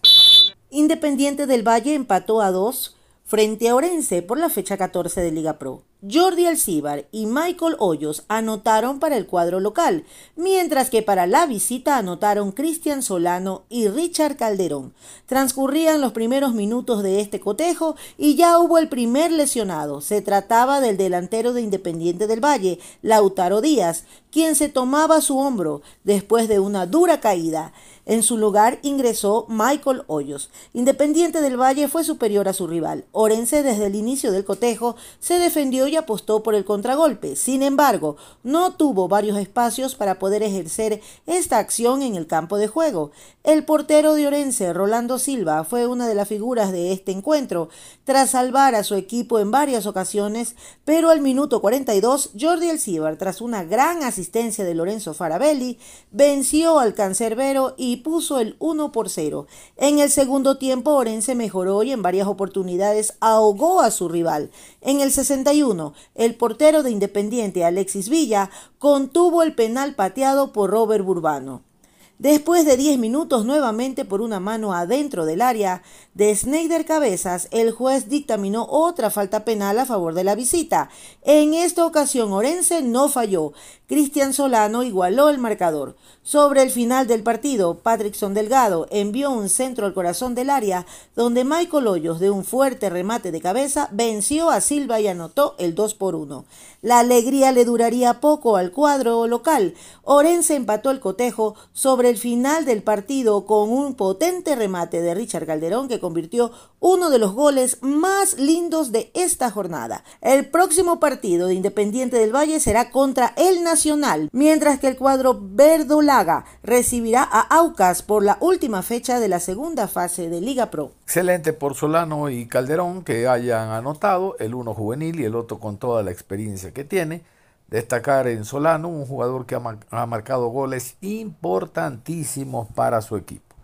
Independiente 0.75 1.45
del 1.45 1.61
Valle 1.61 1.93
empató 1.93 2.41
a 2.41 2.49
dos 2.49 2.95
frente 3.25 3.69
a 3.69 3.75
Orense 3.75 4.23
por 4.23 4.39
la 4.39 4.49
fecha 4.49 4.75
14 4.75 5.21
de 5.21 5.31
Liga 5.31 5.59
Pro. 5.59 5.83
Jordi 6.11 6.45
Alcíbar 6.47 7.07
y 7.13 7.27
Michael 7.27 7.77
Hoyos 7.79 8.25
anotaron 8.27 8.99
para 8.99 9.15
el 9.15 9.25
cuadro 9.25 9.61
local, 9.61 10.03
mientras 10.35 10.89
que 10.89 11.01
para 11.01 11.27
la 11.27 11.45
visita 11.45 11.97
anotaron 11.97 12.51
Cristian 12.51 13.01
Solano 13.01 13.63
y 13.69 13.87
Richard 13.87 14.35
Calderón. 14.35 14.93
Transcurrían 15.27 16.01
los 16.01 16.11
primeros 16.11 16.53
minutos 16.53 17.03
de 17.03 17.21
este 17.21 17.39
cotejo 17.39 17.95
y 18.17 18.35
ya 18.35 18.59
hubo 18.59 18.79
el 18.79 18.89
primer 18.89 19.31
lesionado. 19.31 20.01
Se 20.01 20.21
trataba 20.21 20.81
del 20.81 20.97
delantero 20.97 21.53
de 21.53 21.61
Independiente 21.61 22.27
del 22.27 22.43
Valle, 22.43 22.79
Lautaro 23.01 23.61
Díaz, 23.61 24.03
quien 24.29 24.55
se 24.55 24.67
tomaba 24.67 25.21
su 25.21 25.37
hombro 25.37 25.83
después 26.03 26.49
de 26.49 26.59
una 26.59 26.85
dura 26.85 27.21
caída. 27.21 27.71
En 28.05 28.21
su 28.21 28.37
lugar 28.37 28.79
ingresó 28.81 29.45
Michael 29.47 30.03
Hoyos. 30.07 30.49
Independiente 30.73 31.39
del 31.39 31.55
Valle 31.55 31.87
fue 31.87 32.03
superior 32.03 32.49
a 32.49 32.53
su 32.53 32.67
rival. 32.67 33.05
Orense 33.13 33.63
desde 33.63 33.85
el 33.85 33.95
inicio 33.95 34.33
del 34.33 34.43
cotejo 34.43 34.97
se 35.19 35.39
defendió 35.39 35.87
y 35.87 35.92
apostó 35.95 36.43
por 36.43 36.55
el 36.55 36.65
contragolpe. 36.65 37.35
Sin 37.35 37.63
embargo, 37.63 38.17
no 38.43 38.73
tuvo 38.73 39.07
varios 39.07 39.37
espacios 39.37 39.95
para 39.95 40.19
poder 40.19 40.43
ejercer 40.43 41.01
esta 41.25 41.57
acción 41.57 42.01
en 42.01 42.15
el 42.15 42.27
campo 42.27 42.57
de 42.57 42.67
juego. 42.67 43.11
El 43.43 43.65
portero 43.65 44.13
de 44.13 44.25
Orense, 44.25 44.71
Rolando 44.71 45.19
Silva, 45.19 45.65
fue 45.65 45.85
una 45.85 46.07
de 46.07 46.15
las 46.15 46.29
figuras 46.29 46.71
de 46.71 46.93
este 46.93 47.11
encuentro, 47.11 47.67
tras 48.05 48.29
salvar 48.29 48.73
a 48.73 48.85
su 48.85 48.95
equipo 48.95 49.39
en 49.39 49.51
varias 49.51 49.85
ocasiones, 49.85 50.55
pero 50.85 51.09
al 51.09 51.19
minuto 51.19 51.59
42, 51.59 52.31
Jordi 52.39 52.69
Elcíbar, 52.69 53.17
tras 53.17 53.41
una 53.41 53.65
gran 53.65 54.01
asistencia 54.01 54.63
de 54.63 54.73
Lorenzo 54.73 55.13
Farabelli, 55.13 55.77
venció 56.11 56.79
al 56.79 56.93
cancerbero 56.93 57.73
y 57.75 57.97
puso 57.97 58.39
el 58.39 58.55
1 58.59 58.93
por 58.93 59.09
0. 59.09 59.45
En 59.75 59.99
el 59.99 60.09
segundo 60.09 60.57
tiempo, 60.57 60.91
Orense 60.91 61.35
mejoró 61.35 61.83
y 61.83 61.91
en 61.91 62.01
varias 62.01 62.27
oportunidades 62.27 63.15
ahogó 63.19 63.81
a 63.81 63.91
su 63.91 64.07
rival. 64.07 64.51
En 64.79 65.01
el 65.01 65.11
61, 65.11 65.82
el 66.15 66.35
portero 66.35 66.83
de 66.83 66.91
Independiente, 66.91 67.65
Alexis 67.65 68.09
Villa, 68.09 68.49
contuvo 68.79 69.43
el 69.43 69.53
penal 69.55 69.95
pateado 69.95 70.53
por 70.53 70.69
Robert 70.69 71.03
Burbano. 71.03 71.72
Después 72.19 72.65
de 72.65 72.77
10 72.77 72.99
minutos 72.99 73.43
nuevamente 73.43 74.05
por 74.05 74.21
una 74.21 74.39
mano 74.39 74.71
adentro 74.71 75.25
del 75.25 75.41
área 75.41 75.81
de 76.13 76.33
Snyder 76.35 76.85
Cabezas, 76.85 77.47
el 77.49 77.71
juez 77.71 78.07
dictaminó 78.07 78.67
otra 78.69 79.09
falta 79.09 79.43
penal 79.43 79.79
a 79.79 79.85
favor 79.85 80.13
de 80.13 80.23
la 80.23 80.35
visita. 80.35 80.89
En 81.23 81.55
esta 81.55 81.85
ocasión 81.85 82.31
Orense 82.31 82.83
no 82.83 83.09
falló. 83.09 83.53
Cristian 83.87 84.33
Solano 84.33 84.83
igualó 84.83 85.29
el 85.29 85.39
marcador. 85.39 85.97
Sobre 86.21 86.61
el 86.61 86.69
final 86.69 87.07
del 87.07 87.23
partido, 87.23 87.79
Patrickson 87.79 88.33
Delgado 88.33 88.87
envió 88.91 89.31
un 89.31 89.49
centro 89.49 89.85
al 89.85 89.93
corazón 89.93 90.35
del 90.35 90.49
área, 90.49 90.85
donde 91.15 91.43
Michael 91.43 91.87
Hoyos, 91.87 92.19
de 92.19 92.29
un 92.29 92.45
fuerte 92.45 92.89
remate 92.89 93.31
de 93.31 93.41
cabeza, 93.41 93.89
venció 93.91 94.49
a 94.49 94.61
Silva 94.61 95.01
y 95.01 95.07
anotó 95.07 95.55
el 95.57 95.75
2 95.75 95.95
por 95.95 96.15
1. 96.15 96.45
La 96.83 96.99
alegría 96.99 97.53
le 97.53 97.63
duraría 97.63 98.19
poco 98.19 98.57
al 98.57 98.73
cuadro 98.73 99.25
local. 99.25 99.73
Orense 100.03 100.57
empató 100.57 100.91
el 100.91 100.99
cotejo 100.99 101.55
sobre 101.71 102.09
el 102.09 102.17
final 102.17 102.65
del 102.65 102.83
partido 102.83 103.45
con 103.45 103.71
un 103.71 103.95
potente 103.95 104.53
remate 104.57 105.01
de 105.01 105.15
Richard 105.15 105.45
Calderón 105.45 105.87
que 105.87 106.01
convirtió 106.01 106.51
uno 106.81 107.09
de 107.09 107.19
los 107.19 107.31
goles 107.31 107.77
más 107.81 108.37
lindos 108.37 108.91
de 108.91 109.11
esta 109.13 109.49
jornada. 109.49 110.03
El 110.19 110.49
próximo 110.49 110.99
partido 110.99 111.47
de 111.47 111.53
Independiente 111.53 112.17
del 112.17 112.35
Valle 112.35 112.59
será 112.59 112.91
contra 112.91 113.33
el 113.37 113.63
Nacional, 113.63 114.27
mientras 114.33 114.77
que 114.79 114.89
el 114.89 114.97
cuadro 114.97 115.39
verdolaga 115.41 116.43
recibirá 116.63 117.23
a 117.23 117.39
Aucas 117.39 118.01
por 118.01 118.25
la 118.25 118.37
última 118.41 118.81
fecha 118.81 119.21
de 119.21 119.29
la 119.29 119.39
segunda 119.39 119.87
fase 119.87 120.29
de 120.29 120.41
Liga 120.41 120.69
Pro. 120.69 120.91
Excelente 121.03 121.53
por 121.53 121.75
Solano 121.75 122.29
y 122.29 122.45
Calderón 122.47 123.05
que 123.05 123.29
hayan 123.29 123.69
anotado, 123.69 124.35
el 124.39 124.53
uno 124.53 124.73
juvenil 124.73 125.21
y 125.21 125.23
el 125.23 125.35
otro 125.35 125.59
con 125.59 125.77
toda 125.77 126.03
la 126.03 126.11
experiencia 126.11 126.72
que 126.73 126.83
tiene. 126.83 127.23
Destacar 127.67 128.27
en 128.27 128.45
Solano, 128.45 128.87
un 128.87 129.05
jugador 129.05 129.45
que 129.45 129.55
ha, 129.55 130.05
marcado 130.05 130.47
goles 130.49 130.95
importantísimos 131.01 132.67
para 132.75 133.01
su 133.01 133.15
equipo. 133.15 133.55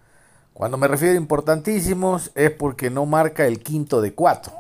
Cuando 0.53 0.77
me 0.77 0.87
refiero 0.87 1.13
a 1.13 1.17
importantísimos 1.17 2.31
es 2.33 2.49
porque 2.51 2.89
no 2.89 3.05
marca 3.05 3.45
el 3.45 3.59
quinto 3.59 4.01
de 4.01 4.13
cuatro. 4.13 4.53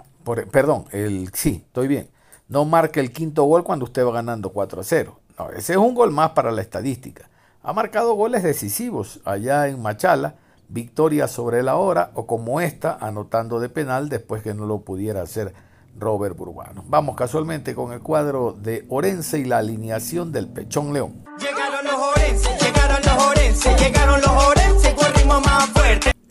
perdón, 0.51 0.85
el, 0.91 1.31
sí, 1.33 1.63
estoy 1.65 1.87
bien. 1.87 2.09
No 2.47 2.65
marca 2.65 2.99
el 2.99 3.11
quinto 3.11 3.43
gol 3.43 3.63
cuando 3.63 3.85
usted 3.85 4.05
va 4.05 4.11
ganando 4.11 4.49
4 4.51 4.81
a 4.81 4.83
0. 4.83 5.19
ese 5.55 5.73
es 5.73 5.77
un 5.77 5.93
gol 5.93 6.11
más 6.11 6.31
para 6.31 6.51
la 6.51 6.61
estadística. 6.61 7.29
Ha 7.61 7.73
marcado 7.73 8.15
goles 8.15 8.41
decisivos 8.41 9.19
allá 9.25 9.67
en 9.67 9.81
Machala, 9.81 10.35
victoria 10.67 11.27
sobre 11.27 11.61
la 11.61 11.75
hora 11.75 12.11
o 12.15 12.25
como 12.25 12.61
esta, 12.61 12.97
anotando 12.99 13.59
de 13.59 13.69
penal 13.69 14.09
después 14.09 14.41
que 14.41 14.53
no 14.53 14.65
lo 14.65 14.81
pudiera 14.81 15.21
hacer 15.21 15.53
Robert 15.99 16.35
Burbano. 16.35 16.83
Vamos 16.87 17.15
casualmente 17.15 17.75
con 17.75 17.93
el 17.93 17.99
cuadro 17.99 18.53
de 18.53 18.85
Orense 18.89 19.39
y 19.39 19.45
la 19.45 19.57
alineación 19.59 20.31
del 20.31 20.47
Pechón 20.47 20.93
León. 20.93 21.25
Llegaron 21.39 21.85
los 21.85 21.95
Orense, 21.95 22.49
llegaron 22.59 23.01
los 23.03 23.23
Orense, 23.25 23.75
llegaron 23.77 24.21
los 24.21 24.45
Orense 24.45 24.95
con 24.95 25.13
ritmo 25.13 25.41
más. 25.41 25.78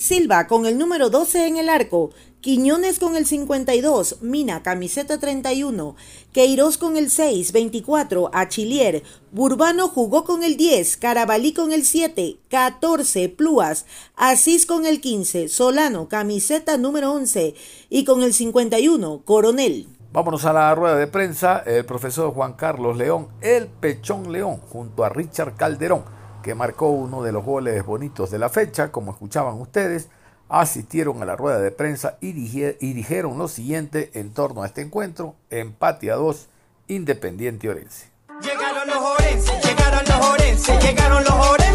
Silva 0.08 0.46
con 0.46 0.64
el 0.64 0.78
número 0.78 1.10
12 1.10 1.48
en 1.48 1.58
el 1.58 1.68
arco, 1.68 2.12
Quiñones 2.40 2.98
con 2.98 3.14
el 3.14 3.26
52, 3.26 4.22
Mina 4.22 4.62
camiseta 4.62 5.20
31, 5.20 5.96
Queiroz 6.32 6.78
con 6.78 6.96
el 6.96 7.10
6, 7.10 7.52
24, 7.52 8.30
Achilier, 8.32 9.02
Burbano 9.32 9.88
jugó 9.88 10.24
con 10.24 10.44
el 10.44 10.56
10, 10.56 10.96
Carabalí 10.96 11.52
con 11.52 11.72
el 11.72 11.84
7, 11.84 12.38
14, 12.48 13.28
Plúas, 13.28 13.84
Asís 14.16 14.64
con 14.64 14.86
el 14.86 15.02
15, 15.02 15.50
Solano 15.50 16.08
camiseta 16.08 16.78
número 16.78 17.12
11 17.12 17.54
y 17.90 18.06
con 18.06 18.22
el 18.22 18.32
51, 18.32 19.20
Coronel. 19.26 19.88
Vámonos 20.10 20.46
a 20.46 20.54
la 20.54 20.74
rueda 20.74 20.96
de 20.96 21.06
prensa, 21.06 21.58
el 21.66 21.84
profesor 21.84 22.32
Juan 22.32 22.54
Carlos 22.54 22.96
León, 22.96 23.28
el 23.42 23.66
Pechón 23.66 24.32
León, 24.32 24.56
junto 24.70 25.04
a 25.04 25.10
Richard 25.10 25.54
Calderón, 25.56 26.02
que 26.48 26.54
marcó 26.54 26.88
uno 26.88 27.22
de 27.22 27.30
los 27.30 27.44
goles 27.44 27.84
bonitos 27.84 28.30
de 28.30 28.38
la 28.38 28.48
fecha, 28.48 28.90
como 28.90 29.12
escuchaban 29.12 29.60
ustedes, 29.60 30.08
asistieron 30.48 31.20
a 31.20 31.26
la 31.26 31.36
rueda 31.36 31.58
de 31.60 31.70
prensa 31.70 32.16
y, 32.22 32.32
dijeron 32.32 33.36
lo 33.36 33.48
siguiente 33.48 34.10
en 34.14 34.32
torno 34.32 34.62
a 34.62 34.66
este 34.66 34.80
encuentro, 34.80 35.34
empate 35.50 36.10
a 36.10 36.14
dos, 36.14 36.48
Independiente 36.86 37.68
Orense. 37.68 38.08
Llegaron 38.40 38.88
los 38.88 38.96
Orense, 38.96 39.52
llegaron 39.62 40.04
los 40.06 40.26
Orense, 40.26 40.78
llegaron 40.78 41.22
los 41.22 41.34
Orense 41.34 41.67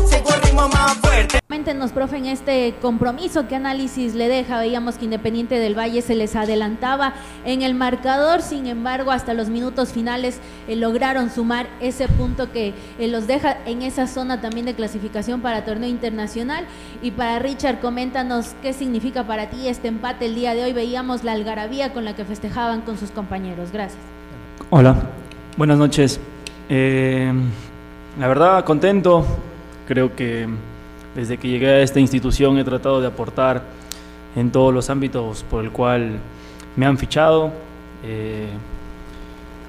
Cuéntenos, 1.54 1.92
profe, 1.92 2.18
en 2.18 2.26
este 2.26 2.74
compromiso, 2.82 3.48
¿qué 3.48 3.58
análisis 3.58 4.16
le 4.16 4.28
deja? 4.28 4.58
Veíamos 4.58 4.96
que 4.96 5.06
Independiente 5.06 5.60
del 5.60 5.78
Valle 5.78 6.02
se 6.02 6.16
les 6.16 6.36
adelantaba 6.36 7.14
en 7.46 7.62
el 7.62 7.76
marcador, 7.76 8.42
sin 8.42 8.66
embargo, 8.66 9.12
hasta 9.12 9.36
los 9.36 9.50
minutos 9.50 9.94
finales 9.94 10.40
eh, 10.68 10.76
lograron 10.76 11.30
sumar 11.30 11.68
ese 11.80 12.08
punto 12.08 12.52
que 12.52 12.74
eh, 12.98 13.08
los 13.08 13.28
deja 13.28 13.56
en 13.68 13.84
esa 13.84 14.08
zona 14.08 14.42
también 14.42 14.66
de 14.66 14.74
clasificación 14.74 15.42
para 15.42 15.64
torneo 15.64 15.88
internacional. 15.88 16.66
Y 17.04 17.12
para 17.12 17.38
Richard, 17.38 17.82
coméntanos 17.82 18.56
qué 18.64 18.74
significa 18.74 19.28
para 19.28 19.52
ti 19.52 19.68
este 19.68 19.90
empate 19.90 20.26
el 20.26 20.34
día 20.34 20.56
de 20.56 20.64
hoy. 20.64 20.74
Veíamos 20.74 21.24
la 21.24 21.34
algarabía 21.34 21.94
con 21.94 22.04
la 22.04 22.16
que 22.16 22.26
festejaban 22.26 22.82
con 22.82 22.98
sus 22.98 23.12
compañeros. 23.12 23.72
Gracias. 23.72 24.02
Hola, 24.72 24.96
buenas 25.56 25.78
noches. 25.78 26.20
Eh, 26.68 27.32
la 28.20 28.28
verdad, 28.28 28.66
contento. 28.66 29.24
Creo 29.86 30.16
que 30.16 30.48
desde 31.16 31.38
que 31.38 31.48
llegué 31.48 31.68
a 31.68 31.82
esta 31.82 32.00
institución 32.00 32.58
he 32.58 32.64
tratado 32.64 33.00
de 33.00 33.08
aportar 33.08 33.64
en 34.36 34.52
todos 34.52 34.74
los 34.74 34.90
ámbitos 34.90 35.44
por 35.50 35.64
el 35.64 35.72
cual 35.72 36.20
me 36.76 36.86
han 36.86 36.98
fichado. 36.98 37.52
Eh, 38.04 38.48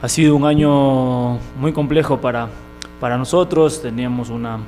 ha 0.01 0.09
sido 0.09 0.37
un 0.37 0.45
año 0.45 1.39
muy 1.59 1.73
complejo 1.73 2.21
para, 2.21 2.49
para 3.01 3.19
nosotros. 3.19 3.83
Teníamos 3.83 4.31
una, 4.31 4.59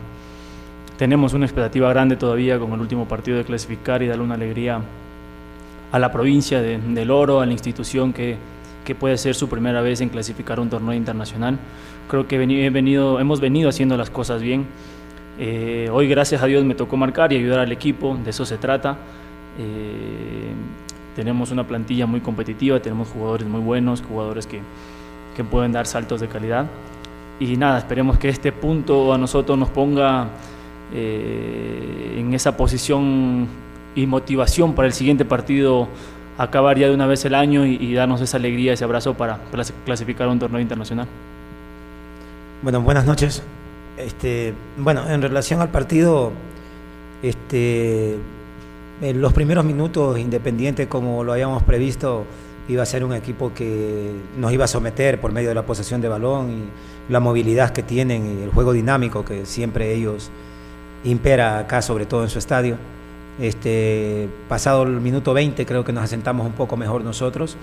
tenemos 0.99 1.33
una 1.33 1.47
expectativa 1.47 1.89
grande 1.91 2.17
todavía 2.17 2.59
con 2.59 2.73
el 2.73 2.81
último 2.81 3.07
partido 3.07 3.39
de 3.39 3.45
clasificar 3.45 4.03
y 4.03 4.07
darle 4.07 4.25
una 4.25 4.35
alegría 4.35 4.81
a 5.93 5.99
la 5.99 6.13
provincia 6.13 6.61
de, 6.61 6.79
del 6.79 7.11
Oro, 7.11 7.41
a 7.41 7.47
la 7.47 7.53
institución 7.53 8.13
que, 8.13 8.37
que 8.85 8.95
puede 8.95 9.17
ser 9.17 9.35
su 9.35 9.49
primera 9.49 9.81
vez 9.81 10.01
en 10.01 10.11
clasificar 10.11 10.61
un 10.61 10.69
torneo 10.69 10.95
internacional. 10.95 11.59
Creo 12.09 12.29
que 12.29 12.37
he 12.37 12.71
venido, 12.71 13.19
hemos 13.19 13.41
venido 13.41 13.69
haciendo 13.69 13.97
las 13.97 14.11
cosas 14.11 14.43
bien. 14.43 14.67
Eh, 15.39 15.89
hoy, 15.93 16.09
gracias 16.09 16.43
a 16.43 16.47
Dios, 16.47 16.65
me 16.65 16.75
tocó 16.75 16.97
marcar 16.97 17.33
y 17.33 17.37
ayudar 17.37 17.61
al 17.61 17.73
equipo, 17.73 18.17
de 18.23 18.31
eso 18.31 18.47
se 18.47 18.57
trata. 18.57 18.97
Eh, 19.59 20.53
tenemos 21.15 21.51
una 21.51 21.65
plantilla 21.65 22.07
muy 22.07 22.21
competitiva, 22.21 22.81
tenemos 22.81 23.09
jugadores 23.09 23.47
muy 23.47 23.61
buenos, 23.61 24.03
jugadores 24.03 24.47
que, 24.47 24.61
que, 25.37 25.45
pueden 25.45 25.73
dar 25.73 25.87
saltos 25.87 26.21
de 26.21 26.29
calidad. 26.29 26.67
Y 27.39 27.57
nada, 27.57 27.79
esperemos 27.79 28.19
que 28.19 28.29
este 28.29 28.53
punto 28.53 29.13
a 29.13 29.19
nosotros 29.19 29.59
nos 29.59 29.69
ponga 29.69 30.29
eh, 30.95 32.17
en 32.19 32.33
esa 32.33 32.57
posición 32.57 33.47
y 33.95 34.07
motivación 34.07 34.75
para 34.75 34.89
el 34.89 34.95
siguiente 34.95 35.25
partido, 35.25 35.89
acabar 36.39 36.79
ya 36.79 36.89
de 36.89 36.95
una 36.95 37.07
vez 37.07 37.25
el 37.25 37.35
año 37.35 37.67
y, 37.67 37.77
y 37.77 37.95
darnos 37.95 38.21
esa 38.21 38.37
alegría, 38.39 38.73
ese 38.73 38.85
abrazo 38.85 39.15
para 39.15 39.41
clasificar 39.85 40.29
un 40.29 40.39
torneo 40.39 40.61
internacional. 40.61 41.07
Bueno, 42.63 42.81
buenas 42.81 43.07
noches. 43.07 43.43
Este, 43.97 44.53
bueno, 44.77 45.09
en 45.09 45.23
relación 45.23 45.61
al 45.61 45.71
partido, 45.71 46.33
este, 47.23 48.17
en 49.01 49.21
los 49.21 49.33
primeros 49.33 49.65
minutos, 49.65 50.19
Independiente, 50.19 50.87
como 50.87 51.25
lo 51.25 51.33
habíamos 51.33 51.63
previsto, 51.63 52.25
iba 52.69 52.83
a 52.83 52.87
ser 52.87 53.05
un 53.05 53.15
equipo 53.15 53.53
que 53.55 54.13
nos 54.37 54.53
iba 54.53 54.65
a 54.65 54.69
someter 54.69 55.21
por 55.21 55.33
medio 55.33 55.49
de 55.49 55.55
la 55.55 55.65
posesión 55.65 56.01
de 56.01 56.09
balón 56.09 56.51
y 56.51 57.13
la 57.13 57.21
movilidad 57.21 57.71
que 57.71 57.83
tienen 57.83 58.39
y 58.39 58.43
el 58.43 58.51
juego 58.51 58.73
dinámico 58.73 59.25
que 59.25 59.47
siempre 59.47 59.95
ellos 59.95 60.31
impera 61.05 61.59
acá, 61.59 61.81
sobre 61.81 62.07
todo 62.07 62.23
en 62.23 62.29
su 62.29 62.39
estadio. 62.39 62.77
Este, 63.41 64.29
pasado 64.49 64.83
el 64.83 65.01
minuto 65.01 65.35
20 65.35 65.67
creo 65.67 65.85
que 65.85 65.93
nos 65.93 66.05
asentamos 66.05 66.47
un 66.47 66.55
poco 66.55 66.77
mejor 66.77 67.05
nosotros 67.05 67.57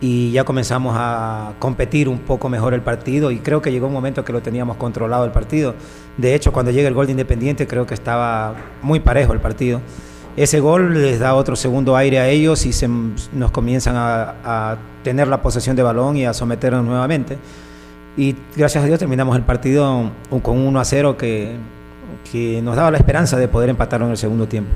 y 0.00 0.30
ya 0.30 0.44
comenzamos 0.44 0.94
a 0.96 1.54
competir 1.58 2.08
un 2.08 2.18
poco 2.18 2.48
mejor 2.48 2.72
el 2.74 2.82
partido 2.82 3.30
y 3.30 3.38
creo 3.38 3.60
que 3.60 3.72
llegó 3.72 3.88
un 3.88 3.92
momento 3.92 4.24
que 4.24 4.32
lo 4.32 4.40
teníamos 4.40 4.76
controlado 4.76 5.24
el 5.24 5.32
partido. 5.32 5.74
De 6.16 6.34
hecho, 6.34 6.52
cuando 6.52 6.70
llega 6.70 6.88
el 6.88 6.94
gol 6.94 7.06
de 7.06 7.12
Independiente 7.12 7.66
creo 7.66 7.86
que 7.86 7.94
estaba 7.94 8.54
muy 8.82 9.00
parejo 9.00 9.32
el 9.32 9.40
partido. 9.40 9.80
Ese 10.36 10.60
gol 10.60 11.02
les 11.02 11.18
da 11.18 11.34
otro 11.34 11.56
segundo 11.56 11.96
aire 11.96 12.20
a 12.20 12.28
ellos 12.28 12.64
y 12.64 12.72
se, 12.72 12.86
nos 12.86 13.50
comienzan 13.50 13.96
a, 13.96 14.34
a 14.44 14.76
tener 15.02 15.26
la 15.26 15.42
posesión 15.42 15.74
de 15.74 15.82
balón 15.82 16.16
y 16.16 16.26
a 16.26 16.32
someternos 16.32 16.84
nuevamente. 16.84 17.38
Y 18.16 18.36
gracias 18.56 18.84
a 18.84 18.86
Dios 18.86 18.98
terminamos 18.98 19.36
el 19.36 19.42
partido 19.42 20.10
con 20.42 20.58
1 20.58 20.80
a 20.80 20.84
0 20.84 21.16
que, 21.16 21.56
que 22.30 22.60
nos 22.62 22.76
daba 22.76 22.90
la 22.90 22.98
esperanza 22.98 23.36
de 23.36 23.48
poder 23.48 23.70
empatarlo 23.70 24.06
en 24.06 24.12
el 24.12 24.18
segundo 24.18 24.46
tiempo. 24.46 24.70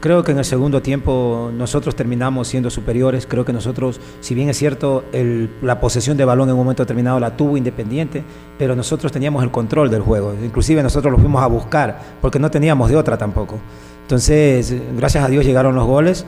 Creo 0.00 0.22
que 0.22 0.32
en 0.32 0.38
el 0.38 0.44
segundo 0.44 0.82
tiempo 0.82 1.50
nosotros 1.56 1.96
terminamos 1.96 2.48
siendo 2.48 2.70
superiores. 2.70 3.26
Creo 3.26 3.44
que 3.44 3.52
nosotros, 3.52 4.00
si 4.20 4.34
bien 4.34 4.48
es 4.48 4.58
cierto, 4.58 5.04
el, 5.12 5.50
la 5.62 5.80
posesión 5.80 6.16
de 6.16 6.24
balón 6.24 6.48
en 6.48 6.54
un 6.54 6.60
momento 6.60 6.82
determinado 6.82 7.18
la 7.18 7.36
tuvo 7.36 7.56
Independiente, 7.56 8.22
pero 8.58 8.76
nosotros 8.76 9.10
teníamos 9.10 9.42
el 9.42 9.50
control 9.50 9.90
del 9.90 10.02
juego. 10.02 10.34
Inclusive 10.44 10.82
nosotros 10.82 11.12
lo 11.12 11.18
fuimos 11.18 11.42
a 11.42 11.46
buscar 11.46 11.98
porque 12.20 12.38
no 12.38 12.50
teníamos 12.50 12.90
de 12.90 12.96
otra 12.96 13.16
tampoco. 13.16 13.58
Entonces, 14.02 14.74
gracias 14.96 15.24
a 15.24 15.28
Dios 15.28 15.44
llegaron 15.44 15.74
los 15.74 15.86
goles. 15.86 16.26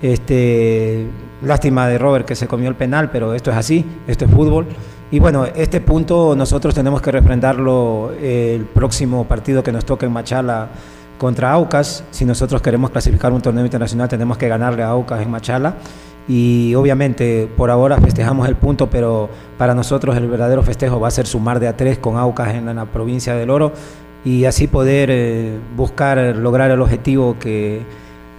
Este, 0.00 1.08
lástima 1.42 1.88
de 1.88 1.98
Robert 1.98 2.24
que 2.24 2.36
se 2.36 2.46
comió 2.46 2.68
el 2.68 2.76
penal, 2.76 3.10
pero 3.10 3.34
esto 3.34 3.50
es 3.50 3.56
así, 3.56 3.84
esto 4.06 4.24
es 4.24 4.30
fútbol. 4.30 4.66
Y 5.10 5.18
bueno, 5.18 5.46
este 5.46 5.80
punto 5.80 6.36
nosotros 6.36 6.74
tenemos 6.74 7.00
que 7.00 7.10
refrendarlo 7.10 8.12
el 8.20 8.64
próximo 8.66 9.24
partido 9.24 9.62
que 9.62 9.72
nos 9.72 9.84
toque 9.84 10.06
en 10.06 10.12
Machala 10.12 10.68
contra 11.18 11.52
Aucas. 11.52 12.04
Si 12.10 12.24
nosotros 12.24 12.62
queremos 12.62 12.90
clasificar 12.90 13.32
un 13.32 13.42
torneo 13.42 13.64
internacional, 13.64 14.08
tenemos 14.08 14.38
que 14.38 14.48
ganarle 14.48 14.82
a 14.82 14.88
Aucas 14.88 15.20
en 15.20 15.30
Machala. 15.30 15.74
Y 16.28 16.74
obviamente 16.74 17.48
por 17.56 17.70
ahora 17.70 17.98
festejamos 17.98 18.48
el 18.48 18.56
punto, 18.56 18.88
pero 18.88 19.28
para 19.56 19.74
nosotros 19.74 20.16
el 20.16 20.28
verdadero 20.28 20.62
festejo 20.62 21.00
va 21.00 21.08
a 21.08 21.10
ser 21.10 21.26
sumar 21.26 21.58
de 21.58 21.68
a 21.68 21.76
tres 21.76 21.98
con 21.98 22.16
Aucas 22.16 22.54
en 22.54 22.74
la, 22.74 22.84
provincia 22.84 23.34
del 23.34 23.48
Oro 23.48 23.72
y 24.24 24.44
así 24.44 24.66
poder 24.66 25.08
eh, 25.10 25.58
buscar 25.74 26.18
lograr 26.36 26.70
el 26.70 26.82
objetivo 26.82 27.36
que 27.38 27.80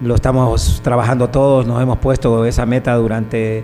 lo 0.01 0.13
estamos 0.13 0.81
trabajando 0.83 1.29
todos, 1.29 1.65
nos 1.65 1.81
hemos 1.81 1.97
puesto 1.97 2.45
esa 2.45 2.65
meta 2.65 2.95
durante 2.95 3.63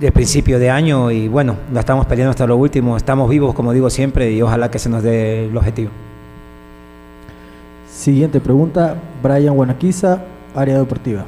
el 0.00 0.12
principio 0.12 0.58
de 0.58 0.70
año 0.70 1.10
y 1.10 1.28
bueno, 1.28 1.56
la 1.72 1.80
estamos 1.80 2.06
peleando 2.06 2.30
hasta 2.30 2.46
lo 2.46 2.56
último, 2.56 2.96
estamos 2.96 3.28
vivos 3.28 3.54
como 3.54 3.72
digo 3.72 3.90
siempre 3.90 4.32
y 4.32 4.40
ojalá 4.40 4.70
que 4.70 4.78
se 4.78 4.88
nos 4.88 5.02
dé 5.02 5.46
el 5.46 5.56
objetivo. 5.56 5.90
Siguiente 7.94 8.40
pregunta, 8.40 8.96
Brian 9.22 9.54
Guanaquiza, 9.54 10.24
área 10.52 10.78
deportiva. 10.78 11.26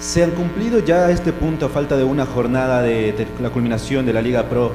Se 0.00 0.24
han 0.24 0.32
cumplido 0.32 0.80
ya 0.80 1.06
a 1.06 1.10
este 1.12 1.32
punto, 1.32 1.66
a 1.66 1.68
falta 1.68 1.96
de 1.96 2.02
una 2.02 2.26
jornada 2.26 2.82
de, 2.82 3.24
la 3.40 3.50
culminación 3.50 4.04
de 4.04 4.12
la 4.12 4.20
Liga 4.20 4.48
Pro, 4.48 4.72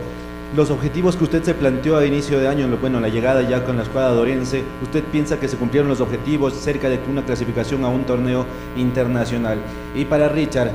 los 0.55 0.71
objetivos 0.71 1.17
que 1.17 1.25
usted 1.25 1.43
se 1.43 1.53
planteó 1.53 1.97
a 1.97 2.05
inicio 2.05 2.39
de 2.39 2.47
año, 2.47 2.69
bueno, 2.79 3.01
la 3.01 3.09
llegada 3.09 3.41
ya 3.41 3.65
con 3.65 3.75
la 3.75 3.83
escuadra 3.83 4.13
de 4.13 4.21
Orense, 4.21 4.63
¿usted 4.81 5.03
piensa 5.03 5.37
que 5.37 5.49
se 5.49 5.57
cumplieron 5.57 5.89
los 5.89 5.99
objetivos 5.99 6.53
cerca 6.53 6.87
de 6.87 6.97
una 7.11 7.25
clasificación 7.25 7.83
a 7.83 7.89
un 7.89 8.05
torneo 8.05 8.45
internacional? 8.77 9.57
Y 9.95 10.05
para 10.05 10.29
Richard, 10.29 10.71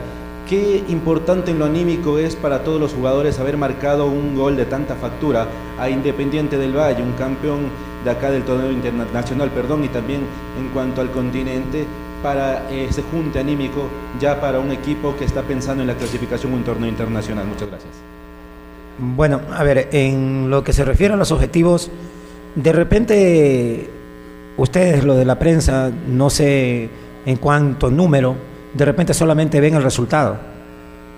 qué 0.47 0.85
importante 0.89 1.53
en 1.53 1.61
lo 1.61 1.65
anímico 1.65 2.19
es 2.19 2.37
para 2.37 2.63
todos 2.63 2.79
los 2.79 2.93
jugadores 2.93 3.41
haber 3.41 3.57
marcado 3.57 4.05
un 4.07 4.37
gol 4.37 4.55
de 4.57 4.67
tanta 4.67 4.97
factura 4.97 5.47
a 5.81 5.89
Independiente 5.89 6.59
del 6.59 6.77
Valle, 6.77 7.03
un 7.03 7.13
campeón 7.13 7.92
de 8.05 8.11
acá 8.11 8.31
del 8.31 8.43
torneo 8.43 8.71
internacional, 8.71 9.51
perdón, 9.51 9.85
y 9.85 9.89
también 9.89 10.21
en 10.59 10.69
cuanto 10.69 11.01
al 11.01 11.11
continente, 11.11 11.87
para 12.23 12.71
ese 12.71 13.03
junte 13.03 13.41
anímico 13.41 13.89
ya 14.21 14.41
para 14.41 14.61
un 14.61 14.71
equipo 14.71 15.17
que 15.17 15.25
está 15.25 15.43
pensando 15.43 15.83
en 15.83 15.89
la 15.89 15.95
clasificación 15.95 16.53
a 16.53 16.57
un 16.57 16.65
torneo 16.65 16.89
internacional. 16.89 17.47
Muchas 17.47 17.69
gracias. 17.69 17.93
Bueno, 18.99 19.41
a 19.53 19.65
ver, 19.65 19.89
en 19.93 20.49
lo 20.49 20.63
que 20.63 20.73
se 20.73 20.85
refiere 20.85 21.15
a 21.15 21.17
los 21.17 21.33
objetivos, 21.33 21.91
de 22.55 22.73
repente 22.73 23.91
ustedes, 24.57 25.05
lo 25.05 25.17
de 25.17 25.25
la 25.25 25.39
prensa, 25.39 25.91
no 26.09 26.31
sé 26.31 26.89
en 27.27 27.37
cuánto 27.37 27.91
número, 27.91 28.37
de 28.75 28.85
repente 28.85 29.15
solamente 29.15 29.61
ven 29.61 29.75
el 29.75 29.83
resultado. 29.83 30.37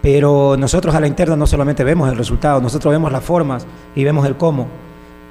Pero 0.03 0.57
nosotros 0.59 0.95
a 0.95 1.01
la 1.01 1.07
interna 1.07 1.35
no 1.35 1.47
solamente 1.47 1.83
vemos 1.83 2.11
el 2.11 2.17
resultado, 2.17 2.61
nosotros 2.61 2.93
vemos 2.93 3.11
las 3.11 3.25
formas 3.25 3.67
y 3.95 4.05
vemos 4.05 4.27
el 4.27 4.37
cómo. 4.37 4.69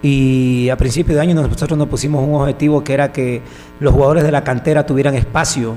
Y 0.04 0.70
a 0.70 0.76
principio 0.76 1.16
de 1.16 1.22
año 1.22 1.34
nosotros 1.34 1.78
nos 1.78 1.88
pusimos 1.88 2.28
un 2.28 2.36
objetivo 2.36 2.84
que 2.84 2.93
era 2.93 3.14
que 3.14 3.41
los 3.80 3.93
jugadores 3.93 4.24
de 4.24 4.32
la 4.32 4.43
cantera 4.43 4.86
tuvieran 4.86 5.16
espacio 5.16 5.76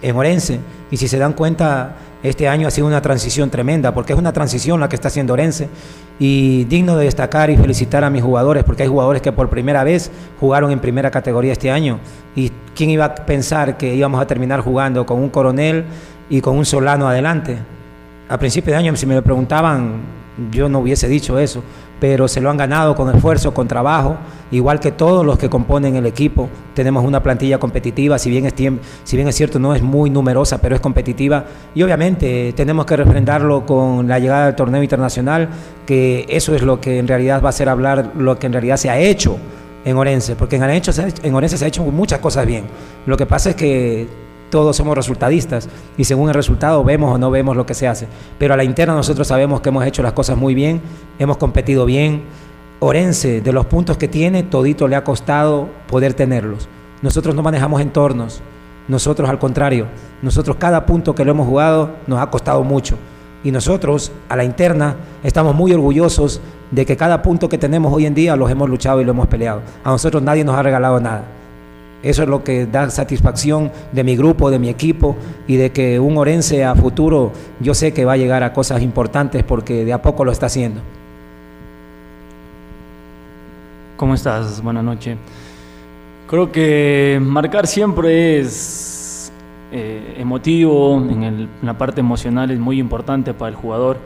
en 0.00 0.16
Orense. 0.16 0.60
Y 0.88 0.96
si 0.96 1.08
se 1.08 1.18
dan 1.18 1.32
cuenta, 1.32 1.96
este 2.22 2.46
año 2.48 2.68
ha 2.68 2.70
sido 2.70 2.86
una 2.86 3.02
transición 3.02 3.50
tremenda, 3.50 3.92
porque 3.92 4.12
es 4.12 4.18
una 4.18 4.32
transición 4.32 4.78
la 4.78 4.88
que 4.88 4.94
está 4.94 5.08
haciendo 5.08 5.32
Orense. 5.32 5.68
Y 6.20 6.62
digno 6.64 6.96
de 6.96 7.06
destacar 7.06 7.50
y 7.50 7.56
felicitar 7.56 8.04
a 8.04 8.08
mis 8.08 8.22
jugadores, 8.22 8.62
porque 8.62 8.84
hay 8.84 8.88
jugadores 8.88 9.20
que 9.20 9.32
por 9.32 9.50
primera 9.50 9.82
vez 9.82 10.12
jugaron 10.38 10.70
en 10.70 10.78
primera 10.78 11.10
categoría 11.10 11.52
este 11.52 11.68
año. 11.68 11.98
¿Y 12.36 12.52
quién 12.76 12.90
iba 12.90 13.06
a 13.06 13.14
pensar 13.16 13.76
que 13.76 13.96
íbamos 13.96 14.20
a 14.20 14.28
terminar 14.28 14.60
jugando 14.60 15.04
con 15.04 15.18
un 15.18 15.28
coronel 15.28 15.86
y 16.30 16.40
con 16.40 16.56
un 16.56 16.64
solano 16.64 17.08
adelante? 17.08 17.58
A 18.28 18.38
principio 18.38 18.72
de 18.72 18.78
año, 18.78 18.94
si 18.94 19.06
me 19.06 19.16
lo 19.16 19.22
preguntaban, 19.22 19.94
yo 20.50 20.68
no 20.68 20.80
hubiese 20.80 21.08
dicho 21.08 21.38
eso, 21.38 21.62
pero 22.00 22.28
se 22.28 22.40
lo 22.40 22.50
han 22.50 22.56
ganado 22.56 22.94
con 22.94 23.14
esfuerzo, 23.14 23.54
con 23.54 23.68
trabajo, 23.68 24.16
igual 24.50 24.80
que 24.80 24.92
todos 24.92 25.24
los 25.24 25.38
que 25.38 25.48
componen 25.48 25.96
el 25.96 26.06
equipo. 26.06 26.48
Tenemos 26.74 27.04
una 27.04 27.22
plantilla 27.22 27.58
competitiva, 27.58 28.18
si 28.18 28.30
bien 28.30 28.46
es, 28.46 28.54
si 29.04 29.16
bien 29.16 29.28
es 29.28 29.34
cierto, 29.34 29.58
no 29.58 29.74
es 29.74 29.82
muy 29.82 30.10
numerosa, 30.10 30.60
pero 30.60 30.74
es 30.74 30.80
competitiva. 30.80 31.44
Y 31.74 31.82
obviamente 31.82 32.52
tenemos 32.54 32.84
que 32.86 32.96
refrendarlo 32.96 33.64
con 33.64 34.06
la 34.06 34.18
llegada 34.18 34.46
del 34.46 34.54
torneo 34.54 34.82
internacional, 34.82 35.48
que 35.86 36.26
eso 36.28 36.54
es 36.54 36.62
lo 36.62 36.80
que 36.80 36.98
en 36.98 37.08
realidad 37.08 37.42
va 37.42 37.48
a 37.48 37.50
hacer 37.50 37.68
hablar 37.68 38.12
lo 38.16 38.38
que 38.38 38.46
en 38.46 38.52
realidad 38.52 38.76
se 38.76 38.90
ha 38.90 38.98
hecho 38.98 39.38
en 39.84 39.96
Orense, 39.96 40.36
porque 40.36 40.56
en, 40.56 40.62
en 40.64 41.34
Orense 41.34 41.56
se 41.56 41.64
ha 41.64 41.68
hecho 41.68 41.84
muchas 41.84 42.18
cosas 42.18 42.44
bien. 42.44 42.64
Lo 43.06 43.16
que 43.16 43.24
pasa 43.24 43.50
es 43.50 43.56
que 43.56 44.25
todos 44.50 44.76
somos 44.76 44.96
resultadistas 44.96 45.68
y 45.96 46.04
según 46.04 46.28
el 46.28 46.34
resultado 46.34 46.84
vemos 46.84 47.14
o 47.14 47.18
no 47.18 47.30
vemos 47.30 47.56
lo 47.56 47.66
que 47.66 47.74
se 47.74 47.88
hace. 47.88 48.06
Pero 48.38 48.54
a 48.54 48.56
la 48.56 48.64
interna 48.64 48.94
nosotros 48.94 49.26
sabemos 49.26 49.60
que 49.60 49.68
hemos 49.70 49.84
hecho 49.84 50.02
las 50.02 50.12
cosas 50.12 50.36
muy 50.36 50.54
bien, 50.54 50.80
hemos 51.18 51.36
competido 51.36 51.84
bien. 51.84 52.24
Orense, 52.78 53.40
de 53.40 53.52
los 53.52 53.66
puntos 53.66 53.96
que 53.96 54.06
tiene, 54.06 54.42
todito 54.42 54.86
le 54.86 54.96
ha 54.96 55.04
costado 55.04 55.68
poder 55.88 56.14
tenerlos. 56.14 56.68
Nosotros 57.02 57.34
no 57.34 57.42
manejamos 57.42 57.80
entornos, 57.80 58.42
nosotros 58.88 59.28
al 59.28 59.38
contrario, 59.38 59.86
nosotros 60.22 60.56
cada 60.58 60.86
punto 60.86 61.14
que 61.14 61.24
lo 61.24 61.32
hemos 61.32 61.46
jugado 61.46 61.90
nos 62.06 62.20
ha 62.20 62.30
costado 62.30 62.62
mucho. 62.62 62.96
Y 63.42 63.50
nosotros, 63.50 64.12
a 64.28 64.36
la 64.36 64.44
interna, 64.44 64.96
estamos 65.22 65.54
muy 65.54 65.72
orgullosos 65.72 66.40
de 66.70 66.84
que 66.84 66.96
cada 66.96 67.22
punto 67.22 67.48
que 67.48 67.58
tenemos 67.58 67.92
hoy 67.92 68.06
en 68.06 68.14
día 68.14 68.36
los 68.36 68.50
hemos 68.50 68.68
luchado 68.68 69.00
y 69.00 69.04
lo 69.04 69.12
hemos 69.12 69.26
peleado. 69.26 69.62
A 69.84 69.90
nosotros 69.90 70.22
nadie 70.22 70.44
nos 70.44 70.56
ha 70.56 70.62
regalado 70.62 71.00
nada. 71.00 71.24
Eso 72.02 72.22
es 72.22 72.28
lo 72.28 72.44
que 72.44 72.66
da 72.66 72.88
satisfacción 72.90 73.72
de 73.92 74.04
mi 74.04 74.16
grupo, 74.16 74.50
de 74.50 74.58
mi 74.58 74.68
equipo 74.68 75.16
y 75.46 75.56
de 75.56 75.72
que 75.72 75.98
un 75.98 76.18
Orense 76.18 76.64
a 76.64 76.74
futuro 76.74 77.32
yo 77.60 77.74
sé 77.74 77.92
que 77.92 78.04
va 78.04 78.12
a 78.12 78.16
llegar 78.16 78.42
a 78.42 78.52
cosas 78.52 78.82
importantes 78.82 79.42
porque 79.42 79.84
de 79.84 79.92
a 79.92 80.02
poco 80.02 80.24
lo 80.24 80.32
está 80.32 80.46
haciendo. 80.46 80.80
¿Cómo 83.96 84.14
estás? 84.14 84.62
Buenas 84.62 84.84
noches. 84.84 85.16
Creo 86.28 86.52
que 86.52 87.18
marcar 87.22 87.66
siempre 87.66 88.40
es 88.40 89.32
eh, 89.72 90.16
emotivo, 90.18 90.96
en, 90.96 91.48
la 91.62 91.78
parte 91.78 92.00
emocional 92.00 92.50
es 92.50 92.58
muy 92.58 92.78
importante 92.78 93.32
para 93.32 93.48
el 93.48 93.54
jugador, 93.54 93.98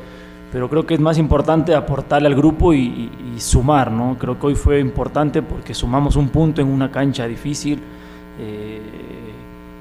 pero 0.53 0.69
creo 0.69 0.85
que 0.85 0.95
es 0.95 1.01
más 1.01 1.19
importante 1.19 1.75
aportarle 1.75 2.29
al 2.29 2.35
grupo 2.35 2.75
y, 2.75 3.11
sumar, 3.39 3.91
¿no? 3.91 4.19
Creo 4.19 4.39
que 4.39 4.49
hoy 4.49 4.55
fue 4.55 4.81
importante 4.81 5.41
porque 5.41 5.73
sumamos 5.73 6.15
un 6.17 6.29
punto 6.29 6.61
en 6.61 6.69
una 6.69 6.91
cancha 6.91 7.27
difícil 7.27 7.81
eh, 8.39 8.79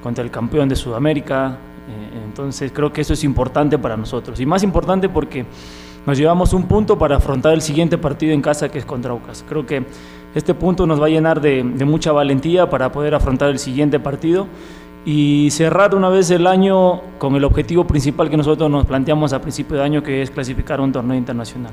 contra 0.02 0.24
el 0.24 0.30
campeón 0.30 0.66
de 0.66 0.76
Sudamérica, 0.76 1.58
eh, 1.86 2.22
entonces 2.24 2.72
creo 2.72 2.90
que 2.90 3.02
eso 3.02 3.12
es 3.12 3.22
importante 3.22 3.76
para 3.76 3.98
nosotros 3.98 4.40
y 4.40 4.46
más 4.46 4.62
importante 4.62 5.10
porque 5.10 5.44
nos 6.06 6.16
llevamos 6.16 6.54
un 6.54 6.62
punto 6.62 6.98
para 6.98 7.16
afrontar 7.16 7.52
el 7.52 7.60
siguiente 7.60 7.98
partido 7.98 8.32
en 8.32 8.40
casa 8.40 8.70
que 8.70 8.78
es 8.78 8.86
contra 8.86 9.10
Aucas. 9.10 9.44
Creo 9.46 9.66
que 9.66 9.84
este 10.34 10.54
punto 10.54 10.86
nos 10.86 11.02
va 11.02 11.06
a 11.06 11.10
llenar 11.10 11.42
de, 11.42 11.62
de 11.62 11.84
mucha 11.84 12.12
valentía 12.12 12.70
para 12.70 12.90
poder 12.90 13.14
afrontar 13.14 13.50
el 13.50 13.58
siguiente 13.58 14.00
partido 14.00 14.46
y 15.04 15.48
cerrar 15.50 15.94
una 15.94 16.08
vez 16.08 16.30
el 16.30 16.46
año 16.46 17.00
con 17.18 17.34
el 17.36 17.44
objetivo 17.44 17.86
principal 17.86 18.28
que 18.28 18.36
nosotros 18.36 18.70
nos 18.70 18.86
planteamos 18.86 19.32
a 19.32 19.40
principio 19.40 19.76
de 19.76 19.82
año, 19.82 20.02
que 20.02 20.22
es 20.22 20.30
clasificar 20.30 20.80
un 20.80 20.92
torneo 20.92 21.16
internacional. 21.16 21.72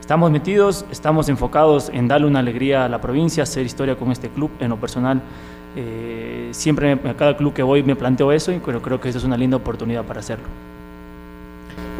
Estamos 0.00 0.30
metidos, 0.30 0.84
estamos 0.90 1.28
enfocados 1.28 1.90
en 1.92 2.08
darle 2.08 2.26
una 2.26 2.40
alegría 2.40 2.84
a 2.84 2.88
la 2.88 3.00
provincia, 3.00 3.44
hacer 3.44 3.64
historia 3.64 3.96
con 3.96 4.10
este 4.10 4.28
club. 4.28 4.50
En 4.58 4.70
lo 4.70 4.76
personal, 4.76 5.22
eh, 5.76 6.48
siempre 6.52 6.92
a 6.92 7.14
cada 7.14 7.36
club 7.36 7.52
que 7.52 7.62
voy 7.62 7.82
me 7.82 7.94
planteo 7.94 8.32
eso 8.32 8.52
y 8.52 8.58
creo, 8.58 8.82
creo 8.82 9.00
que 9.00 9.08
esta 9.08 9.18
es 9.18 9.24
una 9.24 9.36
linda 9.36 9.56
oportunidad 9.56 10.04
para 10.04 10.20
hacerlo. 10.20 10.46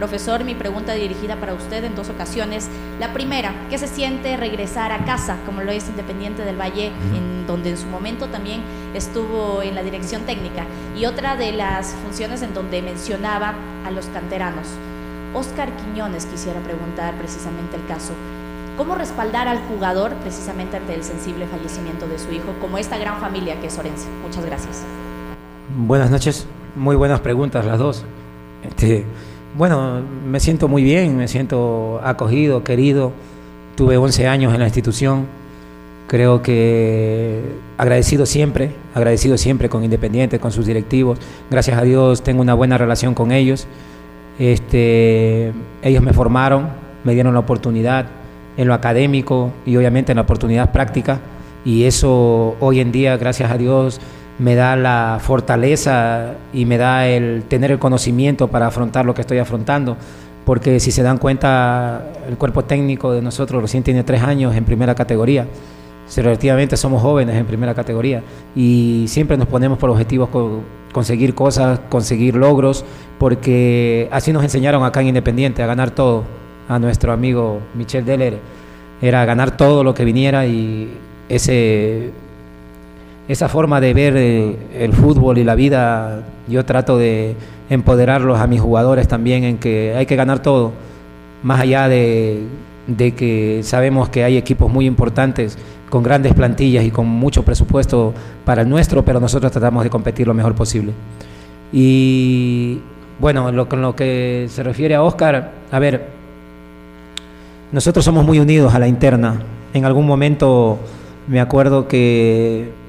Profesor, 0.03 0.42
mi 0.42 0.57
pregunta 0.57 0.94
dirigida 0.94 1.36
para 1.36 1.55
usted 1.55 1.84
en 1.84 1.94
dos 1.94 2.09
ocasiones. 2.09 2.68
La 2.98 3.12
primera, 3.12 3.55
¿qué 3.70 3.78
se 3.78 3.86
siente 3.86 4.36
regresar 4.36 4.90
a 4.90 5.05
casa, 5.05 5.36
como 5.46 5.62
lo 5.62 5.70
es 5.70 5.88
Independiente 5.88 6.44
del 6.44 6.61
Valle, 6.61 6.88
en 7.14 7.46
donde 7.46 7.70
en 7.70 7.78
su 7.78 7.86
momento 7.86 8.26
también 8.26 8.62
estuvo 8.94 9.62
en 9.62 9.76
la 9.76 9.84
dirección 9.84 10.22
técnica? 10.22 10.64
Y 10.98 11.07
otra 11.07 11.36
de 11.36 11.53
las 11.53 11.94
funciones 12.03 12.42
en 12.42 12.53
donde 12.53 12.82
mencionaba 12.82 13.55
a 13.86 13.92
los 13.92 14.07
canteranos. 14.07 14.66
Oscar 15.34 15.68
Quiñones 15.76 16.26
quisiera 16.26 16.59
preguntar 16.62 17.14
precisamente 17.14 17.76
el 17.76 17.86
caso. 17.86 18.12
¿Cómo 18.76 18.96
respaldar 18.96 19.46
al 19.46 19.61
jugador 19.68 20.14
precisamente 20.14 20.78
ante 20.78 20.96
el 20.96 21.05
sensible 21.05 21.46
fallecimiento 21.46 22.09
de 22.09 22.18
su 22.18 22.32
hijo, 22.32 22.53
como 22.61 22.76
esta 22.76 22.98
gran 22.98 23.20
familia 23.20 23.61
que 23.61 23.68
es 23.68 23.78
Orense? 23.78 24.09
Muchas 24.20 24.44
gracias. 24.44 24.82
Buenas 25.76 26.11
noches, 26.11 26.48
muy 26.74 26.96
buenas 26.96 27.20
preguntas 27.20 27.64
las 27.64 27.78
dos. 27.78 28.05
Este, 28.64 29.07
bueno, 29.57 30.00
me 30.26 30.40
siento 30.40 30.68
muy 30.68 30.82
bien, 30.82 31.16
me 31.16 31.28
siento 31.28 32.00
acogido, 32.03 32.64
querido. 32.64 33.12
Tuve 33.76 33.96
11 33.96 34.26
años 34.26 34.55
en 34.55 34.61
la 34.61 34.66
institución. 34.66 35.26
Creo 36.07 36.42
que 36.42 37.40
agradecido 37.78 38.26
siempre, 38.26 38.72
agradecido 38.94 39.38
siempre 39.38 39.68
con 39.68 39.84
Independiente, 39.84 40.38
con 40.38 40.53
sus 40.53 40.66
directivos. 40.66 41.18
Gracias 41.50 41.78
a 41.78 41.82
Dios 41.82 42.22
tengo 42.22 42.42
una 42.42 42.55
buena 42.55 42.78
relación 42.78 43.14
con 43.14 43.32
ellos. 43.32 43.66
Este, 44.38 45.53
ellos 45.82 46.03
me 46.03 46.12
formaron, 46.12 46.68
me 47.05 47.14
dieron 47.14 47.34
la 47.34 47.40
oportunidad 47.40 48.07
en 48.57 48.68
lo 48.68 48.74
académico 48.74 49.53
y 49.64 49.76
obviamente 49.76 50.12
en 50.12 50.16
la 50.16 50.22
oportunidad 50.22 50.72
práctica. 50.72 51.20
Y 51.64 51.84
eso 51.84 52.57
hoy 52.61 52.80
en 52.80 52.92
día, 52.92 53.16
gracias 53.16 53.50
a 53.50 53.57
Dios, 53.57 54.00
me 54.43 54.57
da 54.57 54.74
la 54.74 55.18
fortaleza 55.20 56.34
y 56.53 56.64
me 56.64 56.76
da 56.76 57.07
el 57.07 57.45
tener 57.45 57.70
el 57.70 57.78
conocimiento 57.78 58.49
para 58.49 58.66
afrontar 58.66 59.07
lo 59.07 59.14
que 59.14 59.20
estoy 59.20 59.38
afrontando. 59.38 59.97
Porque 60.45 60.80
si 60.80 60.90
se 60.90 61.05
dan 61.05 61.18
cuenta, 61.18 62.03
el 62.28 62.36
cuerpo 62.36 62.64
técnico 62.64 63.12
de 63.12 63.22
nosotros 63.22 63.62
recién 63.62 63.84
tiene 63.84 64.03
tres 64.03 64.20
años 64.22 64.57
en 64.57 64.64
primera 64.64 64.97
categoría. 64.97 65.47
Relativamente 66.16 66.76
somos 66.76 67.01
jóvenes 67.01 67.36
en 67.36 67.47
primera 67.47 67.72
categoría 67.74 68.22
y 68.55 69.05
siempre 69.09 69.38
nos 69.38 69.47
ponemos 69.47 69.78
por 69.78 69.88
objetivos 69.88 70.28
conseguir 70.93 71.34
cosas, 71.34 71.80
conseguir 71.88 72.34
logros, 72.34 72.84
porque 73.18 74.09
así 74.11 74.32
nos 74.32 74.43
enseñaron 74.43 74.84
acá 74.84 75.01
en 75.01 75.09
Independiente 75.09 75.62
a 75.62 75.66
ganar 75.66 75.93
todo. 75.93 76.24
A 76.68 76.78
nuestro 76.78 77.12
amigo 77.12 77.61
Michel 77.74 78.05
Deller 78.05 78.38
era 79.01 79.24
ganar 79.24 79.57
todo 79.57 79.84
lo 79.84 79.95
que 79.95 80.05
viniera 80.05 80.47
y 80.47 80.93
ese 81.28 82.12
esa 83.28 83.48
forma 83.48 83.80
de 83.80 83.94
ver 83.94 84.16
eh, 84.16 84.56
el 84.74 84.92
fútbol 84.92 85.38
y 85.38 85.44
la 85.44 85.54
vida, 85.54 86.22
yo 86.48 86.64
trato 86.64 86.98
de 86.98 87.36
empoderarlos 87.70 88.40
a 88.40 88.46
mis 88.46 88.60
jugadores 88.60 89.08
también 89.08 89.44
en 89.44 89.58
que 89.58 89.94
hay 89.96 90.06
que 90.06 90.16
ganar 90.16 90.40
todo, 90.40 90.72
más 91.42 91.60
allá 91.60 91.88
de, 91.88 92.46
que 93.16 93.60
sabemos 93.62 94.08
que 94.08 94.24
hay 94.24 94.36
equipos 94.36 94.70
muy 94.70 94.86
importantes 94.86 95.56
con 95.88 96.02
grandes 96.02 96.34
plantillas 96.34 96.84
y 96.84 96.90
con 96.90 97.06
mucho 97.06 97.44
presupuesto 97.44 98.12
para 98.44 98.62
el 98.62 98.68
nuestro, 98.68 99.04
pero 99.04 99.20
nosotros 99.20 99.52
tratamos 99.52 99.84
de 99.84 99.90
competir 99.90 100.26
lo 100.26 100.34
mejor 100.34 100.54
posible. 100.54 100.92
Y 101.72 102.80
bueno, 103.18 103.68
con 103.68 103.82
lo 103.82 103.94
que 103.94 104.46
se 104.48 104.62
refiere 104.62 104.94
a 104.94 105.02
Oscar, 105.02 105.52
a 105.70 105.78
ver, 105.78 106.08
nosotros 107.70 108.04
somos 108.04 108.24
muy 108.24 108.38
unidos 108.38 108.74
a 108.74 108.78
la 108.78 108.88
interna. 108.88 109.42
En 109.72 109.84
algún 109.84 110.06
momento 110.06 110.78
me 111.28 111.40
acuerdo 111.40 111.88
que 111.88 112.81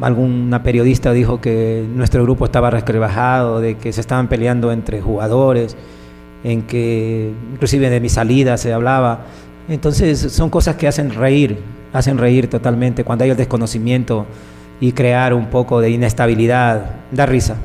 alguna 0.00 0.62
periodista 0.62 1.12
dijo 1.12 1.40
que 1.40 1.84
nuestro 1.94 2.22
grupo 2.22 2.44
estaba 2.44 2.70
resquebrajado, 2.70 3.60
de 3.60 3.76
que 3.76 3.92
se 3.92 4.00
estaban 4.00 4.28
peleando 4.28 4.72
entre 4.72 5.00
jugadores, 5.00 5.76
en 6.44 6.62
que 6.62 7.32
inclusive 7.52 7.90
de 7.90 8.00
mi 8.00 8.08
salida 8.08 8.56
se 8.56 8.72
hablaba. 8.72 9.24
Entonces 9.68 10.18
son 10.18 10.50
cosas 10.50 10.76
que 10.76 10.88
hacen 10.88 11.10
reír, 11.10 11.58
hacen 11.92 12.18
reír 12.18 12.48
totalmente 12.48 13.04
cuando 13.04 13.24
hay 13.24 13.30
el 13.30 13.36
desconocimiento 13.36 14.26
y 14.80 14.92
crear 14.92 15.34
un 15.34 15.46
poco 15.46 15.80
de 15.80 15.90
inestabilidad, 15.90 16.90
da 17.10 17.26
risa. 17.26 17.56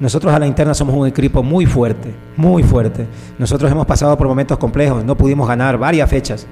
Nosotros 0.00 0.34
a 0.34 0.40
la 0.40 0.48
interna 0.48 0.74
somos 0.74 0.96
un 0.96 1.06
equipo 1.06 1.44
muy 1.44 1.64
fuerte, 1.64 2.12
muy 2.36 2.64
fuerte. 2.64 3.06
Nosotros 3.38 3.70
hemos 3.70 3.86
pasado 3.86 4.18
por 4.18 4.26
momentos 4.26 4.58
complejos, 4.58 5.04
no 5.04 5.16
pudimos 5.16 5.46
ganar 5.46 5.78
varias 5.78 6.10
fechas 6.10 6.46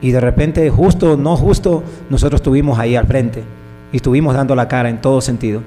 Y 0.00 0.12
de 0.12 0.20
repente, 0.20 0.70
justo, 0.70 1.18
no 1.18 1.36
justo, 1.36 1.82
nosotros 2.08 2.38
estuvimos 2.38 2.78
ahí 2.78 2.96
al 2.96 3.06
frente 3.06 3.44
y 3.92 3.96
estuvimos 3.96 4.34
dando 4.34 4.54
la 4.54 4.68
cara 4.68 4.88
en 4.88 5.00
todo 5.00 5.20
sentido. 5.20 5.62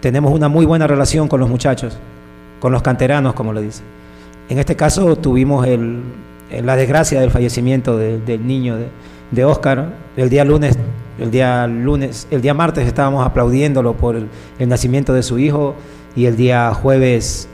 Tenemos 0.00 0.32
una 0.32 0.48
muy 0.48 0.66
buena 0.66 0.86
relación 0.86 1.28
con 1.28 1.40
los 1.40 1.48
muchachos, 1.48 1.96
con 2.60 2.72
los 2.72 2.82
canteranos, 2.82 3.34
como 3.34 3.52
lo 3.52 3.60
dice. 3.60 3.82
En 4.48 4.58
este 4.58 4.76
caso 4.76 5.16
tuvimos 5.16 5.66
el, 5.66 6.02
la 6.62 6.76
desgracia 6.76 7.20
del 7.20 7.30
fallecimiento 7.30 7.96
de- 7.96 8.18
del 8.20 8.46
niño 8.46 8.76
de, 9.30 9.44
Oscar. 9.44 9.88
El 10.16 10.28
día 10.30 10.44
lunes, 10.44 10.76
el 11.18 11.30
día 11.30 11.66
lunes, 11.66 12.28
el 12.30 12.40
día 12.42 12.54
martes 12.54 12.86
estábamos 12.86 13.26
aplaudiéndolo 13.26 13.94
por 13.94 14.14
el, 14.16 14.28
el 14.58 14.68
nacimiento 14.68 15.12
de 15.14 15.22
su 15.22 15.38
hijo 15.38 15.74
y 16.14 16.26
el 16.26 16.36
día 16.36 16.72
jueves, 16.74 17.48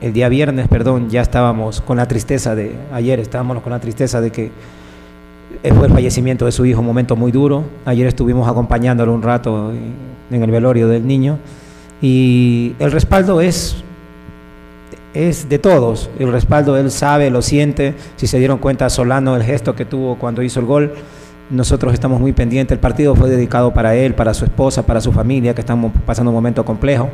el 0.00 0.12
día 0.12 0.28
viernes, 0.28 0.68
perdón, 0.68 1.08
ya 1.08 1.22
estábamos 1.22 1.80
con 1.80 1.96
la 1.96 2.06
tristeza 2.06 2.54
de 2.54 2.76
ayer 2.92 3.18
estábamos 3.20 3.60
con 3.62 3.72
la 3.72 3.80
tristeza 3.80 4.20
de 4.20 4.30
que 4.30 4.50
fue 5.62 5.86
el 5.86 5.92
fallecimiento 5.92 6.44
de 6.44 6.52
su 6.52 6.64
hijo, 6.66 6.80
un 6.80 6.86
momento 6.86 7.16
muy 7.16 7.32
duro. 7.32 7.64
Ayer 7.84 8.06
estuvimos 8.06 8.48
acompañándolo 8.48 9.12
un 9.12 9.22
rato 9.22 9.72
en 9.72 10.42
el 10.42 10.50
velorio 10.50 10.88
del 10.88 11.06
niño 11.06 11.38
y 12.00 12.74
el 12.78 12.92
respaldo 12.92 13.40
es 13.40 13.84
es 15.14 15.48
de 15.48 15.58
todos. 15.58 16.10
El 16.18 16.32
respaldo 16.32 16.76
él 16.76 16.90
sabe, 16.90 17.30
lo 17.30 17.40
siente. 17.40 17.94
Si 18.16 18.26
se 18.26 18.38
dieron 18.38 18.58
cuenta 18.58 18.90
Solano 18.90 19.36
el 19.36 19.42
gesto 19.42 19.74
que 19.74 19.84
tuvo 19.84 20.16
cuando 20.16 20.42
hizo 20.42 20.60
el 20.60 20.66
gol, 20.66 20.92
nosotros 21.50 21.94
estamos 21.94 22.20
muy 22.20 22.32
pendientes. 22.32 22.74
El 22.74 22.80
partido 22.80 23.14
fue 23.14 23.30
dedicado 23.30 23.72
para 23.72 23.94
él, 23.94 24.14
para 24.14 24.34
su 24.34 24.44
esposa, 24.44 24.84
para 24.84 25.00
su 25.00 25.12
familia, 25.12 25.54
que 25.54 25.60
estamos 25.60 25.92
pasando 26.04 26.30
un 26.30 26.34
momento 26.34 26.64
complejo. 26.64 27.08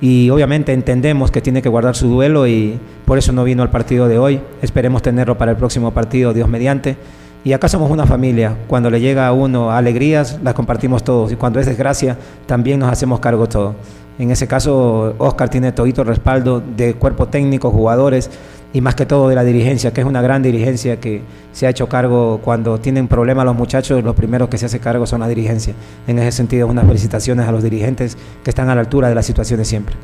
Y 0.00 0.30
obviamente 0.30 0.72
entendemos 0.72 1.30
que 1.30 1.40
tiene 1.40 1.60
que 1.60 1.68
guardar 1.68 1.96
su 1.96 2.08
duelo 2.08 2.46
y 2.46 2.78
por 3.04 3.18
eso 3.18 3.32
no 3.32 3.42
vino 3.42 3.62
al 3.62 3.70
partido 3.70 4.06
de 4.06 4.18
hoy. 4.18 4.40
Esperemos 4.62 5.02
tenerlo 5.02 5.36
para 5.36 5.52
el 5.52 5.56
próximo 5.56 5.90
partido, 5.92 6.32
Dios 6.32 6.48
mediante. 6.48 6.96
Y 7.44 7.52
acá 7.52 7.68
somos 7.68 7.90
una 7.90 8.06
familia. 8.06 8.56
Cuando 8.66 8.90
le 8.90 9.00
llega 9.00 9.26
a 9.26 9.32
uno 9.32 9.70
alegrías, 9.70 10.38
las 10.42 10.54
compartimos 10.54 11.04
todos. 11.04 11.32
Y 11.32 11.36
cuando 11.36 11.60
es 11.60 11.66
desgracia, 11.66 12.16
también 12.46 12.80
nos 12.80 12.90
hacemos 12.90 13.20
cargo 13.20 13.48
todos. 13.48 13.74
En 14.18 14.30
ese 14.32 14.48
caso, 14.48 15.14
Oscar 15.18 15.48
tiene 15.48 15.70
todito 15.70 16.02
el 16.02 16.08
respaldo 16.08 16.60
de 16.60 16.94
cuerpo 16.94 17.28
técnico, 17.28 17.70
jugadores 17.70 18.30
y 18.72 18.80
más 18.80 18.94
que 18.94 19.06
todo 19.06 19.28
de 19.28 19.34
la 19.34 19.44
dirigencia, 19.44 19.92
que 19.92 20.00
es 20.00 20.06
una 20.06 20.20
gran 20.20 20.42
dirigencia 20.42 21.00
que 21.00 21.22
se 21.52 21.66
ha 21.66 21.70
hecho 21.70 21.88
cargo 21.88 22.40
cuando 22.42 22.78
tienen 22.78 23.08
problemas 23.08 23.44
los 23.44 23.56
muchachos, 23.56 24.02
los 24.04 24.14
primeros 24.14 24.48
que 24.48 24.58
se 24.58 24.66
hace 24.66 24.80
cargo 24.80 25.06
son 25.06 25.20
la 25.20 25.28
dirigencia. 25.28 25.74
En 26.06 26.18
ese 26.18 26.32
sentido, 26.32 26.66
unas 26.66 26.86
felicitaciones 26.86 27.46
a 27.46 27.52
los 27.52 27.62
dirigentes 27.62 28.18
que 28.44 28.50
están 28.50 28.68
a 28.68 28.74
la 28.74 28.82
altura 28.82 29.08
de 29.08 29.14
las 29.14 29.24
situaciones 29.24 29.68
siempre. 29.68 29.94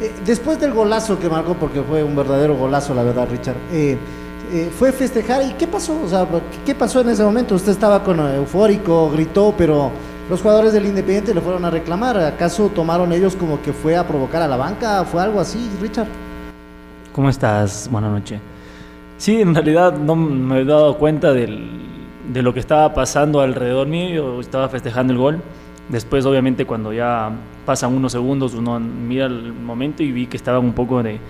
Eh, 0.00 0.10
después 0.24 0.60
del 0.60 0.72
golazo 0.72 1.18
que 1.18 1.28
marcó, 1.28 1.54
porque 1.54 1.82
fue 1.82 2.04
un 2.04 2.14
verdadero 2.14 2.56
golazo, 2.56 2.94
la 2.94 3.02
verdad, 3.02 3.26
Richard, 3.30 3.56
eh, 3.72 3.96
eh, 4.52 4.70
fue 4.76 4.92
festejar. 4.92 5.42
¿Y 5.46 5.52
qué 5.54 5.66
pasó? 5.66 6.00
O 6.04 6.08
sea, 6.08 6.26
¿qué 6.64 6.74
pasó 6.74 7.00
en 7.00 7.08
ese 7.10 7.24
momento? 7.24 7.54
Usted 7.54 7.72
estaba 7.72 8.02
con 8.02 8.18
eufórico, 8.20 9.10
gritó, 9.10 9.54
pero 9.56 9.90
los 10.28 10.40
jugadores 10.40 10.72
del 10.72 10.86
Independiente 10.86 11.34
le 11.34 11.40
fueron 11.40 11.64
a 11.64 11.70
reclamar. 11.70 12.18
¿Acaso 12.18 12.68
tomaron 12.74 13.12
ellos 13.12 13.36
como 13.36 13.60
que 13.62 13.72
fue 13.72 13.96
a 13.96 14.06
provocar 14.06 14.42
a 14.42 14.48
la 14.48 14.56
banca? 14.56 15.04
¿Fue 15.04 15.22
algo 15.22 15.40
así, 15.40 15.70
Richard? 15.80 16.06
¿Cómo 17.12 17.28
estás? 17.28 17.88
Buenas 17.90 18.10
noches. 18.10 18.40
Sí, 19.18 19.40
en 19.40 19.54
realidad 19.54 19.96
no 19.96 20.16
me 20.16 20.60
he 20.60 20.64
dado 20.64 20.98
cuenta 20.98 21.32
del- 21.32 21.70
de 22.32 22.42
lo 22.42 22.52
que 22.52 22.60
estaba 22.60 22.92
pasando 22.94 23.40
alrededor 23.40 23.86
mío. 23.86 24.34
Yo 24.34 24.40
estaba 24.40 24.68
festejando 24.68 25.12
el 25.12 25.18
gol. 25.18 25.40
Después, 25.88 26.24
obviamente, 26.26 26.64
cuando 26.64 26.92
ya 26.92 27.30
pasan 27.66 27.94
unos 27.94 28.12
segundos, 28.12 28.54
uno 28.54 28.80
mira 28.80 29.26
el 29.26 29.52
momento 29.52 30.02
y 30.02 30.10
vi 30.10 30.26
que 30.26 30.36
estaba 30.36 30.58
un 30.58 30.72
poco 30.72 31.02
de, 31.02 31.20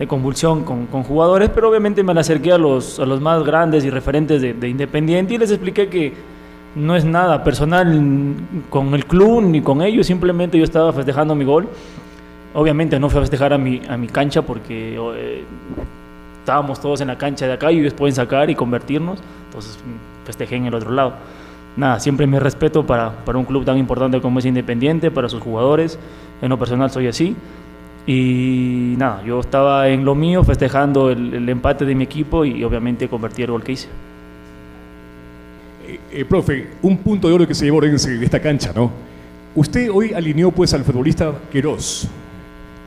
de 0.00 0.08
convulsión 0.08 0.64
con, 0.64 0.86
con 0.86 1.02
jugadores, 1.02 1.50
pero 1.54 1.68
obviamente 1.68 2.02
me 2.02 2.18
acerqué 2.18 2.52
a 2.52 2.58
los, 2.58 2.98
a 2.98 3.04
los 3.04 3.20
más 3.20 3.44
grandes 3.44 3.84
y 3.84 3.90
referentes 3.90 4.40
de, 4.40 4.54
de 4.54 4.68
Independiente 4.70 5.34
y 5.34 5.38
les 5.38 5.50
expliqué 5.50 5.90
que 5.90 6.14
no 6.74 6.96
es 6.96 7.04
nada 7.04 7.44
personal 7.44 8.34
con 8.70 8.94
el 8.94 9.04
club 9.04 9.42
ni 9.42 9.60
con 9.60 9.82
ellos, 9.82 10.06
simplemente 10.06 10.56
yo 10.56 10.64
estaba 10.64 10.90
festejando 10.94 11.34
mi 11.34 11.44
gol. 11.44 11.68
Obviamente 12.54 12.98
no 12.98 13.10
fui 13.10 13.18
a 13.18 13.20
festejar 13.20 13.52
a 13.52 13.58
mi, 13.58 13.82
a 13.90 13.98
mi 13.98 14.06
cancha 14.06 14.40
porque 14.40 14.96
eh, 14.96 15.44
estábamos 16.38 16.80
todos 16.80 17.02
en 17.02 17.08
la 17.08 17.18
cancha 17.18 17.46
de 17.46 17.52
acá 17.52 17.70
y 17.70 17.80
ellos 17.80 17.92
pueden 17.92 18.14
sacar 18.14 18.48
y 18.48 18.54
convertirnos, 18.54 19.18
entonces 19.48 19.78
festejé 20.24 20.56
en 20.56 20.64
el 20.64 20.74
otro 20.74 20.92
lado. 20.92 21.12
Nada, 21.76 22.00
siempre 22.00 22.26
mi 22.26 22.38
respeto 22.38 22.86
para, 22.86 23.10
para 23.26 23.36
un 23.36 23.44
club 23.44 23.66
tan 23.66 23.76
importante 23.76 24.18
como 24.22 24.38
es 24.38 24.46
Independiente, 24.46 25.10
para 25.10 25.28
sus 25.28 25.42
jugadores, 25.42 25.98
en 26.40 26.48
lo 26.48 26.58
personal 26.58 26.90
soy 26.90 27.06
así. 27.06 27.36
Y 28.06 28.94
nada, 28.98 29.22
yo 29.24 29.40
estaba 29.40 29.88
en 29.88 30.04
lo 30.04 30.14
mío 30.14 30.42
festejando 30.42 31.10
el, 31.10 31.34
el 31.34 31.48
empate 31.48 31.84
de 31.84 31.94
mi 31.94 32.04
equipo 32.04 32.44
y 32.44 32.64
obviamente 32.64 33.08
convertí 33.08 33.42
el 33.42 33.50
gol 33.50 33.62
que 33.62 33.72
hice. 33.72 33.88
Eh, 35.90 35.98
eh, 36.12 36.24
profe, 36.24 36.68
un 36.82 36.98
punto 36.98 37.26
de 37.26 37.34
oro 37.34 37.46
que 37.48 37.54
se 37.54 37.64
llevó 37.64 37.78
Orense 37.78 38.16
de 38.16 38.24
esta 38.24 38.40
cancha, 38.40 38.72
¿no? 38.74 38.92
Usted 39.56 39.90
hoy 39.92 40.12
alineó 40.12 40.52
pues 40.52 40.72
al 40.72 40.84
futbolista 40.84 41.32
Queiroz. 41.50 42.06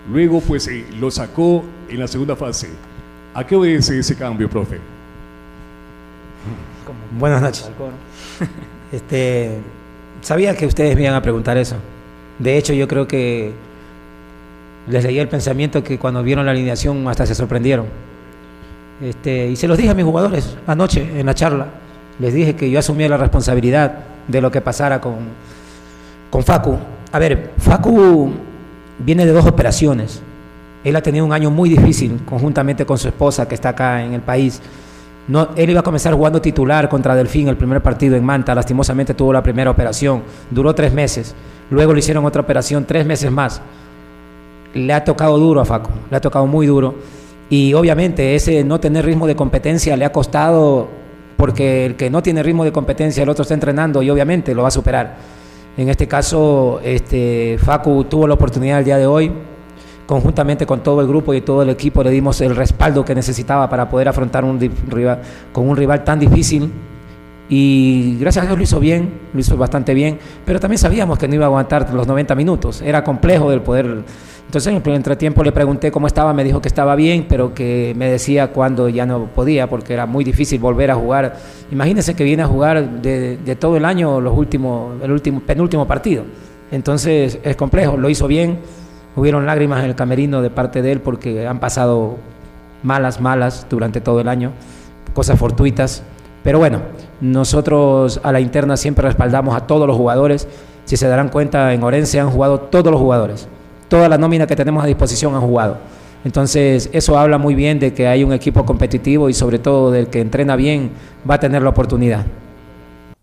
Luego 0.09 0.39
pues 0.39 0.67
eh, 0.67 0.85
lo 0.99 1.11
sacó 1.11 1.63
en 1.89 1.99
la 1.99 2.07
segunda 2.07 2.35
fase. 2.35 2.69
¿A 3.33 3.45
qué 3.45 3.55
obedece 3.55 3.99
ese 3.99 4.15
cambio, 4.15 4.49
profe? 4.49 4.79
Buenas 7.19 7.41
noches. 7.41 7.69
Este, 8.91 9.57
sabía 10.21 10.55
que 10.55 10.67
ustedes 10.67 10.95
me 10.95 11.01
iban 11.01 11.15
a 11.15 11.21
preguntar 11.21 11.57
eso. 11.57 11.75
De 12.37 12.57
hecho, 12.57 12.73
yo 12.73 12.87
creo 12.87 13.07
que 13.07 13.51
les 14.87 15.03
leí 15.03 15.19
el 15.19 15.29
pensamiento 15.29 15.83
que 15.83 15.97
cuando 15.97 16.23
vieron 16.23 16.45
la 16.45 16.51
alineación 16.51 17.07
hasta 17.07 17.25
se 17.25 17.35
sorprendieron. 17.35 17.85
Este, 19.01 19.47
y 19.47 19.55
se 19.55 19.67
los 19.67 19.77
dije 19.77 19.89
a 19.89 19.93
mis 19.93 20.05
jugadores 20.05 20.57
anoche 20.67 21.19
en 21.19 21.25
la 21.25 21.33
charla. 21.33 21.67
Les 22.19 22.33
dije 22.33 22.55
que 22.55 22.69
yo 22.69 22.79
asumía 22.79 23.09
la 23.09 23.17
responsabilidad 23.17 23.99
de 24.27 24.41
lo 24.41 24.51
que 24.51 24.61
pasara 24.61 25.01
con, 25.01 25.15
con 26.29 26.43
Facu. 26.43 26.77
A 27.11 27.19
ver, 27.19 27.51
Facu 27.57 28.31
viene 28.99 29.25
de 29.25 29.31
dos 29.31 29.45
operaciones. 29.45 30.21
Él 30.83 30.95
ha 30.95 31.01
tenido 31.01 31.25
un 31.25 31.33
año 31.33 31.49
muy 31.49 31.69
difícil 31.69 32.21
conjuntamente 32.25 32.85
con 32.85 32.97
su 32.97 33.07
esposa 33.07 33.47
que 33.47 33.55
está 33.55 33.69
acá 33.69 34.03
en 34.03 34.13
el 34.13 34.21
país. 34.21 34.61
No, 35.27 35.49
él 35.55 35.69
iba 35.69 35.79
a 35.79 35.83
comenzar 35.83 36.13
jugando 36.13 36.41
titular 36.41 36.89
contra 36.89 37.15
Delfín 37.15 37.47
el 37.47 37.55
primer 37.55 37.81
partido 37.81 38.17
en 38.17 38.25
Manta. 38.25 38.53
Lastimosamente 38.53 39.13
tuvo 39.13 39.31
la 39.31 39.41
primera 39.41 39.71
operación. 39.71 40.23
Duró 40.51 40.75
tres 40.75 40.93
meses. 40.93 41.33
Luego 41.69 41.93
le 41.93 41.99
hicieron 41.99 42.25
otra 42.25 42.41
operación 42.41 42.83
tres 42.85 43.05
meses 43.05 43.31
más. 43.31 43.61
Le 44.73 44.93
ha 44.93 45.03
tocado 45.03 45.37
duro 45.37 45.61
a 45.61 45.65
Facu. 45.65 45.89
Le 46.09 46.17
ha 46.17 46.21
tocado 46.21 46.47
muy 46.47 46.67
duro. 46.67 46.95
Y 47.49 47.73
obviamente 47.73 48.35
ese 48.35 48.63
no 48.63 48.79
tener 48.79 49.05
ritmo 49.05 49.27
de 49.27 49.35
competencia 49.35 49.95
le 49.95 50.05
ha 50.05 50.11
costado 50.11 50.87
porque 51.37 51.85
el 51.85 51.95
que 51.95 52.09
no 52.09 52.23
tiene 52.23 52.41
ritmo 52.41 52.63
de 52.63 52.71
competencia 52.71 53.21
el 53.21 53.29
otro 53.29 53.41
está 53.41 53.53
entrenando 53.53 54.01
y 54.01 54.09
obviamente 54.09 54.55
lo 54.55 54.61
va 54.61 54.69
a 54.69 54.71
superar. 54.71 55.15
En 55.75 55.89
este 55.89 56.07
caso, 56.07 56.79
este, 56.83 57.57
Facu 57.59 58.05
tuvo 58.05 58.27
la 58.27 58.35
oportunidad 58.35 58.79
el 58.79 58.85
día 58.85 58.97
de 58.97 59.07
hoy, 59.07 59.31
conjuntamente 60.05 60.65
con 60.65 60.81
todo 60.83 61.01
el 61.01 61.07
grupo 61.07 61.33
y 61.33 61.41
todo 61.41 61.63
el 61.63 61.69
equipo 61.69 62.03
le 62.03 62.11
dimos 62.11 62.39
el 62.41 62.55
respaldo 62.55 63.03
que 63.03 63.15
necesitaba 63.15 63.69
para 63.69 63.89
poder 63.89 64.07
afrontar 64.07 64.45
un 64.45 64.59
con 65.51 65.67
un 65.67 65.75
rival 65.75 66.03
tan 66.03 66.19
difícil. 66.19 66.71
Y 67.49 68.17
gracias 68.19 68.45
a 68.45 68.47
Dios 68.47 68.57
lo 68.57 68.63
hizo 68.63 68.79
bien, 68.79 69.19
lo 69.33 69.39
hizo 69.39 69.57
bastante 69.57 69.93
bien, 69.93 70.17
pero 70.45 70.59
también 70.59 70.77
sabíamos 70.77 71.19
que 71.19 71.27
no 71.27 71.35
iba 71.35 71.45
a 71.45 71.47
aguantar 71.47 71.93
los 71.93 72.07
90 72.07 72.35
minutos, 72.35 72.81
era 72.81 73.03
complejo 73.03 73.51
el 73.51 73.61
poder. 73.61 74.03
Entonces 74.45 74.71
en 74.71 74.81
el 74.85 74.95
entretiempo 74.95 75.43
le 75.43 75.51
pregunté 75.51 75.91
cómo 75.91 76.05
estaba, 76.05 76.31
me 76.33 76.43
dijo 76.43 76.61
que 76.61 76.67
estaba 76.67 76.95
bien, 76.95 77.25
pero 77.27 77.53
que 77.53 77.93
me 77.97 78.09
decía 78.09 78.51
cuándo 78.51 78.87
ya 78.87 79.05
no 79.05 79.25
podía, 79.25 79.67
porque 79.67 79.93
era 79.93 80.05
muy 80.05 80.23
difícil 80.23 80.59
volver 80.59 80.91
a 80.91 80.95
jugar. 80.95 81.37
Imagínense 81.71 82.13
que 82.13 82.23
viene 82.23 82.43
a 82.43 82.47
jugar 82.47 83.01
de, 83.01 83.57
todo 83.59 83.77
el 83.77 83.85
año 83.85 84.21
los 84.21 84.37
últimos, 84.37 85.01
el 85.01 85.11
último, 85.11 85.39
penúltimo 85.39 85.87
partido. 85.87 86.23
Entonces 86.71 87.39
es 87.43 87.55
complejo, 87.55 87.97
lo 87.97 88.09
hizo 88.09 88.27
bien, 88.27 88.59
hubieron 89.15 89.45
lágrimas 89.45 89.83
en 89.83 89.89
el 89.89 89.95
camerino 89.95 90.41
de 90.41 90.49
parte 90.49 90.81
de 90.81 90.91
él 90.91 91.01
porque 91.01 91.47
han 91.47 91.59
pasado 91.59 92.17
malas, 92.83 93.21
malas 93.21 93.65
durante 93.69 94.01
todo 94.01 94.21
el 94.21 94.27
año, 94.27 94.51
cosas 95.13 95.39
fortuitas. 95.39 96.03
Pero 96.43 96.59
bueno, 96.59 96.81
nosotros 97.21 98.19
a 98.23 98.31
la 98.31 98.41
interna 98.41 98.77
siempre 98.77 99.07
respaldamos 99.07 99.55
a 99.55 99.65
todos 99.65 99.87
los 99.87 99.95
jugadores. 99.95 100.47
Si 100.85 100.97
se 100.97 101.07
darán 101.07 101.29
cuenta, 101.29 101.73
en 101.73 101.81
Orense 101.83 102.19
han 102.19 102.29
jugado 102.29 102.59
todos 102.59 102.91
los 102.91 102.99
jugadores. 102.99 103.47
Toda 103.93 104.09
la 104.09 104.17
nómina 104.17 104.47
que 104.47 104.55
tenemos 104.55 104.83
a 104.83 104.87
disposición 104.87 105.35
han 105.35 105.41
jugado. 105.41 105.77
Entonces, 106.25 106.89
eso 106.93 107.15
habla 107.15 107.37
muy 107.37 107.53
bien 107.53 107.79
de 107.79 107.93
que 107.93 108.07
hay 108.07 108.23
un 108.23 108.33
equipo 108.33 108.65
competitivo 108.65 109.29
y 109.29 109.35
sobre 109.35 109.59
todo 109.59 109.91
del 109.91 110.07
que 110.07 110.19
entrena 110.19 110.55
bien 110.55 110.89
va 111.29 111.35
a 111.35 111.39
tener 111.39 111.61
la 111.61 111.69
oportunidad. 111.69 112.25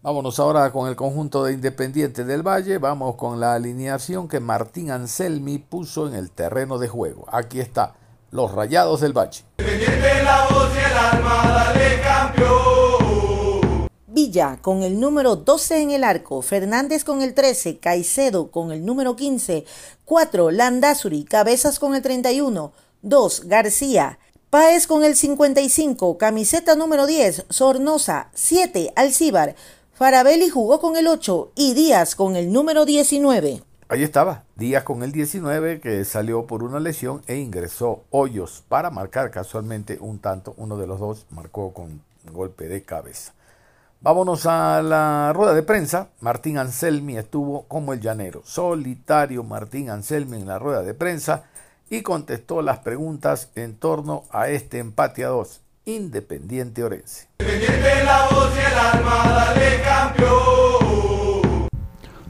Vámonos 0.00 0.38
ahora 0.38 0.70
con 0.70 0.88
el 0.88 0.94
conjunto 0.94 1.42
de 1.42 1.54
Independiente 1.54 2.22
del 2.22 2.46
Valle. 2.46 2.78
Vamos 2.78 3.16
con 3.16 3.40
la 3.40 3.54
alineación 3.54 4.28
que 4.28 4.38
Martín 4.38 4.92
Anselmi 4.92 5.58
puso 5.58 6.06
en 6.06 6.14
el 6.14 6.30
terreno 6.30 6.78
de 6.78 6.86
juego. 6.86 7.26
Aquí 7.32 7.58
está, 7.58 7.94
los 8.30 8.52
Rayados 8.52 9.00
del 9.00 9.12
Valle. 9.12 9.42
Con 14.60 14.82
el 14.82 15.00
número 15.00 15.34
12 15.34 15.80
en 15.80 15.90
el 15.92 16.04
arco, 16.04 16.42
Fernández 16.42 17.04
con 17.04 17.22
el 17.22 17.32
13, 17.32 17.78
Caicedo 17.78 18.50
con 18.50 18.70
el 18.70 18.84
número 18.84 19.16
15, 19.16 19.64
4 20.04 20.50
Landazuri, 20.50 21.24
Cabezas 21.24 21.78
con 21.78 21.94
el 21.94 22.02
31, 22.02 22.70
2 23.00 23.42
García, 23.46 24.18
Páez 24.50 24.86
con 24.86 25.04
el 25.04 25.16
55, 25.16 26.18
camiseta 26.18 26.74
número 26.74 27.06
10, 27.06 27.46
Sornosa, 27.48 28.28
7, 28.34 28.92
Alcíbar, 28.94 29.56
Farabelli 29.94 30.50
jugó 30.50 30.80
con 30.80 30.98
el 30.98 31.06
8 31.06 31.52
y 31.54 31.72
Díaz 31.72 32.14
con 32.14 32.36
el 32.36 32.52
número 32.52 32.84
19. 32.84 33.62
Ahí 33.88 34.02
estaba, 34.02 34.44
Díaz 34.54 34.84
con 34.84 35.02
el 35.02 35.12
19 35.12 35.80
que 35.80 36.04
salió 36.04 36.46
por 36.46 36.62
una 36.62 36.78
lesión 36.78 37.22
e 37.26 37.36
ingresó 37.36 38.04
Hoyos 38.10 38.64
para 38.68 38.90
marcar 38.90 39.30
casualmente 39.30 39.96
un 39.98 40.18
tanto. 40.18 40.52
Uno 40.58 40.76
de 40.76 40.86
los 40.86 41.00
dos 41.00 41.24
marcó 41.30 41.72
con 41.72 42.02
golpe 42.30 42.68
de 42.68 42.82
cabeza. 42.82 43.32
Vámonos 44.02 44.46
a 44.46 44.80
la 44.80 45.30
rueda 45.34 45.52
de 45.52 45.62
prensa. 45.62 46.08
Martín 46.22 46.56
Anselmi 46.56 47.18
estuvo 47.18 47.64
como 47.64 47.92
el 47.92 48.00
llanero. 48.00 48.40
Solitario 48.46 49.44
Martín 49.44 49.90
Anselmi 49.90 50.38
en 50.38 50.46
la 50.46 50.58
rueda 50.58 50.80
de 50.80 50.94
prensa 50.94 51.42
y 51.90 52.00
contestó 52.00 52.62
las 52.62 52.78
preguntas 52.78 53.50
en 53.56 53.74
torno 53.74 54.22
a 54.30 54.48
este 54.48 54.78
empate 54.78 55.22
a 55.22 55.28
dos. 55.28 55.60
Independiente 55.84 56.82
Orense. 56.82 57.28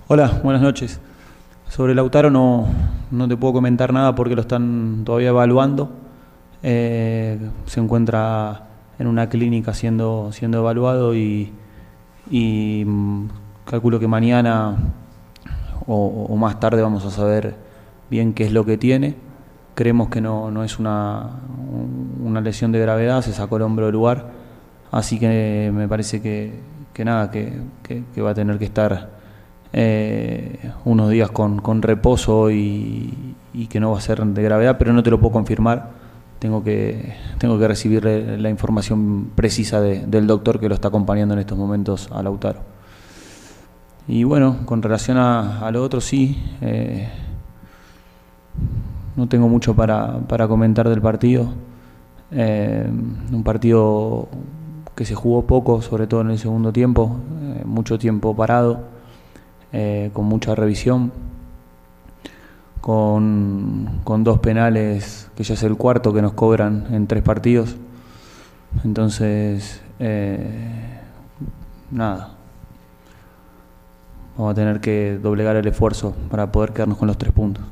Hola, 0.08 0.40
buenas 0.42 0.62
noches. 0.62 0.98
Sobre 1.68 1.94
Lautaro 1.94 2.32
no, 2.32 2.66
no 3.12 3.28
te 3.28 3.36
puedo 3.36 3.52
comentar 3.52 3.92
nada 3.92 4.16
porque 4.16 4.34
lo 4.34 4.40
están 4.40 5.04
todavía 5.04 5.28
evaluando. 5.28 5.88
Eh, 6.64 7.38
se 7.66 7.78
encuentra 7.78 8.66
en 8.98 9.06
una 9.06 9.28
clínica 9.28 9.72
siendo, 9.72 10.32
siendo 10.32 10.58
evaluado 10.58 11.14
y, 11.14 11.52
y, 12.30 12.84
mm, 12.86 13.28
calculo 13.66 13.98
que 14.00 14.08
mañana 14.08 14.76
o, 15.86 16.36
más 16.36 16.60
tarde 16.60 16.82
vamos 16.82 17.04
a 17.04 17.10
saber 17.10 17.54
bien 18.10 18.32
qué 18.34 18.44
es 18.44 18.52
lo 18.52 18.64
que 18.64 18.78
tiene. 18.78 19.16
Creemos 19.74 20.08
que 20.08 20.20
no, 20.20 20.50
no 20.50 20.62
es 20.64 20.78
una, 20.78 21.30
una 22.22 22.40
lesión 22.40 22.72
de 22.72 22.80
gravedad, 22.80 23.22
se 23.22 23.32
sacó 23.32 23.56
el 23.56 23.62
hombro 23.62 23.86
del 23.86 23.94
lugar, 23.94 24.26
así 24.92 25.18
que 25.18 25.70
me 25.74 25.88
parece 25.88 26.20
que, 26.20 26.60
que 26.92 27.04
nada, 27.04 27.30
que, 27.30 27.60
que- 27.82 28.04
que 28.14 28.22
va 28.22 28.30
a 28.30 28.34
tener 28.34 28.58
que 28.58 28.64
estar 28.66 29.10
eh, 29.72 30.70
unos 30.84 31.10
días 31.10 31.30
con, 31.30 31.60
con 31.60 31.82
reposo 31.82 32.50
y, 32.50 33.34
y 33.54 33.66
que 33.68 33.80
no 33.80 33.92
va 33.92 33.98
a 33.98 34.00
ser 34.00 34.24
de 34.24 34.42
gravedad, 34.42 34.76
pero 34.78 34.92
no 34.92 35.02
te 35.02 35.10
lo 35.10 35.18
puedo 35.20 35.32
confirmar. 35.32 35.99
Tengo 36.40 36.64
que, 36.64 37.14
tengo 37.38 37.58
que 37.58 37.68
recibir 37.68 38.04
la 38.04 38.48
información 38.50 39.30
precisa 39.34 39.80
de- 39.80 40.06
del 40.06 40.26
doctor 40.26 40.58
que 40.58 40.68
lo 40.68 40.74
está 40.74 40.88
acompañando 40.88 41.34
en 41.34 41.40
estos 41.40 41.56
momentos 41.56 42.08
a 42.10 42.22
Lautaro. 42.22 42.60
Y 44.08 44.24
bueno, 44.24 44.56
con 44.64 44.82
relación 44.82 45.18
a, 45.18 45.70
lo 45.70 45.82
otro, 45.84 46.00
sí, 46.00 46.42
eh, 46.62 47.08
no 49.16 49.28
tengo 49.28 49.48
mucho 49.48 49.74
para, 49.76 50.18
para 50.20 50.48
comentar 50.48 50.88
del 50.88 51.02
partido. 51.02 51.52
Eh, 52.32 52.88
un 53.32 53.42
partido 53.44 54.28
que 54.96 55.04
se 55.04 55.14
jugó 55.14 55.42
poco, 55.46 55.82
sobre 55.82 56.06
todo 56.06 56.22
en 56.22 56.30
el 56.30 56.38
segundo 56.38 56.72
tiempo, 56.72 57.18
eh, 57.58 57.62
mucho 57.66 57.98
tiempo 57.98 58.34
parado, 58.34 58.98
con 60.14 60.24
mucha 60.24 60.56
revisión, 60.56 61.12
con, 62.80 64.00
con 64.04 64.24
dos 64.24 64.38
penales, 64.38 65.30
que 65.36 65.44
ya 65.44 65.54
es 65.54 65.62
el 65.62 65.76
cuarto 65.76 66.12
que 66.12 66.22
nos 66.22 66.32
cobran 66.32 66.86
en 66.92 67.06
tres 67.06 67.22
partidos. 67.22 67.76
Entonces, 68.84 69.82
eh, 69.98 71.00
nada, 71.90 72.30
vamos 74.36 74.52
a 74.52 74.54
tener 74.54 74.80
que 74.80 75.18
doblegar 75.22 75.56
el 75.56 75.66
esfuerzo 75.66 76.14
para 76.30 76.50
poder 76.50 76.72
quedarnos 76.72 76.98
con 76.98 77.08
los 77.08 77.18
tres 77.18 77.32
puntos. 77.32 77.64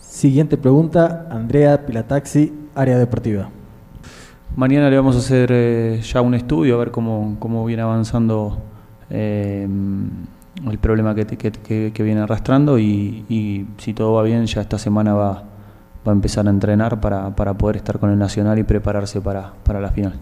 Siguiente 0.00 0.56
pregunta, 0.56 1.26
Andrea 1.30 1.86
Pilataxi, 1.86 2.52
área 2.74 2.98
deportiva. 2.98 3.48
Mañana 4.56 4.88
le 4.88 4.96
vamos 4.96 5.16
a 5.16 5.18
hacer 5.18 5.50
eh, 5.52 6.00
ya 6.02 6.20
un 6.20 6.34
estudio 6.34 6.76
a 6.76 6.78
ver 6.78 6.90
cómo, 6.92 7.36
cómo 7.40 7.64
viene 7.64 7.82
avanzando 7.82 8.58
eh, 9.10 9.68
el 10.70 10.78
problema 10.78 11.14
que, 11.14 11.24
te- 11.24 11.36
que- 11.36 11.52
que- 11.52 11.92
que 11.94 12.02
viene 12.02 12.20
arrastrando 12.22 12.78
y, 12.78 13.24
y 13.28 13.66
si 13.78 13.92
todo 13.94 14.12
va 14.14 14.22
bien 14.22 14.46
ya 14.46 14.60
esta 14.60 14.78
semana 14.78 15.14
va, 15.14 15.32
va 16.06 16.12
a 16.12 16.12
empezar 16.12 16.46
a 16.46 16.50
entrenar 16.50 17.00
para, 17.00 17.34
para 17.34 17.54
poder 17.54 17.76
estar 17.76 17.98
con 17.98 18.10
el 18.10 18.18
Nacional 18.18 18.58
y 18.58 18.62
prepararse 18.62 19.20
para, 19.20 19.52
para 19.64 19.80
la 19.80 19.90
final. 19.90 20.14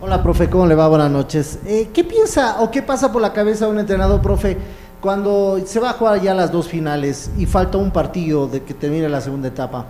Hola, 0.00 0.22
profe, 0.22 0.48
¿cómo 0.48 0.66
le 0.66 0.74
va? 0.74 0.88
Buenas 0.88 1.10
noches. 1.10 1.58
Eh, 1.66 1.90
¿Qué 1.92 2.04
piensa 2.04 2.60
o 2.60 2.70
qué 2.70 2.82
pasa 2.82 3.12
por 3.12 3.20
la 3.20 3.32
cabeza 3.32 3.66
de 3.66 3.72
un 3.72 3.78
entrenador, 3.80 4.20
profe, 4.22 4.56
cuando 5.00 5.58
se 5.64 5.78
va 5.80 5.90
a 5.90 5.92
jugar 5.94 6.20
ya 6.22 6.32
las 6.34 6.50
dos 6.50 6.68
finales 6.68 7.30
y 7.36 7.46
falta 7.46 7.76
un 7.78 7.90
partido 7.90 8.46
de 8.48 8.62
que 8.62 8.72
termine 8.74 9.08
la 9.08 9.20
segunda 9.20 9.48
etapa? 9.48 9.84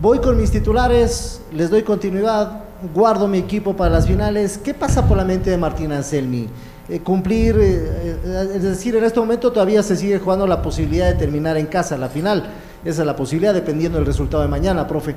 Voy 0.00 0.18
con 0.18 0.36
mis 0.38 0.50
titulares, 0.50 1.42
les 1.52 1.70
doy 1.70 1.82
continuidad, 1.82 2.62
guardo 2.94 3.28
mi 3.28 3.38
equipo 3.38 3.76
para 3.76 3.90
las 3.90 4.06
finales. 4.06 4.58
¿Qué 4.58 4.74
pasa 4.74 5.06
por 5.06 5.16
la 5.16 5.24
mente 5.24 5.50
de 5.50 5.58
Martín 5.58 5.92
Anselmi? 5.92 6.48
Eh, 6.88 7.00
cumplir, 7.00 7.56
eh, 7.58 8.18
eh, 8.24 8.48
es 8.56 8.62
decir, 8.62 8.96
en 8.96 9.04
este 9.04 9.20
momento 9.20 9.52
todavía 9.52 9.82
se 9.84 9.96
sigue 9.96 10.18
jugando 10.18 10.46
la 10.46 10.60
posibilidad 10.60 11.06
de 11.06 11.14
terminar 11.14 11.56
en 11.56 11.66
casa 11.66 11.96
la 11.96 12.08
final. 12.08 12.44
Esa 12.84 13.02
es 13.02 13.06
la 13.06 13.14
posibilidad 13.14 13.54
dependiendo 13.54 13.98
del 13.98 14.06
resultado 14.06 14.42
de 14.42 14.48
mañana, 14.48 14.86
profe. 14.86 15.14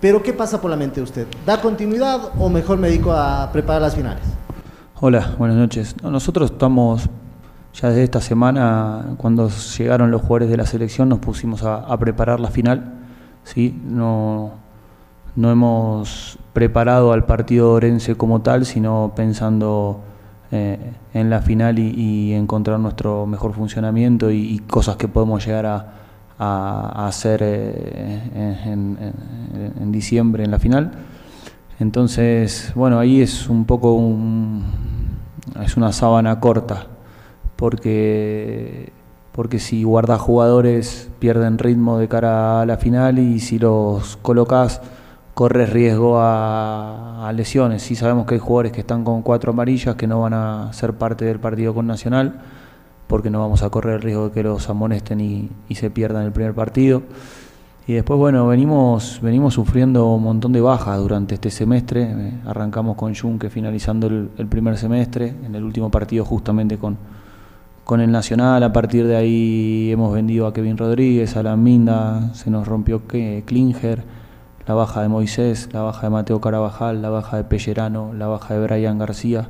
Pero 0.00 0.22
¿qué 0.22 0.32
pasa 0.32 0.60
por 0.60 0.70
la 0.70 0.76
mente 0.76 0.96
de 0.96 1.02
usted? 1.02 1.26
¿Da 1.46 1.60
continuidad 1.60 2.32
o 2.38 2.48
mejor 2.48 2.78
me 2.78 2.88
dedico 2.88 3.12
a 3.12 3.48
preparar 3.52 3.82
las 3.82 3.94
finales? 3.94 4.22
Hola, 5.00 5.34
buenas 5.38 5.56
noches. 5.56 5.94
No, 6.02 6.10
nosotros 6.10 6.50
estamos 6.50 7.08
ya 7.74 7.88
desde 7.88 8.04
esta 8.04 8.20
semana, 8.20 9.14
cuando 9.16 9.48
llegaron 9.78 10.10
los 10.10 10.20
jugadores 10.20 10.50
de 10.50 10.56
la 10.56 10.66
selección, 10.66 11.08
nos 11.08 11.20
pusimos 11.20 11.62
a, 11.62 11.96
preparar 11.98 12.40
la 12.40 12.50
final. 12.50 12.94
¿sí? 13.44 13.80
No, 13.84 14.52
no 15.36 15.50
hemos 15.50 16.38
preparado 16.52 17.12
al 17.12 17.24
partido 17.24 17.72
Orense 17.72 18.16
como 18.16 18.42
tal, 18.42 18.66
sino 18.66 19.12
pensando 19.16 20.02
eh, 20.50 20.78
en 21.12 21.30
la 21.30 21.42
final 21.42 21.78
y, 21.78 22.32
encontrar 22.32 22.78
nuestro 22.78 23.26
mejor 23.26 23.54
funcionamiento 23.54 24.30
y, 24.30 24.58
cosas 24.68 24.96
que 24.96 25.08
podemos 25.08 25.44
llegar 25.44 25.66
a, 25.66 27.06
hacer 27.06 27.40
eh, 27.42 28.60
en 28.64 29.92
diciembre 29.92 30.44
en 30.44 30.50
la 30.50 30.58
final. 30.58 30.92
Entonces, 31.80 32.72
bueno, 32.74 32.98
ahí 32.98 33.20
es 33.20 33.48
un 33.48 33.64
poco 33.64 33.94
un, 33.94 34.64
es 35.62 35.76
una 35.76 35.92
sábana 35.92 36.38
corta, 36.38 36.86
porque, 37.56 38.92
porque 39.32 39.58
si 39.58 39.82
guardas 39.82 40.20
jugadores 40.20 41.10
pierden 41.18 41.58
ritmo 41.58 41.98
de 41.98 42.08
cara 42.08 42.62
a 42.62 42.66
la 42.66 42.76
final 42.76 43.18
y 43.18 43.40
si 43.40 43.58
los 43.58 44.16
colocas 44.18 44.82
corres 45.34 45.70
riesgo 45.70 46.18
a, 46.20 47.30
lesiones. 47.34 47.82
Sí 47.82 47.96
sabemos 47.96 48.26
que 48.26 48.34
hay 48.34 48.40
jugadores 48.40 48.72
que 48.72 48.80
están 48.80 49.02
con 49.02 49.22
cuatro 49.22 49.52
amarillas 49.52 49.96
que 49.96 50.06
no 50.06 50.20
van 50.20 50.34
a 50.34 50.72
ser 50.72 50.92
parte 50.94 51.24
del 51.24 51.40
partido 51.40 51.74
con 51.74 51.86
Nacional, 51.86 52.40
porque 53.08 53.28
no 53.28 53.40
vamos 53.40 53.62
a 53.62 53.70
correr 53.70 53.96
el 53.96 54.02
riesgo 54.02 54.28
de 54.28 54.32
que 54.32 54.42
los 54.44 54.68
amonesten 54.70 55.20
y, 55.20 55.50
se 55.74 55.90
pierdan 55.90 56.24
el 56.24 56.32
primer 56.32 56.54
partido. 56.54 57.02
Y 57.86 57.94
después, 57.94 58.18
bueno, 58.18 58.46
venimos, 58.46 59.18
venimos 59.20 59.54
sufriendo 59.54 60.14
un 60.14 60.22
montón 60.22 60.52
de 60.52 60.60
bajas 60.60 60.98
durante 60.98 61.34
este 61.34 61.50
semestre. 61.50 62.02
Eh, 62.02 62.32
arrancamos 62.46 62.96
con 62.96 63.14
Junque 63.14 63.50
finalizando 63.50 64.06
el, 64.06 64.46
primer 64.48 64.78
semestre, 64.78 65.34
en 65.44 65.54
el 65.54 65.64
último 65.64 65.90
partido 65.90 66.24
justamente 66.24 66.78
con, 66.78 66.96
con 67.84 68.00
el 68.00 68.12
Nacional. 68.12 68.62
A 68.62 68.72
partir 68.72 69.06
de 69.06 69.16
ahí 69.16 69.90
hemos 69.90 70.14
vendido 70.14 70.46
a 70.46 70.54
Kevin 70.54 70.78
Rodríguez, 70.78 71.36
a 71.36 71.42
la 71.42 71.56
Minda, 71.56 72.32
se 72.34 72.50
nos 72.50 72.66
rompió 72.68 73.02
Klinger, 73.06 74.04
la 74.66 74.74
baja 74.74 75.02
de 75.02 75.08
Moisés, 75.08 75.68
la 75.72 75.82
baja 75.82 76.02
de 76.06 76.10
Mateo 76.10 76.40
Carabajal, 76.40 77.02
la 77.02 77.10
baja 77.10 77.36
de 77.36 77.44
Pellerano, 77.44 78.12
la 78.14 78.26
baja 78.26 78.54
de 78.54 78.60
Brian 78.66 78.98
García. 78.98 79.48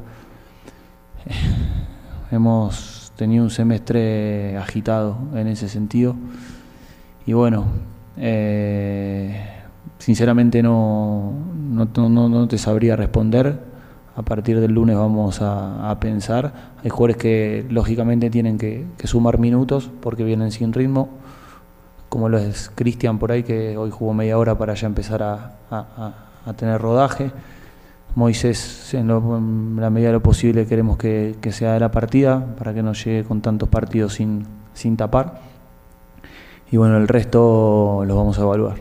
Hemos 2.31 3.13
tenido 3.17 3.45
un 3.45 3.51
semestre 3.51 4.57
agitado 4.59 5.17
en 5.35 5.47
ese 5.47 5.69
sentido. 5.69 6.17
Y 7.27 7.33
bueno, 7.33 7.65
eh, 8.17 9.41
sinceramente 9.99 10.63
no, 10.63 11.33
no, 11.71 11.87
no- 12.09 12.29
no 12.29 12.49
te 12.49 12.59
sabría 12.59 12.97
responder. 12.97 13.73
A 14.17 14.23
partir 14.23 14.61
del 14.61 14.73
lunes 14.73 14.97
vamos 14.97 15.41
a, 15.43 15.97
pensar. 16.01 16.53
Hay 16.85 16.91
jugadores 16.91 17.17
que 17.17 17.67
lógicamente 17.69 18.31
tienen 18.31 18.59
que 18.59 18.87
sumar 19.05 19.39
minutos 19.39 19.91
porque 20.01 20.23
vienen 20.23 20.53
sin 20.53 20.73
ritmo, 20.73 21.09
como 22.15 22.29
lo 22.29 22.39
es 22.39 22.71
Cristian 22.77 23.19
por 23.19 23.33
ahí, 23.33 23.43
que 23.43 23.77
hoy 23.77 23.91
jugó 23.91 24.15
media 24.15 24.39
hora 24.39 24.57
para 24.57 24.75
ya 24.75 24.87
empezar 24.87 25.21
a, 25.21 25.57
a- 25.69 26.13
a- 26.47 26.53
tener 26.53 26.81
rodaje. 26.81 27.33
Moisés, 28.15 28.95
en, 28.95 29.09
lo- 29.09 29.41
la 29.81 29.91
medida 29.91 30.11
de 30.11 30.13
lo 30.13 30.23
posible, 30.23 30.65
queremos 30.65 30.97
que, 30.97 31.35
que 31.41 31.51
sea 31.51 31.73
de 31.73 31.81
la 31.81 31.91
partida 31.91 32.55
para 32.57 32.73
que 32.73 32.85
no 32.85 32.93
llegue 32.93 33.25
con 33.25 33.41
tantos 33.41 33.69
partidos 33.69 34.15
sin, 34.15 34.47
sin 34.75 34.97
tapar. 34.97 35.41
Y 36.71 36.77
bueno, 36.77 36.99
el 36.99 37.09
resto 37.09 38.05
lo 38.07 38.15
vamos 38.17 38.39
a 38.39 38.43
evaluar. 38.43 38.77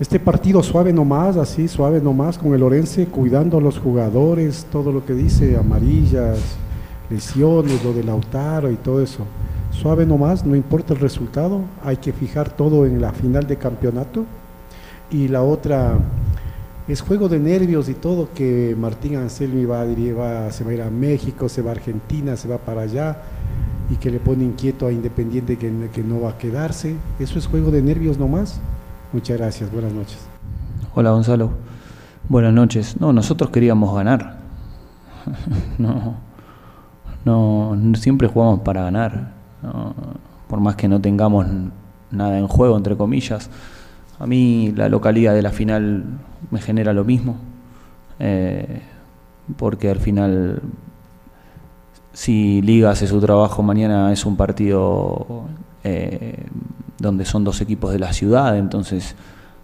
Este 0.00 0.18
partido 0.18 0.62
suave 0.62 0.90
nomás, 0.94 1.36
así, 1.36 1.68
suave 1.68 2.00
nomás, 2.00 2.38
con 2.38 2.54
el 2.54 2.62
Orense, 2.62 3.04
cuidando 3.08 3.58
a 3.58 3.60
los 3.60 3.78
jugadores, 3.78 4.64
todo 4.72 4.90
lo 4.90 5.04
que 5.04 5.12
dice, 5.12 5.58
amarillas, 5.58 6.38
lesiones, 7.10 7.84
lo 7.84 7.92
de 7.92 8.04
Lautaro 8.04 8.70
y 8.70 8.76
todo 8.76 9.02
eso. 9.02 9.26
Suave 9.70 10.06
nomás, 10.06 10.44
no 10.44 10.56
importa 10.56 10.94
el 10.94 11.00
resultado, 11.00 11.62
hay 11.84 11.96
que 11.96 12.12
fijar 12.12 12.50
todo 12.50 12.86
en 12.86 13.00
la 13.00 13.12
final 13.12 13.46
de 13.46 13.56
campeonato. 13.56 14.24
Y 15.10 15.28
la 15.28 15.42
otra 15.42 15.98
es 16.88 17.00
juego 17.00 17.28
de 17.28 17.38
nervios 17.38 17.88
y 17.88 17.94
todo, 17.94 18.28
que 18.34 18.76
Martín 18.78 19.16
Anselmi 19.16 19.64
va, 19.64 19.84
va, 19.84 20.50
se 20.52 20.64
va 20.64 20.70
a 20.70 20.74
ir 20.74 20.82
a 20.82 20.90
México, 20.90 21.48
se 21.48 21.62
va 21.62 21.70
a 21.70 21.74
Argentina, 21.74 22.36
se 22.36 22.48
va 22.48 22.58
para 22.58 22.82
allá 22.82 23.16
y 23.90 23.96
que 23.96 24.10
le 24.10 24.20
pone 24.20 24.44
inquieto 24.44 24.86
a 24.86 24.92
Independiente 24.92 25.56
que, 25.56 25.72
que 25.92 26.02
no 26.02 26.20
va 26.20 26.30
a 26.30 26.38
quedarse. 26.38 26.96
Eso 27.18 27.38
es 27.38 27.46
juego 27.46 27.70
de 27.70 27.82
nervios 27.82 28.18
nomás. 28.18 28.60
Muchas 29.12 29.38
gracias, 29.38 29.70
buenas 29.72 29.92
noches. 29.92 30.18
Hola 30.94 31.10
Gonzalo, 31.10 31.50
buenas 32.28 32.52
noches. 32.52 33.00
No, 33.00 33.12
nosotros 33.12 33.50
queríamos 33.50 33.94
ganar. 33.94 34.38
no, 35.78 36.16
no, 37.24 37.76
siempre 37.94 38.28
jugamos 38.28 38.60
para 38.60 38.82
ganar. 38.82 39.39
Por 40.48 40.60
más 40.60 40.76
que 40.76 40.88
no 40.88 41.00
tengamos 41.00 41.46
nada 42.10 42.38
en 42.38 42.48
juego, 42.48 42.76
entre 42.76 42.96
comillas. 42.96 43.50
A 44.18 44.26
mí 44.26 44.72
la 44.76 44.88
localidad 44.88 45.34
de 45.34 45.42
la 45.42 45.50
final 45.50 46.04
me 46.50 46.60
genera 46.60 46.92
lo 46.92 47.04
mismo, 47.04 47.36
eh, 48.18 48.82
porque 49.56 49.90
al 49.90 49.98
final 49.98 50.62
si 52.12 52.60
Liga 52.62 52.90
hace 52.90 53.06
su 53.06 53.20
trabajo 53.20 53.62
mañana 53.62 54.12
es 54.12 54.26
un 54.26 54.36
partido 54.36 55.44
eh, 55.84 56.44
donde 56.98 57.24
son 57.24 57.44
dos 57.44 57.60
equipos 57.60 57.92
de 57.92 57.98
la 57.98 58.12
ciudad, 58.12 58.58
entonces 58.58 59.14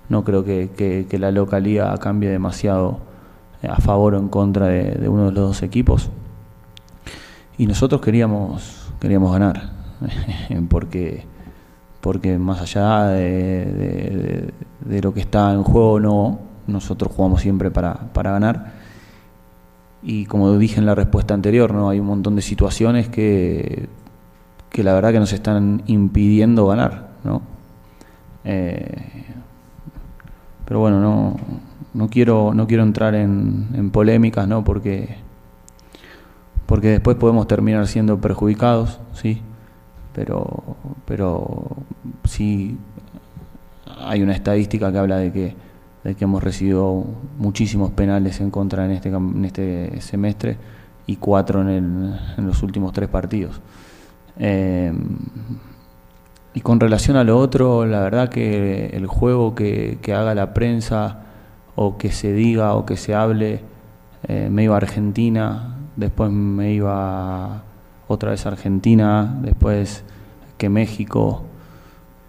no 0.09 0.25
creo 0.25 0.45
que, 0.45 1.07
la 1.19 1.31
localidad 1.31 1.99
cambie 1.99 2.31
demasiado 2.31 3.01
a 3.69 3.77
favor 3.81 4.15
o 4.15 4.19
en 4.19 4.29
contra 4.29 4.69
de, 4.69 5.09
uno 5.09 5.27
de 5.27 5.33
los 5.33 5.49
dos 5.49 5.63
equipos. 5.63 6.11
Y 7.59 7.67
nosotros 7.67 8.01
queríamos, 8.01 8.91
queríamos 9.01 9.33
ganar, 9.33 9.71
porque, 10.69 11.25
porque 12.01 12.39
más 12.39 12.61
allá 12.61 13.09
de, 13.09 14.53
lo 15.03 15.15
que 15.15 15.21
está 15.21 15.53
en 15.53 15.63
juego 15.63 16.01
no, 16.01 16.39
nosotros 16.67 17.13
jugamos 17.15 17.41
siempre 17.41 17.71
para, 17.71 17.95
para 18.13 18.33
ganar 18.33 18.87
y 20.03 20.27
como 20.27 20.57
dije 20.57 20.79
en 20.79 20.87
la 20.87 20.95
respuesta 20.95 21.35
anterior, 21.35 21.75
¿no? 21.75 21.89
hay 21.91 21.99
un 21.99 22.07
montón 22.07 22.37
de 22.37 22.43
situaciones 22.43 23.09
que, 23.09 23.89
que 24.71 24.85
la 24.85 24.95
verdad 24.95 25.11
que 25.11 25.19
nos 25.19 25.33
están 25.33 25.83
impidiendo 25.87 26.65
ganar. 26.69 27.09
¿no? 27.25 27.43
Eh, 28.45 29.25
pero 30.65 30.79
bueno, 30.79 31.01
no, 31.01 31.37
no, 31.93 32.09
quiero, 32.09 32.55
no 32.55 32.69
quiero 32.69 32.85
entrar 32.85 33.17
en, 33.17 33.69
en 33.75 33.91
polémicas, 33.91 34.47
¿no? 34.47 34.63
porque, 34.63 35.17
porque 36.67 36.89
después 36.89 37.17
podemos 37.17 37.49
terminar 37.49 37.89
siendo 37.89 38.21
perjudicados, 38.21 39.01
¿sí? 39.13 39.43
Pero, 40.17 40.65
pero 41.05 41.77
sí 42.25 42.79
hay 43.99 44.23
una 44.23 44.33
estadística 44.33 44.91
que 44.91 44.99
habla 44.99 45.19
de 45.19 45.33
que 45.33 45.67
de 46.07 46.15
que 46.15 46.23
hemos 46.23 46.41
recibido 46.41 47.05
muchísimos 47.37 47.91
penales 47.91 48.41
en 48.41 48.53
contra 48.53 48.85
en 48.85 48.93
este, 48.93 49.09
en 49.09 49.45
este 49.45 50.01
semestre 50.01 50.57
y 51.05 51.17
cuatro 51.17 51.69
en, 51.69 52.17
los 52.37 52.63
últimos 52.63 52.93
tres 52.93 53.09
partidos. 53.09 53.61
Eh, 54.39 54.93
y 56.55 56.61
con 56.61 56.79
relación 56.79 57.17
a 57.17 57.25
lo 57.25 57.37
otro, 57.37 57.87
la 57.87 58.01
verdad 58.03 58.29
que 58.29 58.87
el 58.93 59.09
juego 59.09 59.57
que, 59.57 59.99
haga 60.07 60.37
la 60.37 60.55
prensa 60.55 61.25
o 61.75 61.99
que 61.99 62.13
se 62.13 62.33
diga 62.33 62.75
o 62.75 62.87
que 62.87 62.97
se 62.97 63.13
hable, 63.13 63.63
eh, 64.29 64.49
me 64.49 64.63
iba 64.63 64.75
a 64.75 64.79
Argentina, 64.79 65.77
después 65.97 66.31
me 66.31 66.73
iba 66.73 67.65
otra 68.09 68.31
vez 68.31 68.47
Argentina, 68.47 69.39
después 69.43 70.05
que 70.59 70.69
México. 70.69 71.45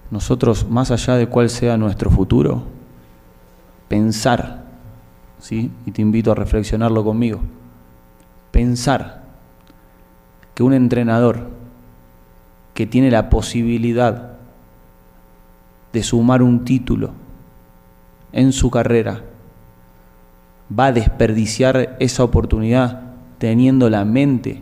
Nosotros, 0.09 0.69
más 0.69 0.91
allá 0.91 1.15
de 1.15 1.27
cuál 1.27 1.49
sea 1.49 1.77
nuestro 1.77 2.09
futuro, 2.09 2.63
pensar, 3.87 4.65
¿sí? 5.39 5.71
y 5.85 5.91
te 5.91 6.01
invito 6.01 6.31
a 6.31 6.35
reflexionarlo 6.35 7.03
conmigo, 7.03 7.41
pensar 8.51 9.23
que 10.55 10.63
un 10.63 10.73
entrenador 10.73 11.49
que 12.73 12.85
tiene 12.85 13.11
la 13.11 13.29
posibilidad 13.29 14.37
de 15.93 16.03
sumar 16.03 16.41
un 16.41 16.63
título 16.63 17.11
en 18.31 18.51
su 18.51 18.69
carrera, 18.69 19.23
va 20.77 20.87
a 20.87 20.91
desperdiciar 20.91 21.97
esa 21.99 22.23
oportunidad 22.23 23.13
teniendo 23.39 23.89
la 23.89 24.05
mente 24.05 24.61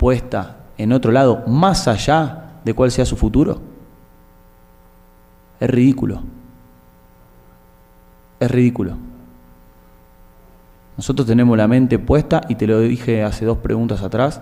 puesta 0.00 0.56
en 0.78 0.92
otro 0.92 1.12
lado, 1.12 1.44
más 1.46 1.86
allá 1.86 2.60
de 2.64 2.72
cuál 2.72 2.90
sea 2.90 3.04
su 3.04 3.16
futuro? 3.16 3.60
Es 5.60 5.68
ridículo 5.70 6.22
es 8.40 8.50
ridículo. 8.50 8.96
Nosotros 10.96 11.26
tenemos 11.26 11.56
la 11.56 11.68
mente 11.68 11.98
puesta, 11.98 12.40
y 12.48 12.56
te 12.56 12.66
lo 12.66 12.80
dije 12.80 13.22
hace 13.22 13.44
dos 13.44 13.58
preguntas 13.58 14.02
atrás, 14.02 14.40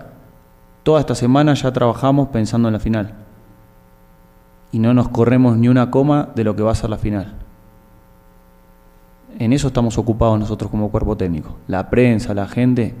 toda 0.83 1.01
esta 1.01 1.15
semana 1.15 1.53
ya 1.53 1.71
trabajamos 1.71 2.29
pensando 2.29 2.69
en 2.69 2.73
la 2.73 2.79
final. 2.79 3.13
Y 4.71 4.79
no 4.79 4.93
nos 4.93 5.09
corremos 5.09 5.57
ni 5.57 5.67
una 5.67 5.91
coma 5.91 6.29
de 6.35 6.43
lo 6.43 6.55
que 6.55 6.63
va 6.63 6.71
a 6.71 6.75
ser 6.75 6.89
la 6.89 6.97
final. 6.97 7.33
En 9.37 9.53
eso 9.53 9.67
estamos 9.67 9.97
ocupados 9.97 10.39
nosotros 10.39 10.71
como 10.71 10.89
cuerpo 10.89 11.15
técnico. 11.15 11.57
La 11.67 11.89
prensa, 11.89 12.33
la 12.33 12.47
gente, 12.47 12.95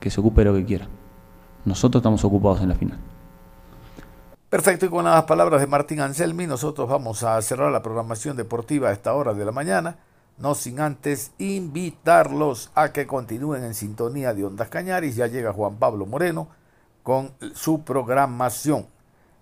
que 0.00 0.10
se 0.10 0.20
ocupe 0.20 0.42
de 0.42 0.44
lo 0.46 0.54
que 0.54 0.64
quiera. 0.64 0.88
Nosotros 1.64 2.00
estamos 2.00 2.24
ocupados 2.24 2.60
en 2.60 2.68
la 2.68 2.74
final. 2.74 2.98
Perfecto, 4.48 4.86
y 4.86 4.88
con 4.88 5.04
las 5.04 5.24
palabras 5.24 5.60
de 5.60 5.66
Martín 5.66 6.00
Anselmi, 6.00 6.46
nosotros 6.46 6.88
vamos 6.88 7.22
a 7.22 7.40
cerrar 7.42 7.70
la 7.70 7.82
programación 7.82 8.36
deportiva 8.36 8.88
a 8.88 8.92
esta 8.92 9.14
hora 9.14 9.34
de 9.34 9.44
la 9.44 9.52
mañana 9.52 9.96
no 10.38 10.54
sin 10.54 10.80
antes 10.80 11.32
invitarlos 11.38 12.70
a 12.74 12.92
que 12.92 13.06
continúen 13.06 13.64
en 13.64 13.74
sintonía 13.74 14.34
de 14.34 14.44
Ondas 14.44 14.68
Cañaris. 14.68 15.16
Ya 15.16 15.26
llega 15.26 15.52
Juan 15.52 15.76
Pablo 15.76 16.06
Moreno 16.06 16.48
con 17.02 17.32
su 17.54 17.82
programación. 17.82 18.86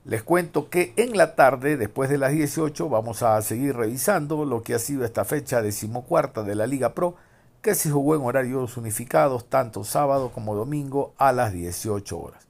Les 0.04 0.22
cuento 0.22 0.70
que 0.70 0.94
en 0.96 1.16
la 1.16 1.34
tarde, 1.34 1.76
después 1.76 2.08
de 2.08 2.18
las 2.18 2.32
18, 2.32 2.88
vamos 2.88 3.22
a 3.22 3.40
seguir 3.42 3.76
revisando 3.76 4.44
lo 4.44 4.62
que 4.62 4.74
ha 4.74 4.78
sido 4.78 5.04
esta 5.04 5.24
fecha 5.24 5.62
decimocuarta 5.62 6.42
de 6.44 6.54
la 6.54 6.66
Liga 6.66 6.94
Pro, 6.94 7.16
que 7.62 7.74
se 7.74 7.90
jugó 7.90 8.14
en 8.14 8.22
horarios 8.22 8.76
unificados, 8.76 9.48
tanto 9.48 9.84
sábado 9.84 10.30
como 10.32 10.54
domingo 10.54 11.14
a 11.18 11.32
las 11.32 11.52
18 11.52 12.18
horas. 12.18 12.46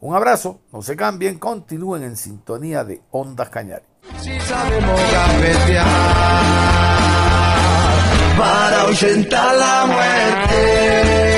Un 0.00 0.14
abrazo, 0.14 0.60
no 0.72 0.82
se 0.82 0.96
cambien, 0.96 1.38
continúen 1.38 2.02
en 2.02 2.16
sintonía 2.16 2.84
de 2.84 3.02
Ondas 3.10 3.50
Cañaris 3.50 3.92
para 8.36 8.82
ahuyentar 8.82 9.54
la 9.56 9.86
muerte. 9.86 11.31